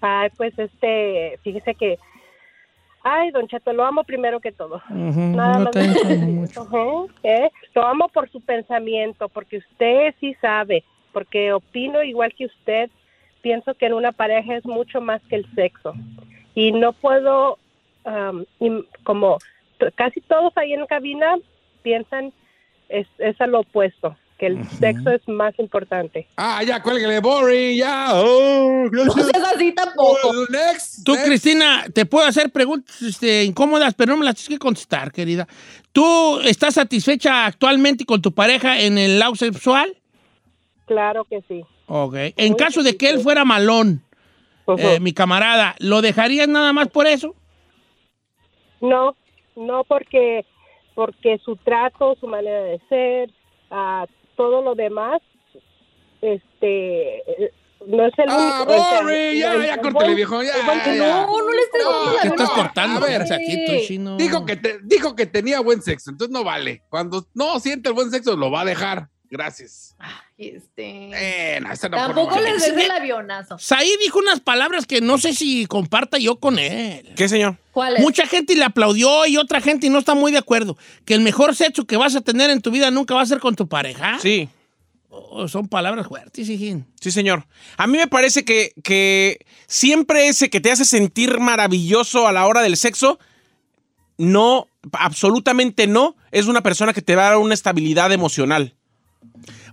Ay, 0.00 0.30
pues 0.36 0.58
este, 0.58 1.38
fíjese 1.44 1.76
que, 1.76 2.00
ay, 3.02 3.30
Don 3.30 3.46
Cheto, 3.48 3.72
lo 3.72 3.84
amo 3.84 4.04
primero 4.04 4.40
que 4.40 4.52
todo. 4.52 4.82
Nada 4.90 5.58
no 5.58 5.64
más. 5.64 5.72
te 5.72 6.16
mucho. 6.16 6.62
Ujú, 6.62 7.08
¿eh? 7.22 7.50
Lo 7.74 7.84
amo 7.86 8.08
por 8.08 8.30
su 8.30 8.40
pensamiento, 8.40 9.28
porque 9.28 9.58
usted 9.58 10.14
sí 10.20 10.34
sabe, 10.40 10.84
porque 11.12 11.52
opino 11.52 12.02
igual 12.02 12.32
que 12.34 12.46
usted. 12.46 12.90
Pienso 13.42 13.72
que 13.74 13.86
en 13.86 13.94
una 13.94 14.12
pareja 14.12 14.56
es 14.56 14.66
mucho 14.66 15.00
más 15.00 15.22
que 15.22 15.36
el 15.36 15.54
sexo. 15.54 15.94
Y 16.54 16.72
no 16.72 16.92
puedo, 16.92 17.58
im- 18.04 18.86
como 19.04 19.38
casi 19.94 20.20
todos 20.20 20.52
ahí 20.56 20.74
en 20.74 20.84
cabina 20.86 21.36
piensan, 21.82 22.32
es, 22.90 23.06
es 23.18 23.40
a 23.40 23.46
lo 23.46 23.60
opuesto, 23.60 24.14
que 24.40 24.46
el 24.46 24.66
sexo 24.70 25.10
es 25.10 25.28
más 25.28 25.52
importante. 25.58 26.26
Ah, 26.38 26.62
ya, 26.64 26.82
cuélguele, 26.82 27.20
boring, 27.20 27.76
ya. 27.76 28.06
Oh, 28.14 28.88
No 28.90 29.12
seas 29.12 29.54
así 29.54 29.70
tampoco. 29.72 30.32
next. 30.48 31.04
Tú, 31.04 31.12
next. 31.12 31.26
Cristina, 31.26 31.84
te 31.94 32.06
puedo 32.06 32.26
hacer 32.26 32.48
preguntas 32.50 33.02
este, 33.02 33.44
incómodas, 33.44 33.92
pero 33.92 34.12
no 34.12 34.18
me 34.18 34.24
las 34.24 34.36
tienes 34.36 34.48
que 34.48 34.58
contestar, 34.58 35.12
querida. 35.12 35.46
¿Tú 35.92 36.40
estás 36.40 36.74
satisfecha 36.74 37.44
actualmente 37.44 38.06
con 38.06 38.22
tu 38.22 38.32
pareja 38.32 38.80
en 38.80 38.96
el 38.96 39.18
lado 39.18 39.34
sexual? 39.34 39.94
Claro 40.86 41.24
que 41.24 41.42
sí. 41.46 41.62
Ok. 41.86 42.14
En 42.38 42.52
Muy 42.52 42.56
caso 42.56 42.82
de 42.82 42.96
que 42.96 43.10
él 43.10 43.20
fuera 43.20 43.44
malón, 43.44 44.02
eh, 44.78 45.00
mi 45.00 45.12
camarada, 45.12 45.74
¿lo 45.80 46.00
dejarías 46.00 46.48
nada 46.48 46.72
más 46.72 46.88
por 46.88 47.06
eso? 47.06 47.34
No, 48.80 49.14
no 49.54 49.84
porque 49.84 50.46
porque 50.94 51.38
su 51.44 51.56
trato, 51.56 52.16
su 52.18 52.26
manera 52.26 52.62
de 52.62 52.80
ser, 52.88 53.30
ah, 53.70 54.06
todo 54.40 54.62
lo 54.62 54.74
demás, 54.74 55.20
este, 56.22 57.18
eh, 57.18 57.52
no 57.86 58.06
es 58.06 58.12
el 58.18 58.24
Ah, 58.30 58.64
único. 58.64 58.72
o 58.80 58.84
sea, 58.88 59.02
boring, 59.02 59.38
ya, 59.38 59.52
el- 59.54 59.62
ya, 59.66 59.74
el 59.74 59.80
córtale, 59.80 59.92
buen- 60.06 60.16
viejo, 60.16 60.42
ya, 60.42 60.52
ya. 60.86 61.26
No, 61.26 61.26
no 61.26 61.50
le 61.52 61.60
estés 61.60 61.82
No, 61.84 61.92
dando 61.92 62.12
la 62.16 62.22
¿Qué 62.22 62.28
estás 62.28 62.48
no. 62.48 62.54
cortando? 62.54 62.96
A 63.04 63.06
ver, 63.08 63.22
aquí, 63.32 63.66
tú, 63.66 63.72
chino. 63.86 64.16
Dijo 64.16 64.46
que, 64.46 64.56
te- 64.56 64.78
dijo 64.82 65.14
que 65.14 65.26
tenía 65.26 65.60
buen 65.60 65.82
sexo, 65.82 66.10
entonces 66.10 66.32
no 66.32 66.42
vale. 66.42 66.82
Cuando 66.88 67.26
no 67.34 67.60
siente 67.60 67.90
el 67.90 67.94
buen 67.94 68.10
sexo, 68.10 68.34
lo 68.36 68.50
va 68.50 68.62
a 68.62 68.64
dejar. 68.64 69.08
Gracias. 69.30 69.94
Este, 70.36 71.10
esa 71.72 71.88
no 71.88 71.96
Tampoco 71.96 72.34
por- 72.34 72.42
les 72.42 72.60
des 72.74 72.84
el 72.84 72.90
avionazo. 72.90 73.58
Saí 73.58 73.88
dijo 74.02 74.18
unas 74.18 74.40
palabras 74.40 74.86
que 74.86 75.00
no 75.00 75.18
sé 75.18 75.34
si 75.34 75.66
comparta 75.66 76.18
yo 76.18 76.40
con 76.40 76.58
él. 76.58 77.12
¿Qué, 77.16 77.28
señor? 77.28 77.56
¿Cuál 77.70 77.96
es? 77.96 78.02
Mucha 78.02 78.26
gente 78.26 78.56
le 78.56 78.64
aplaudió 78.64 79.26
y 79.26 79.36
otra 79.36 79.60
gente 79.60 79.88
no 79.88 79.98
está 80.00 80.14
muy 80.14 80.32
de 80.32 80.38
acuerdo. 80.38 80.76
Que 81.04 81.14
el 81.14 81.20
mejor 81.20 81.54
sexo 81.54 81.84
que 81.86 81.96
vas 81.96 82.16
a 82.16 82.20
tener 82.22 82.50
en 82.50 82.60
tu 82.60 82.70
vida 82.72 82.90
nunca 82.90 83.14
va 83.14 83.22
a 83.22 83.26
ser 83.26 83.38
con 83.38 83.54
tu 83.54 83.68
pareja. 83.68 84.18
Sí, 84.20 84.48
Oh, 85.12 85.48
son 85.48 85.66
palabras 85.66 86.06
fuertes, 86.06 86.48
hijín. 86.48 86.86
sí, 87.00 87.10
señor. 87.10 87.44
A 87.76 87.88
mí 87.88 87.98
me 87.98 88.06
parece 88.06 88.44
que, 88.44 88.72
que 88.84 89.44
siempre 89.66 90.28
ese 90.28 90.50
que 90.50 90.60
te 90.60 90.70
hace 90.70 90.84
sentir 90.84 91.40
maravilloso 91.40 92.28
a 92.28 92.32
la 92.32 92.46
hora 92.46 92.62
del 92.62 92.76
sexo, 92.76 93.18
no, 94.18 94.68
absolutamente 94.92 95.88
no, 95.88 96.14
es 96.30 96.46
una 96.46 96.62
persona 96.62 96.92
que 96.92 97.02
te 97.02 97.16
va 97.16 97.26
a 97.26 97.30
dar 97.30 97.38
una 97.38 97.54
estabilidad 97.54 98.12
emocional. 98.12 98.76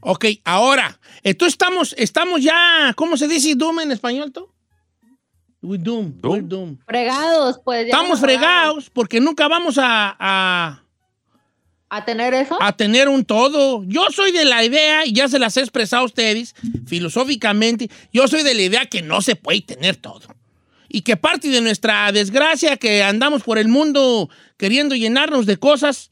Ok, 0.01 0.25
ahora, 0.43 0.99
entonces 1.23 1.53
estamos, 1.53 1.95
estamos 1.97 2.41
ya, 2.41 2.93
¿cómo 2.95 3.17
se 3.17 3.27
dice 3.27 3.55
doom 3.55 3.79
en 3.79 3.91
español, 3.91 4.31
tú? 4.31 4.47
We 5.61 5.77
doom, 5.77 6.13
we're 6.23 6.41
doom. 6.41 6.77
Fregados, 6.85 7.59
pues. 7.63 7.81
ya 7.81 7.87
Estamos 7.87 8.19
fregados 8.19 8.89
porque 8.89 9.19
nunca 9.19 9.47
vamos 9.47 9.77
a, 9.77 10.15
a, 10.19 10.83
¿A 11.89 12.05
tener 12.05 12.33
eso? 12.33 12.61
a 12.61 12.71
tener 12.73 13.09
un 13.09 13.25
todo. 13.25 13.83
Yo 13.85 14.05
soy 14.11 14.31
de 14.31 14.45
la 14.45 14.63
idea, 14.63 15.05
y 15.05 15.13
ya 15.13 15.27
se 15.27 15.39
las 15.39 15.57
he 15.57 15.61
expresado 15.61 16.03
a 16.03 16.05
ustedes 16.05 16.55
filosóficamente, 16.85 17.89
yo 18.13 18.27
soy 18.27 18.43
de 18.43 18.53
la 18.53 18.61
idea 18.61 18.85
que 18.85 19.01
no 19.01 19.21
se 19.21 19.35
puede 19.35 19.61
tener 19.61 19.95
todo. 19.95 20.21
Y 20.89 21.01
que 21.01 21.17
parte 21.17 21.49
de 21.49 21.59
nuestra 21.59 22.11
desgracia 22.11 22.77
que 22.77 23.03
andamos 23.03 23.43
por 23.43 23.57
el 23.57 23.67
mundo 23.67 24.29
queriendo 24.57 24.95
llenarnos 24.95 25.45
de 25.45 25.57
cosas 25.57 26.11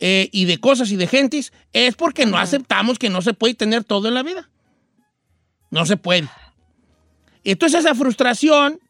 eh, 0.00 0.28
y 0.32 0.44
de 0.44 0.58
cosas 0.58 0.90
y 0.90 0.96
de 0.96 1.06
gentes 1.06 1.52
es 1.72 1.94
porque 1.94 2.26
no 2.26 2.36
aceptamos 2.36 2.98
que 2.98 3.10
no 3.10 3.22
se 3.22 3.34
puede 3.34 3.54
tener 3.54 3.84
todo 3.84 4.08
en 4.08 4.14
la 4.14 4.22
vida. 4.22 4.50
No 5.70 5.86
se 5.86 5.96
puede. 5.96 6.28
Entonces 7.44 7.80
esa 7.80 7.94
frustración, 7.94 8.80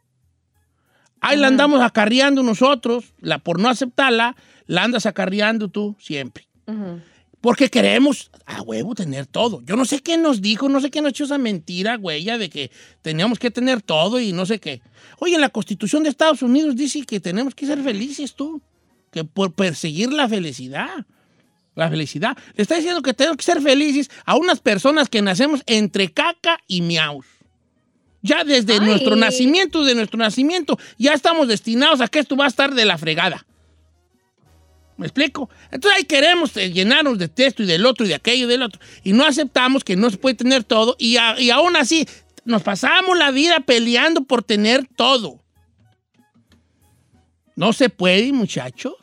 ahí 1.21 1.37
la 1.37 1.49
andamos 1.49 1.81
acarreando 1.81 2.43
nosotros, 2.43 3.15
la, 3.21 3.39
por 3.39 3.59
no 3.59 3.69
aceptarla, 3.69 4.37
la 4.67 4.85
andas 4.85 5.07
acarreando 5.07 5.69
tú 5.69 5.97
siempre. 5.99 6.49
Ujú. 6.67 7.01
Porque 7.41 7.69
queremos 7.69 8.31
a 8.47 8.63
huevo 8.63 8.95
tener 8.95 9.27
todo. 9.27 9.61
Yo 9.67 9.77
no 9.77 9.85
sé 9.85 10.01
qué 10.01 10.17
nos 10.17 10.41
dijo, 10.41 10.71
no 10.71 10.81
sé 10.81 10.91
qué 10.91 11.03
nos 11.03 11.11
echó 11.11 11.25
esa 11.25 11.37
mentira, 11.37 11.97
güey, 11.97 12.25
de 12.25 12.49
que 12.49 12.71
teníamos 13.03 13.39
que 13.39 13.51
tener 13.51 13.83
todo 13.83 14.19
y 14.19 14.33
no 14.33 14.47
sé 14.47 14.59
qué. 14.61 14.81
Oye, 15.19 15.35
en 15.35 15.43
la 15.43 15.51
Constitución 15.51 16.03
de 16.03 16.09
Estados 16.09 16.41
Unidos 16.41 16.75
dice 16.75 17.03
que 17.05 17.21
tenemos 17.21 17.55
que 17.55 17.67
ser 17.67 17.83
felices 17.83 18.35
tú, 18.35 18.63
que 19.15 19.25
por 19.25 19.53
perseguir 19.53 20.13
la 20.13 20.29
felicidad. 20.29 21.07
La 21.77 21.89
felicidad. 21.89 22.37
Le 22.55 22.63
está 22.63 22.77
diciendo 22.77 23.01
que 23.03 23.15
tenemos 23.15 23.37
que 23.37 23.45
ser 23.45 23.61
felices 23.63 24.11
a 24.27 24.37
unas 24.37 24.61
personas 24.61 25.09
que 25.09 25.23
nacemos 25.23 25.63
entre 25.67 26.13
caca 26.13 26.59
y 26.69 26.83
miaus. 26.83 27.27
Ya 28.23 28.43
desde 28.45 28.75
Ay. 28.75 28.81
nuestro 28.81 29.17
nacimiento, 29.17 29.85
de 29.85 29.95
nuestro 29.95 30.19
nacimiento, 30.19 30.79
ya 30.99 31.13
estamos 31.15 31.47
destinados 31.49 32.01
a 32.01 32.09
que 32.09 32.19
esto 32.21 32.37
va 32.37 32.45
a 32.47 32.49
estar 32.49 32.75
de 32.75 32.85
la 32.85 32.97
fregada. 32.99 33.45
¿Me 34.97 35.07
explico? 35.07 35.51
Entonces 35.73 35.99
ahí 35.99 36.05
queremos 36.05 36.57
eh, 36.57 36.71
llenarnos 36.73 37.19
de 37.19 37.31
esto 37.37 37.63
y 37.65 37.67
del 37.67 37.85
otro 37.85 38.07
y 38.07 38.09
de 38.09 38.15
aquello 38.15 38.47
y 38.47 38.49
del 38.49 38.63
otro. 38.63 38.81
Y 39.03 39.13
no 39.13 39.25
aceptamos 39.25 39.83
que 39.85 39.97
no 39.97 40.09
se 40.11 40.17
puede 40.17 40.37
tener 40.37 40.63
todo. 40.65 40.95
Y, 40.99 41.17
a- 41.17 41.39
y 41.41 41.51
aún 41.51 41.77
así 41.77 42.07
nos 42.45 42.63
pasamos 42.63 43.19
la 43.19 43.31
vida 43.33 43.61
peleando 43.61 44.23
por 44.25 44.43
tener 44.45 44.87
todo. 44.97 45.44
No 47.57 47.73
se 47.73 47.89
puede, 47.89 48.33
muchachos. 48.33 48.95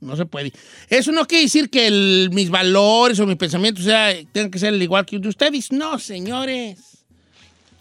No 0.00 0.16
se 0.16 0.24
puede. 0.26 0.52
Eso 0.88 1.10
no 1.10 1.26
quiere 1.26 1.42
decir 1.44 1.70
que 1.70 1.86
el- 1.88 2.30
mis 2.32 2.50
valores 2.50 3.18
o 3.18 3.26
mis 3.26 3.36
pensamientos 3.36 3.84
sea, 3.84 4.14
tengan 4.32 4.50
que 4.50 4.58
ser 4.60 4.72
el 4.74 4.82
igual 4.82 5.04
que 5.04 5.16
el 5.16 5.22
de 5.22 5.28
ustedes. 5.28 5.72
No, 5.72 5.98
señores. 5.98 7.04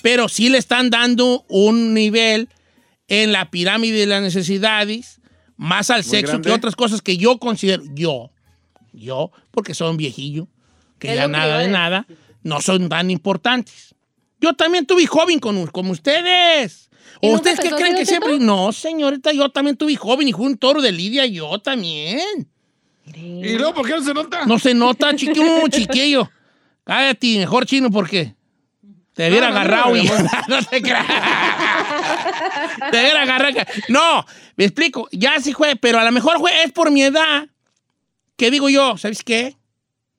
Pero 0.02 0.28
sí 0.28 0.50
le 0.50 0.58
están 0.58 0.90
dando 0.90 1.46
un 1.48 1.94
nivel 1.94 2.50
en 3.08 3.32
la 3.32 3.50
pirámide 3.52 4.00
de 4.00 4.06
las 4.08 4.22
necesidades 4.22 5.20
más 5.58 5.90
al 5.90 6.02
Muy 6.04 6.10
sexo 6.10 6.32
grande. 6.34 6.50
que 6.50 6.54
otras 6.56 6.76
cosas 6.76 7.02
que 7.02 7.18
yo 7.18 7.38
considero, 7.40 7.84
yo, 7.94 8.32
yo, 8.94 9.32
porque 9.52 9.74
son 9.74 9.98
viejillo, 9.98 10.48
que 11.00 11.16
ya 11.16 11.24
que 11.24 11.28
nada 11.32 11.60
de 11.60 11.68
nada, 11.68 12.08
no 12.44 12.62
son 12.62 12.90
tan 12.90 13.10
importantes. 13.12 13.96
Yo 14.40 14.54
también 14.54 14.86
tuve 14.86 15.06
joven 15.08 15.40
con, 15.40 15.68
como 15.68 15.92
ustedes. 15.92 16.90
¿Y 17.22 17.30
¿O 17.30 17.34
ustedes 17.34 17.60
qué 17.60 17.72
creen 17.72 17.96
que 17.96 18.06
siempre? 18.06 18.38
No, 18.40 18.72
señorita, 18.72 19.32
yo 19.32 19.50
también 19.50 19.76
tuve 19.76 19.96
joven 19.96 20.28
y 20.28 20.34
fue 20.34 20.46
un 20.46 20.58
toro 20.58 20.82
de 20.82 20.92
Lidia, 20.92 21.26
yo 21.26 21.58
también. 21.60 22.48
¿Y 23.16 23.54
luego 23.58 23.74
por 23.74 23.88
qué 23.88 23.94
no 23.94 24.04
se 24.04 24.14
nota? 24.14 24.46
No 24.46 24.60
se 24.60 24.74
nota, 24.74 25.16
chiquillo, 25.16 25.68
chiquillo. 25.70 26.30
Cállate, 26.84 27.38
mejor 27.40 27.66
chino, 27.66 27.90
porque 27.90 28.36
te 29.14 29.30
hubiera 29.30 29.48
No, 29.48 29.54
no, 29.56 29.60
agarrado 29.60 29.90
no, 29.90 29.98
y 29.98 30.08
no 30.48 30.64
te 30.70 30.82
creas. 30.82 31.06
te 32.92 33.00
hubiera 33.00 33.22
agarrado. 33.24 33.56
No, 33.90 34.26
me 34.56 34.66
explico, 34.66 35.08
ya 35.12 35.40
sí 35.42 35.54
fue, 35.54 35.76
pero 35.76 36.00
a 36.00 36.04
lo 36.06 36.12
mejor 36.12 36.38
fue, 36.40 36.52
es 36.64 36.72
por 36.72 36.92
mi 36.92 37.02
edad. 37.04 37.48
que 38.36 38.52
digo 38.52 38.70
yo? 38.70 38.98
¿Sabes 38.98 39.24
qué? 39.24 39.56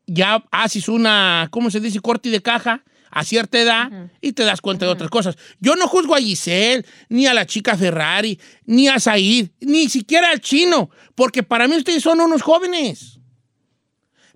Ya 0.07 0.43
haces 0.51 0.89
una, 0.89 1.49
¿cómo 1.51 1.71
se 1.71 1.81
dice? 1.81 2.01
Corte 2.01 2.31
de 2.31 2.43
caja. 2.43 2.83
A 3.11 3.25
cierta 3.25 3.59
edad 3.61 4.11
y 4.21 4.33
te 4.33 4.45
das 4.45 4.61
cuenta 4.61 4.85
de 4.87 4.93
otras 4.93 5.11
cosas. 5.11 5.37
Yo 5.61 5.77
no 5.77 5.89
juzgo 5.89 6.15
a 6.15 6.19
Giselle, 6.21 6.85
ni 7.09 7.27
a 7.27 7.35
la 7.35 7.47
chica 7.47 7.77
Ferrari, 7.77 8.39
ni 8.67 8.89
a 8.89 8.99
Said, 9.01 9.49
ni 9.61 9.89
siquiera 9.89 10.31
al 10.31 10.41
chino, 10.41 10.91
porque 11.15 11.43
para 11.43 11.67
mí 11.69 11.77
ustedes 11.77 12.03
son 12.03 12.21
unos 12.21 12.43
jóvenes. 12.43 13.15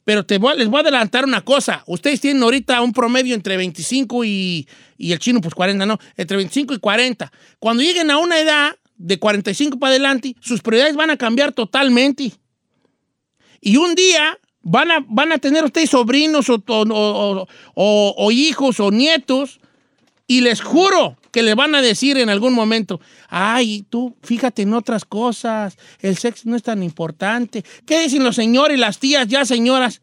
Pero 0.04 0.26
te 0.26 0.38
voy- 0.38 0.56
les 0.58 0.68
voy 0.68 0.78
a 0.78 0.80
adelantar 0.82 1.24
una 1.24 1.42
cosa. 1.42 1.84
Ustedes 1.86 2.20
tienen 2.20 2.42
ahorita 2.42 2.80
un 2.82 2.92
promedio 2.92 3.34
entre 3.36 3.56
25 3.56 4.24
y, 4.24 4.66
y 4.98 5.12
el 5.12 5.18
chino, 5.20 5.40
pues 5.40 5.54
40, 5.54 5.86
no, 5.86 5.98
entre 6.16 6.36
25 6.38 6.74
y 6.74 6.78
40. 6.78 7.30
Cuando 7.60 7.82
lleguen 7.84 8.10
a 8.10 8.18
una 8.18 8.40
edad 8.40 8.76
de 8.96 9.18
45 9.20 9.78
para 9.78 9.90
adelante, 9.90 10.34
sus 10.40 10.60
prioridades 10.60 10.96
van 10.96 11.10
a 11.10 11.16
cambiar 11.16 11.52
totalmente. 11.52 12.32
Y 13.60 13.76
un 13.76 13.94
día 13.94 14.36
van 14.62 14.90
a, 14.90 15.04
van 15.08 15.32
a 15.32 15.38
tener 15.38 15.64
ustedes 15.64 15.90
sobrinos 15.90 16.48
o, 16.48 16.54
o- 16.66 16.84
o- 16.88 17.48
o- 17.74 18.14
o 18.16 18.30
hijos 18.30 18.80
o 18.80 18.90
nietos 18.90 19.60
y 20.26 20.40
les 20.40 20.60
juro 20.60 21.16
que 21.30 21.42
le 21.42 21.54
van 21.54 21.74
a 21.74 21.80
decir 21.82 22.18
en 22.18 22.28
algún 22.28 22.52
momento, 22.54 23.00
ay, 23.28 23.86
tú 23.88 24.16
fíjate 24.22 24.62
en 24.62 24.74
otras 24.74 25.04
cosas, 25.04 25.76
el 26.00 26.16
sexo 26.18 26.48
no 26.48 26.56
es 26.56 26.62
tan 26.62 26.82
importante. 26.82 27.64
¿Qué 27.86 28.00
dicen 28.02 28.22
los 28.22 28.36
señores 28.36 28.76
y 28.76 28.80
las 28.80 28.98
tías 28.98 29.26
ya 29.28 29.44
señoras? 29.46 30.02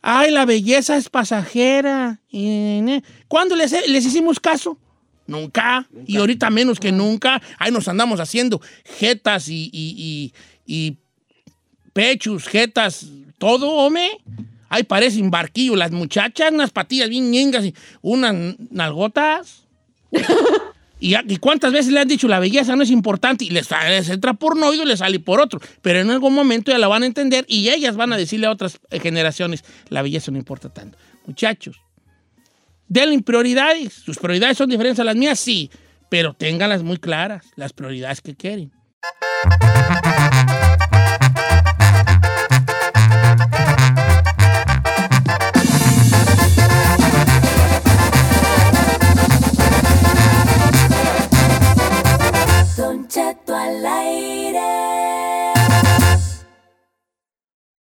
Ay, 0.00 0.30
la 0.30 0.44
belleza 0.46 0.96
es 0.96 1.08
pasajera. 1.08 2.20
Ne- 2.30 3.02
¿Cuándo 3.26 3.56
les, 3.56 3.72
les 3.88 4.06
hicimos 4.06 4.38
caso? 4.38 4.78
Nunca. 5.26 5.86
Y 6.06 6.16
ahorita 6.16 6.48
menos 6.50 6.78
que 6.78 6.92
nunca. 6.92 7.42
Ahí 7.58 7.72
nos 7.72 7.88
andamos 7.88 8.20
haciendo 8.20 8.60
jetas 8.98 9.48
y, 9.48 9.68
y- 9.72 10.32
y- 10.66 10.74
y 10.74 10.96
pechos, 11.92 12.46
jetas, 12.46 13.06
todo, 13.38 13.70
hombre. 13.70 14.20
Ahí 14.68 14.82
parecen 14.82 15.30
barquillo 15.30 15.76
las 15.76 15.92
muchachas, 15.92 16.52
unas 16.52 16.70
patillas 16.70 17.08
bien 17.08 17.30
ñengas 17.30 17.64
y 17.64 17.74
unas 18.02 18.56
nalgotas. 18.70 19.64
¿Y, 21.00 21.36
cuántas 21.38 21.72
veces 21.72 21.92
le 21.92 22.00
han 22.00 22.08
dicho 22.08 22.26
la 22.26 22.40
belleza 22.40 22.74
no 22.74 22.82
es 22.82 22.90
importante? 22.90 23.44
Y 23.44 23.50
les, 23.50 23.68
les 23.88 24.08
entra 24.08 24.34
por 24.34 24.56
un 24.56 24.64
oído 24.64 24.82
y 24.82 24.86
les 24.86 24.98
sale 24.98 25.20
por 25.20 25.40
otro. 25.40 25.60
Pero 25.80 26.00
en 26.00 26.10
algún 26.10 26.34
momento 26.34 26.72
ya 26.72 26.78
la 26.78 26.88
van 26.88 27.04
a 27.04 27.06
entender 27.06 27.44
y 27.48 27.68
ellas 27.68 27.96
van 27.96 28.12
a 28.12 28.16
decirle 28.16 28.46
a 28.46 28.50
otras 28.50 28.80
generaciones, 28.90 29.64
la 29.88 30.02
belleza 30.02 30.30
no 30.32 30.38
importa 30.38 30.68
tanto. 30.68 30.98
Muchachos, 31.26 31.80
denle 32.88 33.22
prioridades. 33.22 33.92
¿Sus 33.94 34.18
prioridades 34.18 34.58
son 34.58 34.70
diferentes 34.70 35.00
a 35.00 35.04
las 35.04 35.16
mías? 35.16 35.38
Sí, 35.38 35.70
pero 36.08 36.34
ténganlas 36.34 36.82
muy 36.82 36.98
claras, 36.98 37.46
las 37.56 37.72
prioridades 37.72 38.20
que 38.20 38.34
quieren. 38.34 38.72
twilight. 53.48 54.37